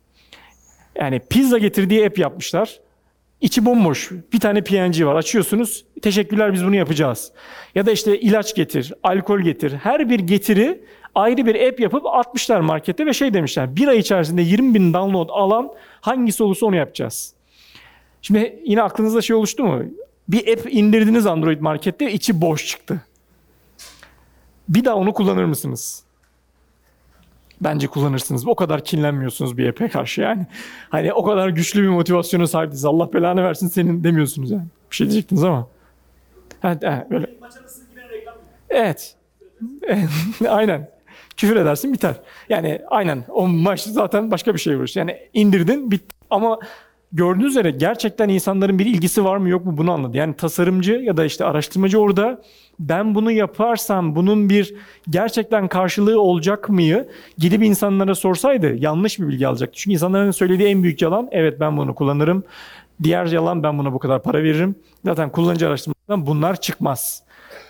Yani 0.95 1.21
pizza 1.29 1.57
getirdiği 1.57 2.05
app 2.05 2.19
yapmışlar. 2.19 2.79
İçi 3.41 3.65
bomboş. 3.65 4.11
Bir 4.33 4.39
tane 4.39 4.61
PNG 4.61 5.05
var. 5.05 5.15
Açıyorsunuz. 5.15 5.85
Teşekkürler 6.01 6.53
biz 6.53 6.65
bunu 6.65 6.75
yapacağız. 6.75 7.31
Ya 7.75 7.85
da 7.85 7.91
işte 7.91 8.19
ilaç 8.19 8.55
getir, 8.55 8.93
alkol 9.03 9.39
getir. 9.39 9.71
Her 9.71 10.09
bir 10.09 10.19
getiri 10.19 10.81
ayrı 11.15 11.45
bir 11.45 11.67
app 11.67 11.79
yapıp 11.79 12.05
atmışlar 12.05 12.59
markete 12.59 13.05
ve 13.05 13.13
şey 13.13 13.33
demişler. 13.33 13.75
Bir 13.75 13.87
ay 13.87 13.97
içerisinde 13.97 14.41
20 14.41 14.73
bin 14.73 14.93
download 14.93 15.29
alan 15.31 15.71
hangisi 16.01 16.43
olursa 16.43 16.65
onu 16.65 16.75
yapacağız. 16.75 17.33
Şimdi 18.21 18.59
yine 18.65 18.81
aklınızda 18.81 19.21
şey 19.21 19.35
oluştu 19.35 19.63
mu? 19.63 19.83
Bir 20.27 20.53
app 20.53 20.73
indirdiniz 20.73 21.25
Android 21.25 21.59
markette 21.59 22.11
içi 22.11 22.41
boş 22.41 22.67
çıktı. 22.67 23.01
Bir 24.69 24.85
daha 24.85 24.95
onu 24.95 25.13
kullanır 25.13 25.45
mısınız? 25.45 26.03
Bence 27.63 27.87
kullanırsınız. 27.87 28.47
O 28.47 28.55
kadar 28.55 28.83
kinlenmiyorsunuz 28.83 29.57
bir 29.57 29.69
app'e 29.69 29.89
karşı 29.89 30.21
yani. 30.21 30.45
Hani 30.89 31.13
o 31.13 31.23
kadar 31.23 31.49
güçlü 31.49 31.83
bir 31.83 31.87
motivasyona 31.87 32.47
sahipsiniz. 32.47 32.85
Allah 32.85 33.13
belanı 33.13 33.43
versin 33.43 33.67
senin 33.67 34.03
demiyorsunuz 34.03 34.51
yani. 34.51 34.65
Bir 34.91 34.95
şey 34.95 35.07
diyecektiniz 35.07 35.43
ama. 35.43 35.67
Ha, 36.61 36.77
ha, 36.83 37.07
böyle. 37.11 37.25
Evet. 38.69 39.15
aynen. 40.49 40.89
Küfür 41.37 41.55
edersin 41.55 41.93
biter. 41.93 42.15
Yani 42.49 42.81
aynen 42.89 43.23
o 43.29 43.47
maç 43.47 43.81
zaten 43.81 44.31
başka 44.31 44.53
bir 44.53 44.59
şey 44.59 44.75
vurur. 44.75 44.91
Yani 44.95 45.17
indirdin 45.33 45.91
bitti. 45.91 46.15
Ama 46.29 46.59
gördüğünüz 47.13 47.49
üzere 47.49 47.71
gerçekten 47.71 48.29
insanların 48.29 48.79
bir 48.79 48.85
ilgisi 48.85 49.23
var 49.23 49.37
mı 49.37 49.49
yok 49.49 49.65
mu 49.65 49.77
bunu 49.77 49.91
anladı. 49.91 50.17
Yani 50.17 50.33
tasarımcı 50.35 50.93
ya 50.93 51.17
da 51.17 51.25
işte 51.25 51.45
araştırmacı 51.45 51.99
orada 51.99 52.41
ben 52.79 53.15
bunu 53.15 53.31
yaparsam 53.31 54.15
bunun 54.15 54.49
bir 54.49 54.75
gerçekten 55.09 55.67
karşılığı 55.67 56.21
olacak 56.21 56.69
mıyı 56.69 57.07
gidip 57.37 57.63
insanlara 57.63 58.15
sorsaydı 58.15 58.75
yanlış 58.75 59.19
bir 59.19 59.27
bilgi 59.27 59.47
alacaktı. 59.47 59.79
Çünkü 59.79 59.93
insanların 59.93 60.31
söylediği 60.31 60.69
en 60.69 60.83
büyük 60.83 61.01
yalan 61.01 61.27
evet 61.31 61.59
ben 61.59 61.77
bunu 61.77 61.95
kullanırım. 61.95 62.43
Diğer 63.03 63.25
yalan 63.25 63.63
ben 63.63 63.77
buna 63.77 63.93
bu 63.93 63.99
kadar 63.99 64.23
para 64.23 64.43
veririm. 64.43 64.75
Zaten 65.05 65.31
kullanıcı 65.31 65.67
araştırmadan 65.67 66.25
bunlar 66.25 66.61
çıkmaz. 66.61 67.23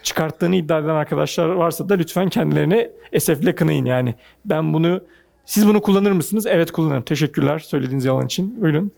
çıkarttığını 0.03 0.55
iddia 0.55 0.79
eden 0.79 0.89
arkadaşlar 0.89 1.49
varsa 1.49 1.89
da 1.89 1.93
lütfen 1.93 2.29
kendilerini 2.29 2.89
esefle 3.11 3.55
kınayın 3.55 3.85
yani. 3.85 4.15
Ben 4.45 4.73
bunu 4.73 5.01
siz 5.45 5.67
bunu 5.67 5.81
kullanır 5.81 6.11
mısınız? 6.11 6.45
Evet 6.45 6.71
kullanırım. 6.71 7.03
Teşekkürler 7.03 7.59
söylediğiniz 7.59 8.05
yalan 8.05 8.25
için. 8.25 8.61
Buyurun. 8.61 8.91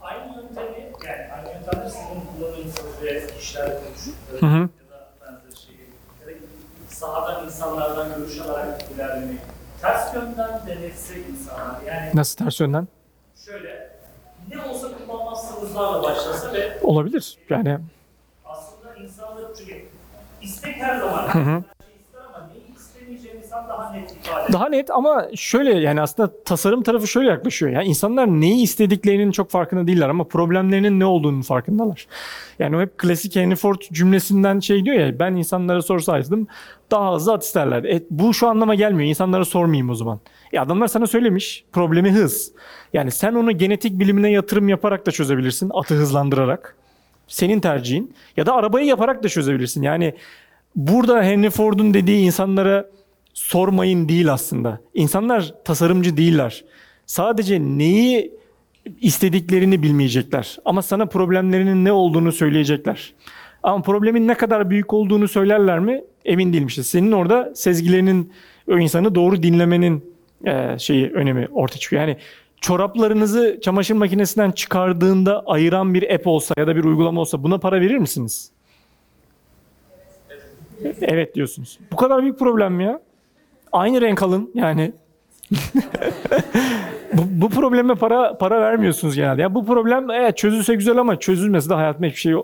Aynı 0.00 0.36
yöntemi 0.36 0.92
yani 1.06 1.32
aynı 1.32 1.48
yöntemleri 1.54 1.90
siz 1.90 2.00
bunu 2.10 2.22
kullanır 2.38 2.64
mısınız 2.64 2.92
ve 3.02 3.26
kişilerle 3.38 3.74
hı. 4.40 4.46
ya 4.56 4.60
da 4.90 5.08
benzer 5.20 5.56
şeyi 5.66 5.78
ya 6.20 6.26
da 6.26 6.32
sahadan 6.88 7.44
insanlardan 7.44 8.08
görüş 8.18 8.38
alarak 8.40 8.82
ilerlemeyi 8.94 9.38
ters 9.80 10.14
yönden 10.14 10.60
denetsek 10.66 11.24
insanlar 11.28 11.82
yani 11.86 12.10
Nasıl 12.14 12.44
ters 12.44 12.60
yönden? 12.60 12.88
şöyle 13.44 13.90
ne 14.50 14.62
olsa 14.62 14.88
kullanmazsınızlarla 14.98 16.02
başlasa 16.02 16.52
ve 16.52 16.78
Olabilir. 16.82 17.38
Yani 17.50 17.78
aslında 18.44 18.94
insanlar 18.96 19.44
çünkü 19.58 19.84
istek 20.42 20.76
her 20.76 21.00
zaman 21.00 21.22
Hı 21.28 21.38
hı. 21.38 21.64
her 21.78 21.86
şeyi 21.86 22.00
ister 22.00 22.20
ama 22.34 22.48
neyi 22.52 22.76
istemeyeceğini 22.76 23.45
daha 23.68 23.92
net. 23.92 24.16
Daha 24.52 24.68
net 24.68 24.90
ama 24.90 25.26
şöyle 25.34 25.74
yani 25.74 26.00
aslında 26.00 26.42
tasarım 26.44 26.82
tarafı 26.82 27.06
şöyle 27.06 27.28
yaklaşıyor. 27.28 27.72
Yani 27.72 27.88
insanlar 27.88 28.26
neyi 28.26 28.62
istediklerinin 28.62 29.30
çok 29.30 29.50
farkında 29.50 29.86
değiller 29.86 30.08
ama 30.08 30.24
problemlerinin 30.24 31.00
ne 31.00 31.04
olduğunun 31.04 31.42
farkındalar. 31.42 32.06
Yani 32.58 32.76
o 32.76 32.80
hep 32.80 32.98
klasik 32.98 33.36
Henry 33.36 33.56
Ford 33.56 33.80
cümlesinden 33.92 34.60
şey 34.60 34.84
diyor 34.84 34.96
ya 34.96 35.18
ben 35.18 35.32
insanlara 35.32 35.82
sorsaydım 35.82 36.48
daha 36.90 37.14
hızlı 37.14 37.32
at 37.32 37.44
isterlerdi. 37.44 37.88
E, 37.88 38.02
bu 38.10 38.34
şu 38.34 38.48
anlama 38.48 38.74
gelmiyor. 38.74 39.08
İnsanlara 39.08 39.44
sormayayım 39.44 39.90
o 39.90 39.94
zaman. 39.94 40.20
E, 40.52 40.60
adamlar 40.60 40.86
sana 40.86 41.06
söylemiş 41.06 41.64
problemi 41.72 42.12
hız. 42.12 42.52
Yani 42.92 43.10
sen 43.10 43.34
onu 43.34 43.52
genetik 43.58 43.98
bilimine 43.98 44.30
yatırım 44.30 44.68
yaparak 44.68 45.06
da 45.06 45.10
çözebilirsin. 45.10 45.70
Atı 45.74 45.94
hızlandırarak. 45.94 46.76
Senin 47.28 47.60
tercihin. 47.60 48.14
Ya 48.36 48.46
da 48.46 48.54
arabayı 48.54 48.86
yaparak 48.86 49.22
da 49.22 49.28
çözebilirsin. 49.28 49.82
Yani 49.82 50.14
burada 50.76 51.22
Henry 51.22 51.50
Ford'un 51.50 51.94
dediği 51.94 52.26
insanlara 52.26 52.86
sormayın 53.36 54.08
değil 54.08 54.32
aslında. 54.32 54.80
İnsanlar 54.94 55.54
tasarımcı 55.64 56.16
değiller. 56.16 56.64
Sadece 57.06 57.60
neyi 57.60 58.34
istediklerini 59.00 59.82
bilmeyecekler. 59.82 60.56
Ama 60.64 60.82
sana 60.82 61.06
problemlerinin 61.06 61.84
ne 61.84 61.92
olduğunu 61.92 62.32
söyleyecekler. 62.32 63.14
Ama 63.62 63.82
problemin 63.82 64.28
ne 64.28 64.34
kadar 64.34 64.70
büyük 64.70 64.92
olduğunu 64.92 65.28
söylerler 65.28 65.78
mi? 65.78 66.04
Emin 66.24 66.52
değilim 66.52 66.66
işte. 66.66 66.82
Senin 66.82 67.12
orada 67.12 67.52
sezgilerinin 67.54 68.32
o 68.68 68.78
insanı 68.78 69.14
doğru 69.14 69.42
dinlemenin 69.42 70.14
e, 70.44 70.78
şeyi 70.78 71.10
önemi 71.10 71.48
ortaya 71.52 71.78
çıkıyor. 71.78 72.02
Yani 72.02 72.16
çoraplarınızı 72.60 73.58
çamaşır 73.62 73.94
makinesinden 73.94 74.50
çıkardığında 74.50 75.42
ayıran 75.46 75.94
bir 75.94 76.14
app 76.14 76.26
olsa 76.26 76.54
ya 76.58 76.66
da 76.66 76.76
bir 76.76 76.84
uygulama 76.84 77.20
olsa 77.20 77.42
buna 77.42 77.58
para 77.58 77.80
verir 77.80 77.98
misiniz? 77.98 78.50
Evet 81.00 81.34
diyorsunuz. 81.34 81.78
Bu 81.92 81.96
kadar 81.96 82.22
büyük 82.22 82.38
problem 82.38 82.74
mi 82.74 82.84
ya? 82.84 83.00
Aynı 83.76 84.00
renk 84.00 84.22
alın 84.22 84.50
yani. 84.54 84.92
bu, 87.12 87.22
bu 87.28 87.48
probleme 87.50 87.94
para 87.94 88.38
para 88.38 88.60
vermiyorsunuz 88.60 89.16
genelde. 89.16 89.42
Ya 89.42 89.54
bu 89.54 89.66
problem 89.66 90.10
evet 90.10 90.36
çözülse 90.36 90.74
güzel 90.74 90.98
ama 90.98 91.18
çözülmesi 91.18 91.70
de 91.70 91.74
hayatımda 91.74 92.06
hiçbir 92.06 92.20
şey 92.20 92.34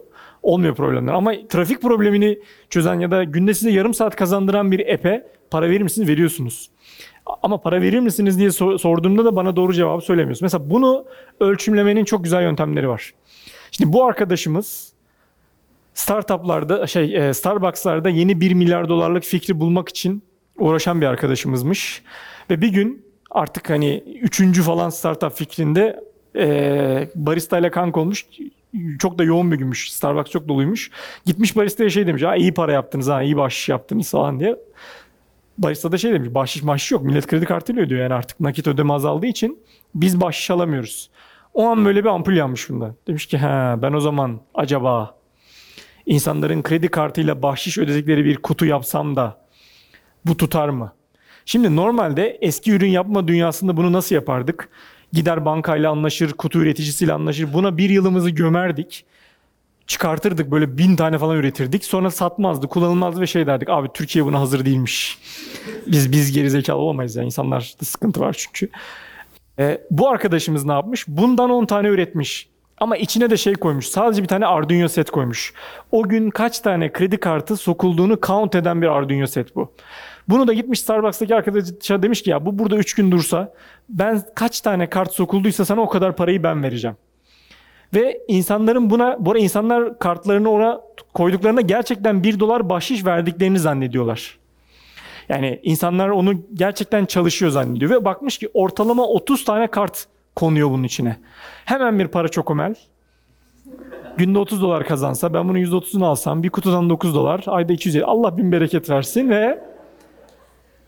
olmuyor 0.42 0.74
problemler. 0.74 1.12
Ama 1.12 1.32
trafik 1.48 1.82
problemini 1.82 2.38
çözen 2.70 3.00
ya 3.00 3.10
da 3.10 3.24
günde 3.24 3.54
size 3.54 3.70
yarım 3.70 3.94
saat 3.94 4.16
kazandıran 4.16 4.72
bir 4.72 4.94
app'e 4.94 5.26
para 5.50 5.70
verir 5.70 5.82
misiniz? 5.82 6.08
Veriyorsunuz. 6.08 6.70
Ama 7.42 7.60
para 7.60 7.80
verir 7.80 8.00
misiniz 8.00 8.38
diye 8.38 8.50
sor- 8.50 8.78
sorduğumda 8.78 9.24
da 9.24 9.36
bana 9.36 9.56
doğru 9.56 9.72
cevabı 9.72 10.00
söylemiyorsun. 10.00 10.44
Mesela 10.44 10.70
bunu 10.70 11.04
ölçümlemenin 11.40 12.04
çok 12.04 12.24
güzel 12.24 12.42
yöntemleri 12.42 12.88
var. 12.88 13.14
Şimdi 13.70 13.92
bu 13.92 14.04
arkadaşımız 14.04 14.92
startuplarda 15.94 16.86
şey 16.86 17.28
e, 17.28 17.34
Starbucks'larda 17.34 18.08
yeni 18.08 18.40
1 18.40 18.54
milyar 18.54 18.88
dolarlık 18.88 19.24
fikri 19.24 19.60
bulmak 19.60 19.88
için 19.88 20.22
uğraşan 20.58 21.00
bir 21.00 21.06
arkadaşımızmış. 21.06 22.02
Ve 22.50 22.60
bir 22.60 22.68
gün 22.68 23.06
artık 23.30 23.70
hani 23.70 24.04
üçüncü 24.22 24.62
falan 24.62 24.90
startup 24.90 25.32
fikrinde 25.32 26.00
e, 26.36 27.08
barista 27.14 27.58
ile 27.58 27.70
kanka 27.70 28.00
olmuş. 28.00 28.26
Çok 28.98 29.18
da 29.18 29.24
yoğun 29.24 29.52
bir 29.52 29.56
günmüş. 29.56 29.92
Starbucks 29.92 30.30
çok 30.30 30.48
doluymuş. 30.48 30.90
Gitmiş 31.26 31.56
baristaya 31.56 31.90
şey 31.90 32.06
demiş. 32.06 32.22
Ha 32.22 32.36
iyi 32.36 32.54
para 32.54 32.72
yaptınız 32.72 33.08
ha 33.08 33.22
iyi 33.22 33.36
bahşiş 33.36 33.68
yaptınız 33.68 34.10
falan 34.10 34.40
diye. 34.40 34.56
Barista 35.58 35.92
da 35.92 35.98
şey 35.98 36.12
demiş. 36.12 36.34
Bahşiş 36.34 36.62
mahşiş 36.62 36.90
yok. 36.90 37.02
Millet 37.02 37.26
kredi 37.26 37.44
kartıyla 37.44 37.82
ödüyor 37.82 38.02
yani 38.02 38.14
artık. 38.14 38.40
Nakit 38.40 38.66
ödeme 38.66 38.92
azaldığı 38.92 39.26
için 39.26 39.58
biz 39.94 40.20
bahşiş 40.20 40.50
alamıyoruz. 40.50 41.10
O 41.54 41.66
an 41.66 41.84
böyle 41.84 42.04
bir 42.04 42.08
ampul 42.08 42.32
yanmış 42.32 42.70
bunda. 42.70 42.94
Demiş 43.06 43.26
ki 43.26 43.38
ha 43.38 43.78
ben 43.82 43.92
o 43.92 44.00
zaman 44.00 44.40
acaba 44.54 45.16
insanların 46.06 46.62
kredi 46.62 46.88
kartıyla 46.88 47.42
bahşiş 47.42 47.78
ödedikleri 47.78 48.24
bir 48.24 48.36
kutu 48.36 48.66
yapsam 48.66 49.16
da 49.16 49.41
bu 50.26 50.36
tutar 50.36 50.68
mı? 50.68 50.92
Şimdi 51.46 51.76
normalde 51.76 52.38
eski 52.40 52.72
ürün 52.72 52.90
yapma 52.90 53.28
dünyasında 53.28 53.76
bunu 53.76 53.92
nasıl 53.92 54.14
yapardık? 54.14 54.68
Gider 55.12 55.44
bankayla 55.44 55.90
anlaşır, 55.90 56.32
kutu 56.32 56.58
üreticisiyle 56.58 57.12
anlaşır. 57.12 57.52
Buna 57.52 57.78
bir 57.78 57.90
yılımızı 57.90 58.30
gömerdik. 58.30 59.04
Çıkartırdık 59.86 60.50
böyle 60.50 60.78
bin 60.78 60.96
tane 60.96 61.18
falan 61.18 61.36
üretirdik. 61.36 61.84
Sonra 61.84 62.10
satmazdı, 62.10 62.68
kullanılmazdı 62.68 63.20
ve 63.20 63.26
şey 63.26 63.46
derdik. 63.46 63.68
Abi 63.70 63.88
Türkiye 63.94 64.24
buna 64.24 64.40
hazır 64.40 64.64
değilmiş. 64.64 65.18
Biz 65.86 66.12
biz 66.12 66.32
gerizekalı 66.32 66.78
olamayız 66.78 67.16
yani. 67.16 67.26
İnsanlarda 67.26 67.84
sıkıntı 67.84 68.20
var 68.20 68.36
çünkü. 68.38 68.68
E, 69.58 69.80
bu 69.90 70.08
arkadaşımız 70.08 70.64
ne 70.64 70.72
yapmış? 70.72 71.08
Bundan 71.08 71.50
10 71.50 71.66
tane 71.66 71.88
üretmiş. 71.88 72.51
Ama 72.82 72.96
içine 72.96 73.30
de 73.30 73.36
şey 73.36 73.54
koymuş. 73.54 73.88
Sadece 73.88 74.22
bir 74.22 74.28
tane 74.28 74.46
Arduino 74.46 74.88
set 74.88 75.10
koymuş. 75.10 75.54
O 75.90 76.02
gün 76.02 76.30
kaç 76.30 76.60
tane 76.60 76.92
kredi 76.92 77.16
kartı 77.16 77.56
sokulduğunu 77.56 78.18
count 78.26 78.54
eden 78.54 78.82
bir 78.82 78.86
Arduino 78.86 79.26
set 79.26 79.56
bu. 79.56 79.72
Bunu 80.28 80.46
da 80.46 80.52
gitmiş 80.52 80.80
Starbucks'taki 80.80 81.34
arkadaşa 81.34 82.02
demiş 82.02 82.22
ki 82.22 82.30
ya 82.30 82.46
bu 82.46 82.58
burada 82.58 82.76
3 82.76 82.94
gün 82.94 83.10
dursa 83.10 83.54
ben 83.88 84.22
kaç 84.34 84.60
tane 84.60 84.90
kart 84.90 85.12
sokulduysa 85.12 85.64
sana 85.64 85.80
o 85.80 85.88
kadar 85.88 86.16
parayı 86.16 86.42
ben 86.42 86.62
vereceğim. 86.62 86.96
Ve 87.94 88.20
insanların 88.28 88.90
buna, 88.90 89.16
bu 89.18 89.30
arada 89.30 89.42
insanlar 89.42 89.98
kartlarını 89.98 90.50
oraya 90.50 90.80
koyduklarında 91.14 91.60
gerçekten 91.60 92.22
1 92.22 92.40
dolar 92.40 92.68
bahşiş 92.68 93.04
verdiklerini 93.04 93.58
zannediyorlar. 93.58 94.38
Yani 95.28 95.60
insanlar 95.62 96.08
onu 96.08 96.34
gerçekten 96.54 97.06
çalışıyor 97.06 97.50
zannediyor. 97.50 97.90
Ve 97.90 98.04
bakmış 98.04 98.38
ki 98.38 98.48
ortalama 98.54 99.06
30 99.06 99.44
tane 99.44 99.66
kart 99.66 100.06
konuyor 100.36 100.70
bunun 100.70 100.82
içine. 100.82 101.16
Hemen 101.64 101.98
bir 101.98 102.08
para 102.08 102.28
çokomel. 102.28 102.74
Günde 104.16 104.38
30 104.38 104.62
dolar 104.62 104.86
kazansa 104.86 105.34
ben 105.34 105.48
bunun 105.48 105.58
%30'unu 105.58 106.04
alsam 106.04 106.42
bir 106.42 106.50
kutudan 106.50 106.90
9 106.90 107.14
dolar 107.14 107.44
ayda 107.46 107.72
250 107.72 108.04
Allah 108.04 108.36
bin 108.36 108.52
bereket 108.52 108.90
versin 108.90 109.30
ve 109.30 109.62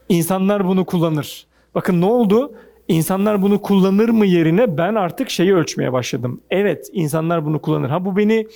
insanlar 0.08 0.66
bunu 0.66 0.84
kullanır. 0.84 1.46
Bakın 1.74 2.00
ne 2.00 2.04
oldu? 2.04 2.54
İnsanlar 2.88 3.42
bunu 3.42 3.62
kullanır 3.62 4.08
mı 4.08 4.26
yerine 4.26 4.78
ben 4.78 4.94
artık 4.94 5.30
şeyi 5.30 5.54
ölçmeye 5.54 5.92
başladım. 5.92 6.40
Evet 6.50 6.90
insanlar 6.92 7.44
bunu 7.44 7.60
kullanır. 7.62 7.90
Ha 7.90 8.04
bu 8.04 8.16
beni 8.16 8.46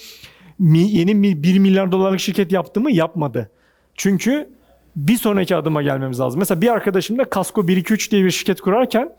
yeni 0.60 1.14
mi 1.14 1.42
1 1.42 1.58
milyar 1.58 1.92
dolarlık 1.92 2.20
şirket 2.20 2.52
yaptı 2.52 2.80
mı? 2.80 2.92
Yapmadı. 2.92 3.50
Çünkü 3.94 4.48
bir 4.96 5.16
sonraki 5.16 5.56
adıma 5.56 5.82
gelmemiz 5.82 6.20
lazım. 6.20 6.38
Mesela 6.38 6.60
bir 6.60 6.68
arkadaşım 6.68 7.18
da 7.18 7.24
Kasko 7.24 7.62
123 7.62 8.12
diye 8.12 8.24
bir 8.24 8.30
şirket 8.30 8.60
kurarken 8.60 9.12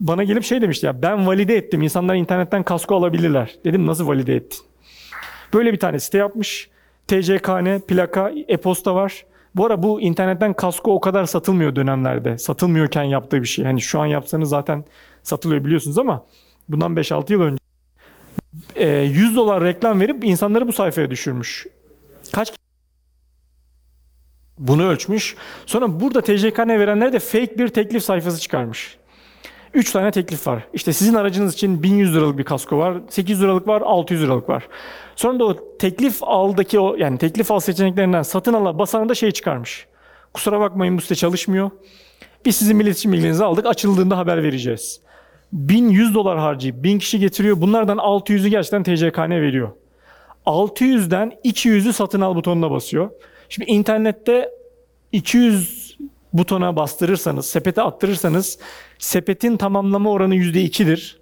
bana 0.00 0.24
gelip 0.24 0.44
şey 0.44 0.62
demişti 0.62 0.86
ya 0.86 1.02
ben 1.02 1.26
valide 1.26 1.56
ettim. 1.56 1.82
İnsanlar 1.82 2.14
internetten 2.14 2.62
kasko 2.62 2.96
alabilirler. 2.96 3.56
Dedim 3.64 3.86
nasıl 3.86 4.06
valide 4.06 4.34
ettin? 4.34 4.60
Böyle 5.54 5.72
bir 5.72 5.78
tane 5.78 6.00
site 6.00 6.18
yapmış. 6.18 6.70
TCKN, 7.06 7.78
plaka, 7.88 8.32
e-posta 8.48 8.94
var. 8.94 9.24
Bu 9.54 9.66
ara 9.66 9.82
bu 9.82 10.00
internetten 10.00 10.52
kasko 10.52 10.94
o 10.94 11.00
kadar 11.00 11.24
satılmıyor 11.24 11.76
dönemlerde. 11.76 12.38
Satılmıyorken 12.38 13.02
yaptığı 13.02 13.42
bir 13.42 13.46
şey. 13.46 13.64
Hani 13.64 13.80
şu 13.80 14.00
an 14.00 14.06
yapsanız 14.06 14.48
zaten 14.48 14.84
satılıyor 15.22 15.64
biliyorsunuz 15.64 15.98
ama 15.98 16.26
bundan 16.68 16.94
5-6 16.94 17.32
yıl 17.32 17.40
önce 17.40 17.60
e, 18.76 18.88
100 18.88 19.36
dolar 19.36 19.64
reklam 19.64 20.00
verip 20.00 20.24
insanları 20.24 20.68
bu 20.68 20.72
sayfaya 20.72 21.10
düşürmüş. 21.10 21.66
Kaç 22.32 22.52
bunu 24.58 24.88
ölçmüş. 24.88 25.36
Sonra 25.66 26.00
burada 26.00 26.20
TCKN 26.20 26.68
verenlere 26.68 27.12
de 27.12 27.18
fake 27.18 27.58
bir 27.58 27.68
teklif 27.68 28.02
sayfası 28.02 28.40
çıkarmış. 28.40 28.98
3 29.74 29.92
tane 29.92 30.10
teklif 30.10 30.46
var. 30.46 30.62
İşte 30.72 30.92
sizin 30.92 31.14
aracınız 31.14 31.54
için 31.54 31.82
1100 31.82 32.14
liralık 32.14 32.38
bir 32.38 32.44
kasko 32.44 32.78
var, 32.78 32.96
800 33.08 33.42
liralık 33.42 33.68
var, 33.68 33.82
600 33.82 34.22
liralık 34.22 34.48
var. 34.48 34.68
Sonra 35.16 35.38
da 35.38 35.44
o 35.44 35.76
teklif 35.78 36.22
aldaki 36.22 36.80
o 36.80 36.96
yani 36.96 37.18
teklif 37.18 37.50
al 37.50 37.60
seçeneklerinden 37.60 38.22
satın 38.22 38.52
ala 38.52 38.78
basana 38.78 39.08
da 39.08 39.14
şey 39.14 39.30
çıkarmış. 39.30 39.86
Kusura 40.34 40.60
bakmayın 40.60 40.96
bu 40.96 41.00
site 41.00 41.14
çalışmıyor. 41.14 41.70
Biz 42.44 42.56
sizin 42.56 42.80
iletişim 42.80 43.12
bilginizi 43.12 43.44
aldık. 43.44 43.66
Açıldığında 43.66 44.18
haber 44.18 44.42
vereceğiz. 44.42 45.00
1100 45.52 46.14
dolar 46.14 46.38
harcayıp 46.38 46.84
1000 46.84 46.98
kişi 46.98 47.18
getiriyor. 47.18 47.60
Bunlardan 47.60 47.98
600'ü 47.98 48.48
gerçekten 48.48 48.82
TCKN 48.82 49.30
veriyor. 49.30 49.70
600'den 50.46 51.32
200'ü 51.44 51.92
satın 51.92 52.20
al 52.20 52.34
butonuna 52.34 52.70
basıyor. 52.70 53.10
Şimdi 53.48 53.70
internette 53.70 54.50
200 55.12 55.96
butona 56.32 56.76
bastırırsanız, 56.76 57.46
sepete 57.46 57.82
attırırsanız 57.82 58.58
sepetin 58.98 59.56
tamamlama 59.56 60.10
oranı 60.10 60.36
%2'dir. 60.36 61.20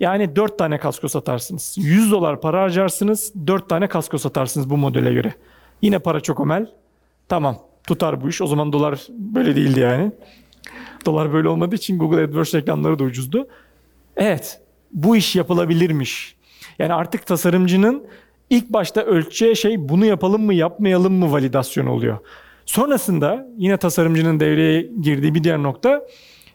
Yani 0.00 0.36
4 0.36 0.58
tane 0.58 0.78
kasko 0.78 1.08
satarsınız. 1.08 1.74
100 1.78 2.12
dolar 2.12 2.40
para 2.40 2.62
harcarsınız, 2.62 3.32
4 3.46 3.68
tane 3.68 3.88
kasko 3.88 4.18
satarsınız 4.18 4.70
bu 4.70 4.76
modele 4.76 5.12
göre. 5.12 5.34
Yine 5.82 5.98
para 5.98 6.20
çok 6.20 6.40
omel. 6.40 6.66
Tamam 7.28 7.58
tutar 7.86 8.20
bu 8.20 8.28
iş. 8.28 8.42
O 8.42 8.46
zaman 8.46 8.72
dolar 8.72 9.06
böyle 9.08 9.56
değildi 9.56 9.80
yani. 9.80 10.12
Dolar 11.06 11.32
böyle 11.32 11.48
olmadığı 11.48 11.74
için 11.74 11.98
Google 11.98 12.22
AdWords 12.22 12.54
reklamları 12.54 12.98
da 12.98 13.04
ucuzdu. 13.04 13.48
Evet 14.16 14.60
bu 14.92 15.16
iş 15.16 15.36
yapılabilirmiş. 15.36 16.36
Yani 16.78 16.94
artık 16.94 17.26
tasarımcının 17.26 18.06
ilk 18.50 18.70
başta 18.70 19.00
ölçeceği 19.00 19.56
şey 19.56 19.88
bunu 19.88 20.04
yapalım 20.04 20.42
mı 20.42 20.54
yapmayalım 20.54 21.12
mı 21.12 21.32
validasyonu 21.32 21.90
oluyor. 21.90 22.18
Sonrasında 22.68 23.48
yine 23.56 23.76
tasarımcının 23.76 24.40
devreye 24.40 24.90
girdiği 25.02 25.34
bir 25.34 25.44
diğer 25.44 25.62
nokta 25.62 26.02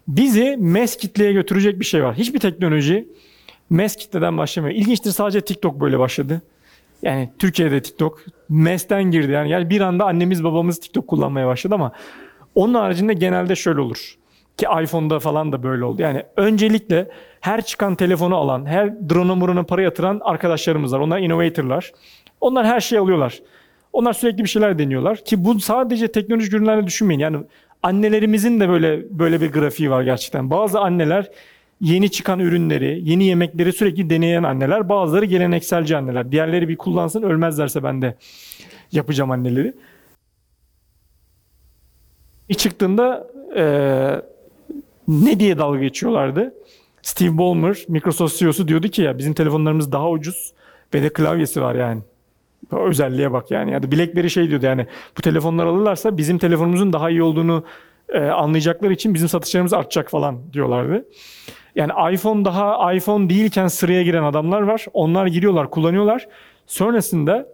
bizi 0.07 0.57
mass 0.57 0.95
kitleye 0.95 1.33
götürecek 1.33 1.79
bir 1.79 1.85
şey 1.85 2.03
var. 2.03 2.15
Hiçbir 2.15 2.39
teknoloji 2.39 3.07
mass 3.69 3.95
kitleden 3.95 4.37
başlamıyor. 4.37 4.75
İlginçtir 4.75 5.11
sadece 5.11 5.41
TikTok 5.41 5.81
böyle 5.81 5.99
başladı. 5.99 6.41
Yani 7.01 7.29
Türkiye'de 7.39 7.81
TikTok 7.81 8.25
mass'ten 8.49 9.03
girdi. 9.03 9.31
Yani, 9.31 9.49
yani 9.49 9.69
bir 9.69 9.81
anda 9.81 10.05
annemiz 10.05 10.43
babamız 10.43 10.79
TikTok 10.79 11.07
kullanmaya 11.07 11.47
başladı 11.47 11.75
ama 11.75 11.91
onun 12.55 12.73
haricinde 12.73 13.13
genelde 13.13 13.55
şöyle 13.55 13.81
olur. 13.81 14.15
Ki 14.57 14.65
iPhone'da 14.83 15.19
falan 15.19 15.51
da 15.51 15.63
böyle 15.63 15.83
oldu. 15.85 16.01
Yani 16.01 16.23
öncelikle 16.37 17.09
her 17.41 17.65
çıkan 17.65 17.95
telefonu 17.95 18.35
alan, 18.35 18.65
her 18.65 19.09
drone'a 19.09 19.35
muruna 19.35 19.63
para 19.63 19.81
yatıran 19.81 20.21
arkadaşlarımız 20.23 20.93
var. 20.93 20.99
Onlar 20.99 21.19
innovatorlar. 21.19 21.91
Onlar 22.41 22.65
her 22.65 22.79
şeyi 22.79 22.99
alıyorlar. 22.99 23.39
Onlar 23.93 24.13
sürekli 24.13 24.43
bir 24.43 24.49
şeyler 24.49 24.79
deniyorlar. 24.79 25.25
Ki 25.25 25.45
bu 25.45 25.59
sadece 25.59 26.07
teknolojik 26.11 26.53
ürünlerle 26.53 26.87
düşünmeyin. 26.87 27.19
Yani 27.19 27.37
annelerimizin 27.83 28.59
de 28.59 28.69
böyle 28.69 29.19
böyle 29.19 29.41
bir 29.41 29.51
grafiği 29.51 29.89
var 29.91 30.03
gerçekten. 30.03 30.49
Bazı 30.49 30.79
anneler 30.79 31.31
yeni 31.81 32.11
çıkan 32.11 32.39
ürünleri, 32.39 33.01
yeni 33.03 33.23
yemekleri 33.23 33.73
sürekli 33.73 34.09
deneyen 34.09 34.43
anneler. 34.43 34.89
Bazıları 34.89 35.25
gelenekselci 35.25 35.97
anneler. 35.97 36.31
Diğerleri 36.31 36.69
bir 36.69 36.77
kullansın 36.77 37.23
ölmezlerse 37.23 37.83
ben 37.83 38.01
de 38.01 38.15
yapacağım 38.91 39.31
anneleri. 39.31 39.73
İlk 42.49 42.59
çıktığında 42.59 43.27
eee, 43.55 44.21
ne 45.07 45.39
diye 45.39 45.57
dalga 45.57 45.79
geçiyorlardı? 45.79 46.53
Steve 47.01 47.37
Ballmer, 47.37 47.77
Microsoft 47.87 48.37
CEO'su 48.39 48.67
diyordu 48.67 48.87
ki 48.87 49.01
ya 49.01 49.17
bizim 49.17 49.33
telefonlarımız 49.33 49.91
daha 49.91 50.09
ucuz 50.09 50.53
ve 50.93 51.03
de 51.03 51.13
klavyesi 51.13 51.61
var 51.61 51.75
yani. 51.75 52.01
O 52.71 52.77
özelliğe 52.77 53.31
bak 53.31 53.51
yani. 53.51 53.71
Ya 53.71 53.83
da 53.83 53.91
BlackBerry 53.91 54.29
şey 54.29 54.49
diyordu 54.49 54.65
yani 54.65 54.87
bu 55.17 55.21
telefonlar 55.21 55.65
alırlarsa 55.65 56.17
bizim 56.17 56.37
telefonumuzun 56.37 56.93
daha 56.93 57.09
iyi 57.09 57.23
olduğunu 57.23 57.63
e, 58.09 58.19
anlayacakları 58.19 58.93
için 58.93 59.13
bizim 59.13 59.29
satışlarımız 59.29 59.73
artacak 59.73 60.09
falan 60.09 60.53
diyorlardı. 60.53 61.05
Yani 61.75 61.91
iPhone 62.13 62.45
daha 62.45 62.93
iPhone 62.93 63.29
değilken 63.29 63.67
sıraya 63.67 64.03
giren 64.03 64.23
adamlar 64.23 64.61
var. 64.61 64.85
Onlar 64.93 65.27
giriyorlar, 65.27 65.69
kullanıyorlar. 65.69 66.27
Sonrasında 66.67 67.47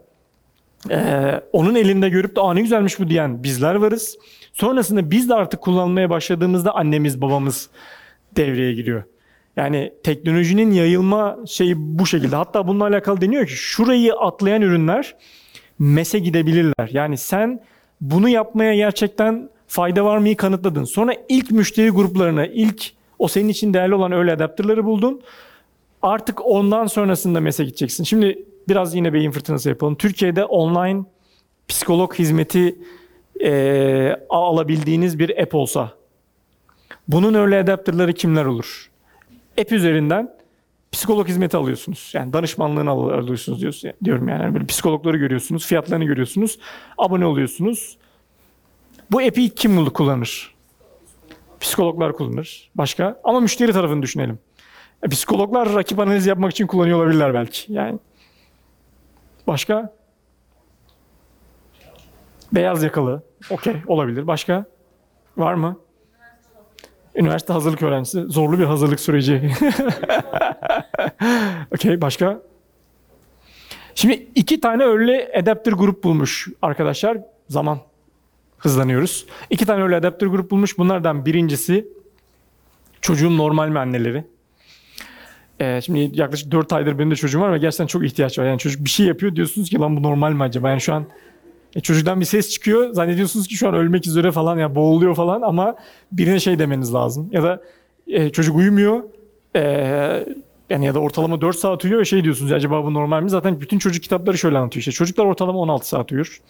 ee, 0.90 1.42
onun 1.54 1.76
elinde 1.76 2.10
görüp 2.10 2.36
de 2.36 2.42
Aa, 2.42 2.54
ne 2.54 2.62
güzelmiş 2.62 3.00
bu 3.00 3.10
diyen 3.10 3.44
bizler 3.44 3.76
varız. 3.76 4.18
Sonrasında 4.54 5.12
biz 5.12 5.30
de 5.30 5.36
artık 5.36 5.62
kullanmaya 5.62 6.10
başladığımızda 6.10 6.76
annemiz 6.76 7.22
babamız 7.22 7.70
devreye 8.36 8.74
giriyor. 8.74 9.04
Yani 9.60 9.94
teknolojinin 10.04 10.72
yayılma 10.72 11.38
şeyi 11.48 11.76
bu 11.78 12.06
şekilde. 12.06 12.36
Hatta 12.36 12.68
bununla 12.68 12.84
alakalı 12.84 13.22
deniyor 13.22 13.46
ki 13.46 13.54
şurayı 13.54 14.14
atlayan 14.14 14.62
ürünler 14.62 15.16
MES'e 15.80 16.20
gidebilirler. 16.20 16.90
Yani 16.92 17.18
sen 17.18 17.64
bunu 18.02 18.30
yapmaya 18.30 18.76
gerçekten 18.76 19.50
fayda 19.68 20.06
var 20.06 20.18
mıyı 20.18 20.38
kanıtladın. 20.38 20.84
Sonra 20.84 21.14
ilk 21.30 21.52
müşteri 21.52 21.90
gruplarına, 21.90 22.46
ilk 22.46 22.92
o 23.20 23.28
senin 23.28 23.50
için 23.50 23.74
değerli 23.74 23.96
olan 23.96 24.12
öyle 24.12 24.34
adaptörleri 24.34 24.86
buldun. 24.86 25.22
Artık 26.02 26.46
ondan 26.46 26.88
sonrasında 26.88 27.40
MES'e 27.40 27.64
gideceksin. 27.66 28.04
Şimdi 28.04 28.46
biraz 28.68 28.96
yine 28.96 29.14
beyin 29.14 29.32
fırtınası 29.32 29.70
yapalım. 29.70 29.96
Türkiye'de 29.96 30.46
online 30.46 31.04
psikolog 31.68 32.14
hizmeti 32.14 32.76
e, 33.44 34.16
alabildiğiniz 34.30 35.20
bir 35.20 35.38
app 35.44 35.56
olsa 35.56 35.92
bunun 37.08 37.34
öyle 37.34 37.60
adaptörleri 37.60 38.14
kimler 38.14 38.46
olur? 38.46 38.89
App 39.62 39.72
üzerinden 39.72 40.36
psikolog 40.92 41.28
hizmeti 41.28 41.58
alıyorsunuz. 41.58 42.12
Yani 42.14 42.34
danışmanlığını 42.34 42.90
al- 42.90 43.10
alıyorsunuz 43.10 43.62
diyorsun, 43.62 43.92
diyorum 44.04 44.28
yani. 44.28 44.54
Böyle 44.54 44.66
psikologları 44.66 45.18
görüyorsunuz, 45.18 45.66
fiyatlarını 45.66 46.06
görüyorsunuz, 46.06 46.60
abone 46.98 47.26
oluyorsunuz. 47.26 47.98
Bu 49.12 49.20
app'i 49.20 49.50
kim 49.50 49.86
kullanır? 49.86 50.56
Psikologlar 51.60 52.14
kullanır. 52.14 52.70
Başka? 52.76 53.22
Ama 53.24 53.40
müşteri 53.40 53.74
tarafını 53.74 54.02
düşünelim. 54.02 54.40
E, 55.04 55.08
psikologlar 55.10 55.74
rakip 55.74 56.00
analiz 56.00 56.26
yapmak 56.26 56.52
için 56.52 56.68
kullanıyor 56.68 56.98
olabilirler 57.00 57.34
belki. 57.34 57.74
Yani 57.74 58.00
Başka? 59.48 59.94
Beyaz 62.54 62.84
yakalı. 62.84 63.24
Okey 63.50 63.76
olabilir. 63.88 64.28
Başka? 64.28 64.66
Var 65.38 65.54
mı? 65.54 65.78
Üniversite 67.20 67.54
hazırlık 67.54 67.82
öğrencisi. 67.82 68.22
Zorlu 68.22 68.60
bir 68.60 68.64
hazırlık 68.64 69.00
süreci. 69.00 69.52
Okey 71.72 72.02
başka? 72.02 72.42
Şimdi 73.96 74.28
iki 74.36 74.62
tane 74.62 74.84
öyle 74.84 75.32
adapter 75.40 75.72
grup 75.72 76.04
bulmuş 76.04 76.48
arkadaşlar. 76.62 77.18
Zaman 77.50 77.80
hızlanıyoruz. 78.58 79.26
İki 79.50 79.66
tane 79.66 79.84
öyle 79.84 79.96
adapter 79.96 80.28
grup 80.28 80.52
bulmuş. 80.52 80.78
Bunlardan 80.78 81.26
birincisi 81.26 81.88
çocuğun 83.02 83.38
normal 83.38 83.70
mi 83.70 83.80
anneleri? 83.80 84.24
Ee, 85.60 85.82
şimdi 85.82 86.10
yaklaşık 86.14 86.52
4 86.52 86.74
aydır 86.74 87.00
benim 87.00 87.12
de 87.12 87.16
çocuğum 87.16 87.42
var 87.42 87.54
ve 87.54 87.58
gerçekten 87.58 87.88
çok 87.88 88.06
ihtiyaç 88.06 88.40
var. 88.40 88.46
Yani 88.46 88.60
çocuk 88.60 88.86
bir 88.86 88.90
şey 88.90 89.06
yapıyor 89.06 89.36
diyorsunuz 89.36 89.70
ki 89.70 89.80
lan 89.80 89.98
bu 89.98 90.04
normal 90.04 90.32
mi 90.32 90.44
acaba? 90.44 90.70
Yani 90.70 90.82
şu 90.82 90.94
an 90.94 91.06
e, 91.76 91.80
çocuktan 91.80 92.20
bir 92.20 92.26
ses 92.26 92.50
çıkıyor 92.50 92.94
zannediyorsunuz 92.94 93.48
ki 93.48 93.56
şu 93.56 93.68
an 93.68 93.74
ölmek 93.74 94.08
üzere 94.08 94.32
falan 94.32 94.58
ya 94.58 94.76
boğuluyor 94.76 95.16
falan 95.16 95.42
ama 95.42 95.76
birine 96.12 96.40
şey 96.40 96.60
demeniz 96.60 96.94
lazım. 96.94 97.30
Ya 97.32 97.44
da 97.44 97.62
e, 98.08 98.30
çocuk 98.30 98.58
uyumuyor 98.58 99.04
e, 99.56 99.62
yani 100.70 100.86
ya 100.86 100.96
da 100.96 101.00
ortalama 101.00 101.42
4 101.42 101.58
saat 101.58 101.84
uyuyor 101.84 102.02
ve 102.02 102.06
şey 102.06 102.24
diyorsunuz 102.24 102.52
acaba 102.52 102.86
bu 102.86 102.94
normal 102.94 103.24
mi? 103.24 103.30
Zaten 103.30 103.62
bütün 103.62 103.80
çocuk 103.80 104.04
kitapları 104.04 104.38
şöyle 104.38 104.58
anlatıyor 104.58 104.80
işte 104.80 104.92
çocuklar 104.92 105.26
ortalama 105.26 105.60
16 105.60 105.88
saat 105.88 106.12
uyur. 106.12 106.42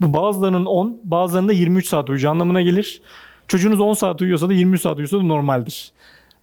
Bu 0.00 0.12
bazılarının 0.12 0.64
10 0.64 1.00
bazılarının 1.04 1.48
da 1.48 1.52
23 1.52 1.86
saat 1.86 2.08
uyuyacağı 2.08 2.32
anlamına 2.32 2.62
gelir. 2.62 3.02
Çocuğunuz 3.48 3.80
10 3.80 3.94
saat 3.94 4.22
uyuyorsa 4.22 4.48
da 4.48 4.52
23 4.52 4.80
saat 4.80 4.96
uyuyorsa 4.96 5.18
da 5.18 5.22
normaldir. 5.22 5.92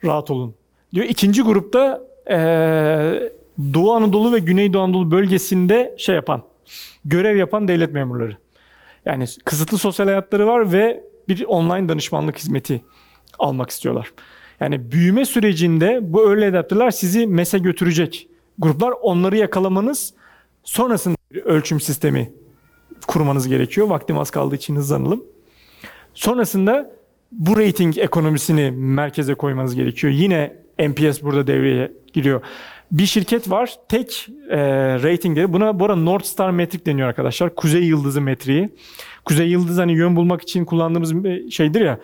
Rahat 0.03 0.31
olun. 0.31 0.53
Diyor 0.93 1.05
ikinci 1.05 1.41
grupta 1.41 2.01
eee 2.29 3.31
Doğu 3.73 3.93
Anadolu 3.93 4.33
ve 4.33 4.39
Güneydoğu 4.39 4.81
Anadolu 4.81 5.11
bölgesinde 5.11 5.95
şey 5.97 6.15
yapan, 6.15 6.41
görev 7.05 7.37
yapan 7.37 7.67
devlet 7.67 7.93
memurları. 7.93 8.37
Yani 9.05 9.25
kısıtlı 9.45 9.77
sosyal 9.77 10.07
hayatları 10.07 10.47
var 10.47 10.71
ve 10.71 11.03
bir 11.27 11.43
online 11.43 11.89
danışmanlık 11.89 12.37
hizmeti 12.37 12.81
almak 13.39 13.69
istiyorlar. 13.69 14.13
Yani 14.59 14.91
büyüme 14.91 15.25
sürecinde 15.25 15.99
bu 16.01 16.29
öyle 16.29 16.47
adaptörler 16.47 16.91
sizi 16.91 17.27
MES'e 17.27 17.57
götürecek 17.57 18.27
gruplar. 18.59 18.93
Onları 19.01 19.37
yakalamanız 19.37 20.13
sonrasında 20.63 21.17
bir 21.33 21.43
ölçüm 21.43 21.79
sistemi 21.79 22.31
kurmanız 23.07 23.47
gerekiyor. 23.47 23.87
Vaktim 23.87 24.17
az 24.17 24.31
kaldığı 24.31 24.55
için 24.55 24.75
hızlanalım. 24.75 25.23
Sonrasında 26.13 26.91
bu 27.31 27.57
rating 27.57 27.97
ekonomisini 27.97 28.71
merkeze 28.71 29.35
koymanız 29.35 29.75
gerekiyor. 29.75 30.13
Yine 30.13 30.55
NPS 30.79 31.21
burada 31.21 31.47
devreye 31.47 31.91
giriyor. 32.13 32.41
Bir 32.91 33.05
şirket 33.05 33.49
var 33.49 33.75
tek 33.89 34.27
e, 34.49 34.57
ratingleri 35.03 35.53
buna 35.53 35.79
bu 35.79 35.85
arada 35.85 35.95
North 35.95 36.25
Star 36.25 36.51
metrik 36.51 36.85
deniyor 36.85 37.07
arkadaşlar. 37.07 37.55
Kuzey 37.55 37.83
yıldızı 37.83 38.21
metriği. 38.21 38.69
Kuzey 39.25 39.49
yıldızı 39.49 39.81
hani 39.81 39.93
yön 39.93 40.15
bulmak 40.15 40.41
için 40.41 40.65
kullandığımız 40.65 41.13
şeydir 41.51 41.81
ya. 41.81 41.99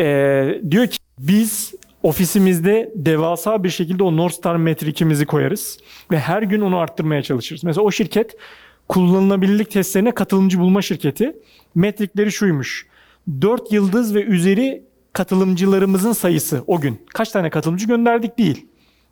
E, 0.00 0.60
diyor 0.70 0.86
ki 0.86 0.98
biz 1.18 1.74
ofisimizde 2.02 2.92
devasa 2.94 3.64
bir 3.64 3.70
şekilde 3.70 4.02
o 4.02 4.16
North 4.16 4.34
Star 4.34 4.56
metrikimizi 4.56 5.26
koyarız 5.26 5.78
ve 6.10 6.18
her 6.18 6.42
gün 6.42 6.60
onu 6.60 6.76
arttırmaya 6.76 7.22
çalışırız. 7.22 7.64
Mesela 7.64 7.84
o 7.84 7.90
şirket 7.90 8.36
kullanılabilirlik 8.88 9.70
testlerine 9.70 10.14
katılımcı 10.14 10.58
bulma 10.58 10.82
şirketi. 10.82 11.36
Metrikleri 11.74 12.32
şuymuş. 12.32 12.86
4 13.40 13.72
yıldız 13.72 14.14
ve 14.14 14.22
üzeri 14.22 14.82
katılımcılarımızın 15.12 16.12
sayısı 16.12 16.64
o 16.66 16.80
gün. 16.80 16.98
Kaç 17.14 17.30
tane 17.30 17.50
katılımcı 17.50 17.86
gönderdik 17.86 18.38
değil. 18.38 18.66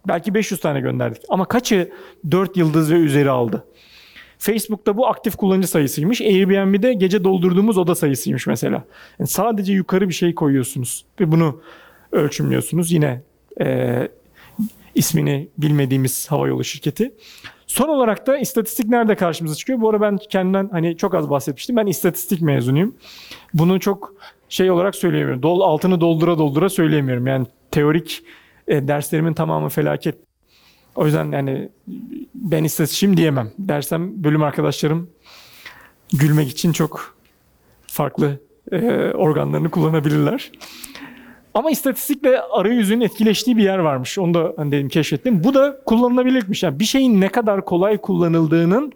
Belki 0.09 0.35
500 0.35 0.61
tane 0.61 0.81
gönderdik. 0.81 1.23
Ama 1.29 1.45
kaçı 1.45 1.93
4 2.31 2.57
yıldız 2.57 2.93
ve 2.93 2.97
üzeri 2.97 3.31
aldı? 3.31 3.65
Facebook'ta 4.39 4.97
bu 4.97 5.07
aktif 5.07 5.37
kullanıcı 5.37 5.69
sayısıymış. 5.69 6.21
Airbnb'de 6.21 6.95
gece 6.95 7.25
doldurduğumuz 7.25 7.79
oda 7.79 7.95
sayısıymış 7.95 8.47
mesela. 8.47 8.85
Yani 9.19 9.29
sadece 9.29 9.73
yukarı 9.73 10.09
bir 10.09 10.15
şey 10.15 10.35
koyuyorsunuz 10.35 11.05
ve 11.21 11.33
bunu 11.33 11.61
ölçümlüyorsunuz. 12.13 12.93
Yine 12.93 13.23
e, 13.61 14.09
ismini 14.95 15.49
bilmediğimiz 15.59 16.31
havayolu 16.31 16.65
şirketi. 16.65 17.13
Son 17.67 17.89
olarak 17.89 18.27
da 18.27 18.39
istatistik 18.39 18.89
nerede 18.89 19.15
karşımıza 19.15 19.55
çıkıyor? 19.55 19.81
Bu 19.81 19.91
arada 19.91 20.01
ben 20.01 20.19
kendimden 20.31 20.69
hani 20.73 20.97
çok 20.97 21.15
az 21.15 21.31
bahsetmiştim. 21.31 21.77
Ben 21.77 21.87
istatistik 21.87 22.43
mezunuyum. 22.43 22.95
Bunu 23.55 23.81
çok 23.81 24.15
şey 24.49 24.71
olarak 24.71 24.95
söyleyemiyorum. 24.95 25.43
Dol 25.43 25.61
altını 25.61 26.01
doldura 26.01 26.39
doldura 26.39 26.69
söyleyemiyorum. 26.69 27.27
Yani 27.27 27.47
teorik 27.71 28.23
e, 28.69 28.89
derslerimin 28.89 29.35
tamamı 29.35 29.69
felaket. 29.69 30.15
O 30.95 31.07
yüzden 31.07 31.33
yani 31.33 31.69
ben 32.35 32.65
istatistikçiyim 32.65 33.17
diyemem. 33.17 33.51
Dersem 33.59 34.25
bölüm 34.25 34.43
arkadaşlarım 34.43 35.11
gülmek 36.13 36.49
için 36.49 36.73
çok 36.73 37.17
farklı 37.87 38.41
e, 38.73 38.79
organlarını 39.15 39.71
kullanabilirler. 39.71 40.53
Ama 41.55 41.71
istatistikle 41.71 42.41
arayüzün 42.41 43.01
etkileştiği 43.01 43.57
bir 43.57 43.63
yer 43.63 43.79
varmış. 43.79 44.19
Onu 44.19 44.35
da 44.35 44.55
hani 44.57 44.73
dedim 44.73 44.89
keşfettim. 44.89 45.45
Bu 45.45 45.55
da 45.55 45.81
kullanılabilirmiş. 45.87 46.63
Yani 46.63 46.81
bir 46.81 46.85
şeyin 46.85 47.21
ne 47.21 47.29
kadar 47.29 47.65
kolay 47.65 47.99
kullanıldığının 47.99 48.93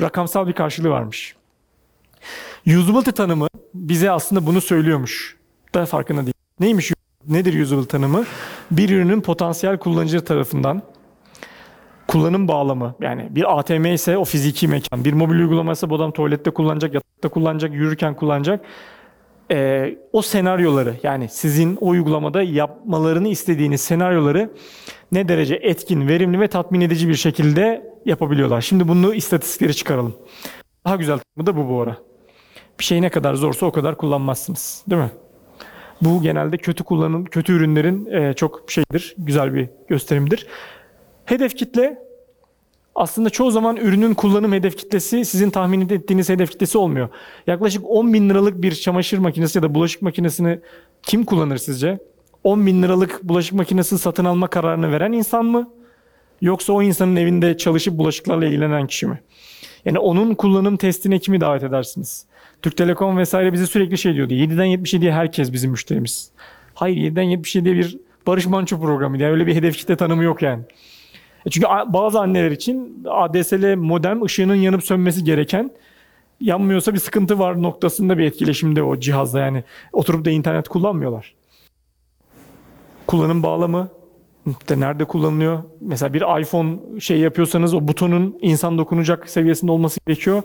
rakamsal 0.00 0.46
bir 0.46 0.52
karşılığı 0.52 0.90
varmış. 0.90 1.36
Usability 2.66 3.10
tanımı 3.10 3.48
bize 3.74 4.10
aslında 4.10 4.46
bunu 4.46 4.60
söylüyormuş. 4.60 5.36
Da 5.74 5.86
farkında 5.86 6.20
değil. 6.20 6.34
Neymiş? 6.60 6.92
Nedir 7.28 7.62
usability 7.62 7.88
tanımı? 7.96 8.24
Bir 8.70 8.90
ürünün 8.90 9.20
potansiyel 9.20 9.78
kullanıcı 9.78 10.24
tarafından 10.24 10.82
kullanım 12.08 12.48
bağlamı 12.48 12.94
yani 13.00 13.28
bir 13.30 13.58
ATM 13.58 13.86
ise 13.86 14.18
o 14.18 14.24
fiziki 14.24 14.68
mekan, 14.68 15.04
bir 15.04 15.12
mobil 15.12 15.34
uygulama 15.34 15.72
ise 15.72 15.90
bu 15.90 15.96
adam 15.96 16.10
tuvalette 16.10 16.50
kullanacak, 16.50 16.94
yatakta 16.94 17.28
kullanacak, 17.28 17.74
yürürken 17.74 18.14
kullanacak. 18.14 18.64
Ee, 19.50 19.98
o 20.12 20.22
senaryoları 20.22 20.94
yani 21.02 21.28
sizin 21.28 21.78
o 21.80 21.88
uygulamada 21.88 22.42
yapmalarını 22.42 23.28
istediğiniz 23.28 23.80
senaryoları 23.80 24.50
ne 25.12 25.28
derece 25.28 25.54
etkin, 25.54 26.08
verimli 26.08 26.40
ve 26.40 26.48
tatmin 26.48 26.80
edici 26.80 27.08
bir 27.08 27.14
şekilde 27.14 27.92
yapabiliyorlar. 28.04 28.60
Şimdi 28.60 28.88
bunu 28.88 29.14
istatistikleri 29.14 29.74
çıkaralım. 29.74 30.14
Daha 30.84 30.96
güzel 30.96 31.18
tanımı 31.18 31.46
da 31.46 31.56
bu 31.56 31.68
bu 31.68 31.80
ara. 31.82 31.96
Bir 32.78 32.84
şey 32.84 33.02
ne 33.02 33.08
kadar 33.08 33.34
zorsa 33.34 33.66
o 33.66 33.72
kadar 33.72 33.96
kullanmazsınız. 33.96 34.84
Değil 34.90 35.02
mi? 35.02 35.10
Bu 36.02 36.22
genelde 36.22 36.56
kötü 36.56 36.84
kullanım, 36.84 37.24
kötü 37.24 37.52
ürünlerin 37.52 38.06
e, 38.06 38.34
çok 38.34 38.70
şeydir, 38.70 39.14
güzel 39.18 39.54
bir 39.54 39.68
gösterimdir. 39.88 40.46
Hedef 41.24 41.56
kitle 41.56 41.98
aslında 42.94 43.30
çoğu 43.30 43.50
zaman 43.50 43.76
ürünün 43.76 44.14
kullanım 44.14 44.52
hedef 44.52 44.76
kitlesi 44.76 45.24
sizin 45.24 45.50
tahmin 45.50 45.88
ettiğiniz 45.88 46.28
hedef 46.28 46.50
kitlesi 46.50 46.78
olmuyor. 46.78 47.08
Yaklaşık 47.46 47.84
10 47.86 48.12
bin 48.12 48.30
liralık 48.30 48.62
bir 48.62 48.74
çamaşır 48.74 49.18
makinesi 49.18 49.58
ya 49.58 49.62
da 49.62 49.74
bulaşık 49.74 50.02
makinesini 50.02 50.60
kim 51.02 51.24
kullanır 51.24 51.56
sizce? 51.56 51.98
10 52.44 52.66
bin 52.66 52.82
liralık 52.82 53.22
bulaşık 53.22 53.54
makinesini 53.54 53.98
satın 53.98 54.24
alma 54.24 54.46
kararını 54.46 54.92
veren 54.92 55.12
insan 55.12 55.44
mı? 55.44 55.70
Yoksa 56.40 56.72
o 56.72 56.82
insanın 56.82 57.16
evinde 57.16 57.56
çalışıp 57.56 57.98
bulaşıklarla 57.98 58.46
ilgilenen 58.46 58.86
kişi 58.86 59.06
mi? 59.06 59.20
Yani 59.84 59.98
onun 59.98 60.34
kullanım 60.34 60.76
testine 60.76 61.18
kimi 61.18 61.40
davet 61.40 61.62
edersiniz? 61.62 62.26
Türk 62.62 62.76
Telekom 62.76 63.18
vesaire 63.18 63.52
bize 63.52 63.66
sürekli 63.66 63.98
şey 63.98 64.14
diyordu. 64.14 64.34
7'den 64.34 64.66
77'ye 64.66 65.12
herkes 65.12 65.52
bizim 65.52 65.70
müşterimiz. 65.70 66.30
Hayır 66.74 66.96
7'den 66.96 67.24
77'ye 67.24 67.76
bir 67.76 67.98
Barış 68.26 68.46
Manço 68.46 68.80
programı. 68.80 69.18
Yani 69.18 69.32
öyle 69.32 69.46
bir 69.46 69.54
hedef 69.54 69.76
kitle 69.76 69.96
tanımı 69.96 70.24
yok 70.24 70.42
yani. 70.42 70.62
E 71.46 71.50
Çünkü 71.50 71.68
bazı 71.86 72.20
anneler 72.20 72.50
için 72.50 73.04
ADSL 73.08 73.76
modem 73.76 74.22
ışığının 74.22 74.54
yanıp 74.54 74.84
sönmesi 74.84 75.24
gereken 75.24 75.70
yanmıyorsa 76.40 76.94
bir 76.94 76.98
sıkıntı 76.98 77.38
var 77.38 77.62
noktasında 77.62 78.18
bir 78.18 78.24
etkileşimde 78.24 78.82
o 78.82 79.00
cihazda 79.00 79.40
yani 79.40 79.64
oturup 79.92 80.24
da 80.24 80.30
internet 80.30 80.68
kullanmıyorlar. 80.68 81.34
Kullanım 83.06 83.42
bağlamı 83.42 83.88
de 84.68 84.80
nerede 84.80 85.04
kullanılıyor? 85.04 85.62
Mesela 85.80 86.14
bir 86.14 86.40
iPhone 86.40 87.00
şey 87.00 87.18
yapıyorsanız 87.18 87.74
o 87.74 87.88
butonun 87.88 88.38
insan 88.40 88.78
dokunacak 88.78 89.28
seviyesinde 89.28 89.72
olması 89.72 90.00
gerekiyor. 90.06 90.42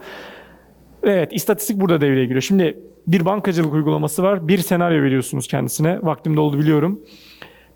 Evet, 1.03 1.33
istatistik 1.33 1.79
burada 1.79 2.01
devreye 2.01 2.25
giriyor. 2.25 2.41
Şimdi 2.41 2.79
bir 3.07 3.25
bankacılık 3.25 3.73
uygulaması 3.73 4.23
var. 4.23 4.47
Bir 4.47 4.57
senaryo 4.57 5.03
veriyorsunuz 5.03 5.47
kendisine. 5.47 5.99
Vaktim 6.03 6.37
doldu 6.37 6.59
biliyorum. 6.59 7.01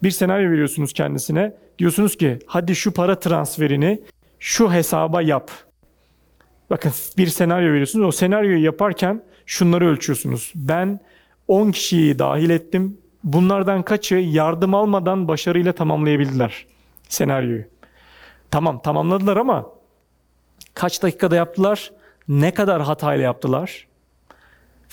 Bir 0.03 0.11
senaryo 0.11 0.51
veriyorsunuz 0.51 0.93
kendisine. 0.93 1.53
Diyorsunuz 1.79 2.17
ki 2.17 2.39
hadi 2.45 2.75
şu 2.75 2.93
para 2.93 3.19
transferini 3.19 4.01
şu 4.39 4.73
hesaba 4.73 5.21
yap. 5.21 5.51
Bakın 6.69 6.91
bir 7.17 7.27
senaryo 7.27 7.71
veriyorsunuz. 7.71 8.05
O 8.05 8.11
senaryoyu 8.11 8.63
yaparken 8.63 9.23
şunları 9.45 9.87
ölçüyorsunuz. 9.87 10.53
Ben 10.55 10.99
10 11.47 11.71
kişiyi 11.71 12.19
dahil 12.19 12.49
ettim. 12.49 12.97
Bunlardan 13.23 13.83
kaçı 13.83 14.15
yardım 14.15 14.73
almadan 14.73 15.27
başarıyla 15.27 15.73
tamamlayabildiler 15.73 16.65
senaryoyu. 17.09 17.63
Tamam 18.51 18.81
tamamladılar 18.81 19.37
ama 19.37 19.65
kaç 20.73 21.03
dakikada 21.03 21.35
yaptılar? 21.35 21.91
Ne 22.31 22.51
kadar 22.53 22.81
hatayla 22.81 23.23
yaptılar? 23.23 23.87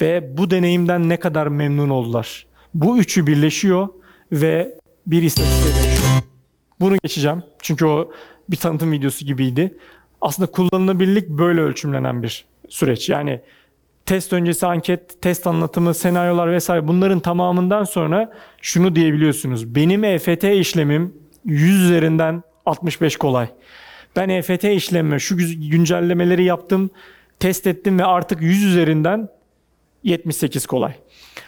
Ve 0.01 0.39
bu 0.39 0.51
deneyimden 0.51 1.09
ne 1.09 1.17
kadar 1.17 1.47
memnun 1.47 1.89
oldular? 1.89 2.47
Bu 2.75 2.99
üçü 2.99 3.27
birleşiyor 3.27 3.89
ve 4.33 4.79
bir 5.07 5.23
istatistiğe 5.23 5.75
dönüşüyor. 5.75 6.23
Bunu 6.81 6.97
geçeceğim. 7.03 7.43
Çünkü 7.63 7.87
o 7.87 8.13
bir 8.51 8.57
tanıtım 8.57 8.93
videosu 8.93 9.27
gibiydi. 9.27 9.79
Aslında 10.21 10.51
kullanılabilirlik 10.51 11.29
böyle 11.29 11.61
ölçümlenen 11.61 12.23
bir 12.23 12.45
süreç. 12.69 13.09
Yani 13.09 13.41
test 14.07 14.33
öncesi 14.33 14.67
anket, 14.67 15.23
test 15.23 15.47
anlatımı, 15.47 15.95
senaryolar 15.95 16.53
vesaire 16.53 16.89
bunların 16.89 17.21
tamamından 17.21 17.85
sonra 17.85 18.33
şunu 18.63 18.97
diyebiliyorsunuz. 18.97 19.75
Benim 19.75 20.05
EFT 20.05 20.45
işlemim 20.45 21.15
100 21.45 21.85
üzerinden 21.85 22.43
65 22.67 23.17
kolay. 23.17 23.49
Ben 24.17 24.29
EFT 24.29 24.65
işlemime 24.65 25.19
şu 25.19 25.37
güncellemeleri 25.71 26.45
yaptım, 26.45 26.91
test 27.41 27.67
ettim 27.67 27.99
ve 27.99 28.05
artık 28.05 28.43
100 28.43 28.65
üzerinden 28.65 29.29
78 30.03 30.67
kolay. 30.67 30.95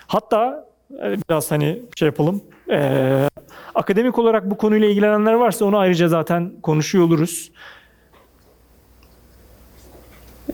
Hatta 0.06 0.68
e, 1.02 1.16
biraz 1.28 1.50
hani 1.50 1.82
şey 1.98 2.06
yapalım. 2.06 2.42
e, 2.70 3.28
akademik 3.74 4.18
olarak 4.18 4.50
bu 4.50 4.56
konuyla 4.56 4.88
ilgilenenler 4.88 5.32
varsa 5.32 5.64
onu 5.64 5.78
ayrıca 5.78 6.08
zaten 6.08 6.52
konuşuyor 6.62 7.04
oluruz. 7.04 7.52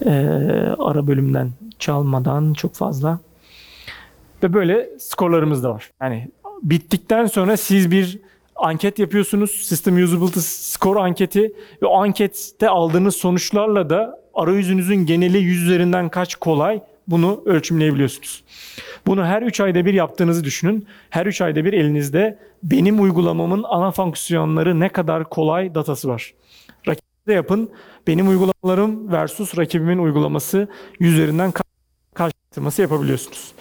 E, 0.05 0.11
ara 0.79 1.07
bölümden 1.07 1.51
çalmadan 1.79 2.53
çok 2.53 2.75
fazla. 2.75 3.19
Ve 4.43 4.53
böyle 4.53 4.89
skorlarımız 4.99 5.63
da 5.63 5.69
var. 5.69 5.91
Yani 6.01 6.31
bittikten 6.63 7.25
sonra 7.25 7.57
siz 7.57 7.91
bir 7.91 8.19
anket 8.57 8.99
yapıyorsunuz. 8.99 9.51
System 9.51 10.03
Usability 10.03 10.39
Score 10.39 10.99
anketi 10.99 11.53
ve 11.81 11.85
o 11.85 12.01
ankette 12.01 12.69
aldığınız 12.69 13.15
sonuçlarla 13.15 13.89
da 13.89 14.21
arayüzünüzün 14.33 15.05
geneli 15.05 15.37
100 15.37 15.63
üzerinden 15.63 16.09
kaç 16.09 16.35
kolay 16.35 16.81
bunu 17.07 17.41
ölçümleyebiliyorsunuz. 17.45 18.43
Bunu 19.07 19.25
her 19.25 19.41
3 19.41 19.59
ayda 19.59 19.85
bir 19.85 19.93
yaptığınızı 19.93 20.43
düşünün. 20.43 20.87
Her 21.09 21.25
3 21.25 21.41
ayda 21.41 21.65
bir 21.65 21.73
elinizde 21.73 22.39
benim 22.63 23.01
uygulamamın 23.01 23.63
ana 23.63 23.91
fonksiyonları 23.91 24.79
ne 24.79 24.89
kadar 24.89 25.29
kolay 25.29 25.75
datası 25.75 26.07
var. 26.07 26.33
Rakipte 26.87 27.33
yapın. 27.33 27.69
Benim 28.07 28.27
uygulamalarım 28.27 29.11
versus 29.11 29.57
rakibimin 29.57 29.97
uygulaması 29.97 30.67
100 30.99 31.13
üzerinden 31.13 31.53
karşılaştırması 32.13 32.81
yapabiliyorsunuz. 32.81 33.51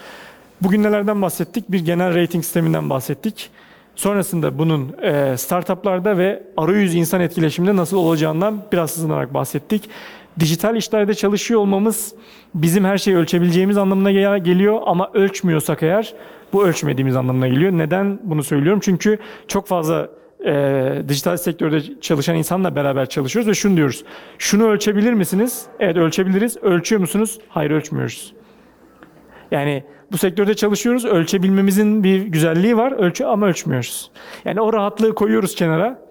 Bugün 0.63 0.83
nelerden 0.83 1.23
bahsettik? 1.23 1.73
Bir 1.73 1.81
genel 1.81 2.15
rating 2.15 2.45
sisteminden 2.45 2.91
bahsettik. 2.91 3.51
Sonrasında 3.97 4.59
bunun 4.59 4.93
e, 5.03 5.37
startuplarda 5.37 6.19
ve 6.19 6.43
arayüz 6.57 6.95
insan 6.95 7.21
etkileşiminde 7.21 7.77
nasıl 7.77 7.97
olacağından 7.97 8.63
biraz 8.73 8.97
hızlanarak 8.97 9.35
bahsettik. 9.35 9.91
Dijital 10.41 10.77
işlerde 10.77 11.15
çalışıyor 11.15 11.61
olmamız 11.61 12.15
bizim 12.55 12.85
her 12.85 12.99
şeyi 12.99 13.17
ölçebileceğimiz 13.17 13.77
anlamına 13.79 14.11
gel- 14.13 14.39
geliyor 14.45 14.81
ama 14.87 15.11
ölçmüyorsak 15.15 15.83
eğer 15.83 16.15
bu 16.53 16.67
ölçmediğimiz 16.67 17.17
anlamına 17.17 17.49
geliyor. 17.49 17.73
Neden 17.73 18.19
bunu 18.23 18.43
söylüyorum? 18.43 18.81
Çünkü 18.85 19.19
çok 19.49 19.67
fazla 19.67 20.09
e, 20.47 21.03
dijital 21.09 21.37
sektörde 21.37 22.01
çalışan 22.01 22.37
insanla 22.37 22.77
beraber 22.77 23.09
çalışıyoruz 23.09 23.49
ve 23.51 23.55
şunu 23.55 23.77
diyoruz. 23.77 24.05
Şunu 24.39 24.65
ölçebilir 24.69 25.13
misiniz? 25.13 25.67
Evet 25.81 25.97
ölçebiliriz. 25.97 26.57
Ölçüyor 26.63 27.01
musunuz? 27.01 27.39
Hayır 27.49 27.71
ölçmüyoruz. 27.71 28.36
Yani 29.51 29.85
bu 30.13 30.19
sektörde 30.19 30.55
çalışıyoruz. 30.55 31.05
Ölçebilmemizin 31.05 32.05
bir 32.05 32.23
güzelliği 32.23 32.77
var. 32.77 32.93
Ölçü 32.93 33.25
ama 33.25 33.47
ölçmüyoruz. 33.47 34.11
Yani 34.45 34.61
o 34.61 34.73
rahatlığı 34.73 35.15
koyuyoruz 35.15 35.55
kenara. 35.55 36.03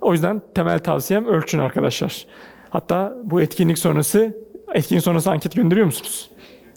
O 0.00 0.12
yüzden 0.12 0.42
temel 0.54 0.78
tavsiyem 0.78 1.26
ölçün 1.26 1.58
arkadaşlar. 1.58 2.26
Hatta 2.70 3.16
bu 3.24 3.40
etkinlik 3.40 3.78
sonrası 3.78 4.36
etkinlik 4.74 5.04
sonrası 5.04 5.30
anket 5.30 5.56
gönderiyor 5.56 5.86
musunuz? 5.86 6.30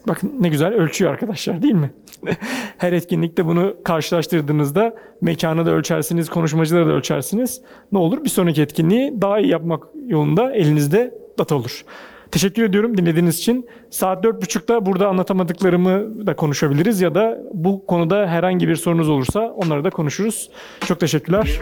Bakın 0.08 0.36
ne 0.40 0.50
güzel 0.50 0.74
ölçüyor 0.74 1.12
arkadaşlar 1.12 1.62
değil 1.62 1.74
mi? 1.74 1.92
Her 2.78 2.94
etkinlikte 2.94 3.46
bunu 3.46 3.76
karşılaştırdığınızda 3.84 4.96
mekanı 5.22 5.66
da 5.66 5.72
ölçersiniz, 5.72 6.30
konuşmacıları 6.30 6.88
da 6.88 6.92
ölçersiniz. 6.92 7.62
Ne 7.92 8.00
olur 8.00 8.24
bir 8.24 8.30
sonraki 8.30 8.62
etkinliği 8.62 9.22
daha 9.22 9.40
iyi 9.40 9.52
yapmak 9.52 9.84
yolunda 10.08 10.54
elinizde 10.54 11.14
data 11.40 11.56
olur. 11.56 11.86
Teşekkür 12.32 12.64
ediyorum 12.64 12.98
dinlediğiniz 12.98 13.40
için. 13.40 13.70
Saat 13.90 14.26
4.30'da 14.26 14.86
burada 14.86 15.08
anlatamadıklarımı 15.08 16.28
da 16.28 16.36
konuşabiliriz 16.36 17.02
ya 17.02 17.16
da 17.16 17.40
bu 17.54 17.86
konuda 17.86 18.28
herhangi 18.28 18.68
bir 18.68 18.76
sorunuz 18.76 19.10
olursa 19.10 19.40
onları 19.40 19.84
da 19.84 19.90
konuşuruz. 19.90 20.50
Çok 20.86 21.00
teşekkürler. 21.00 21.62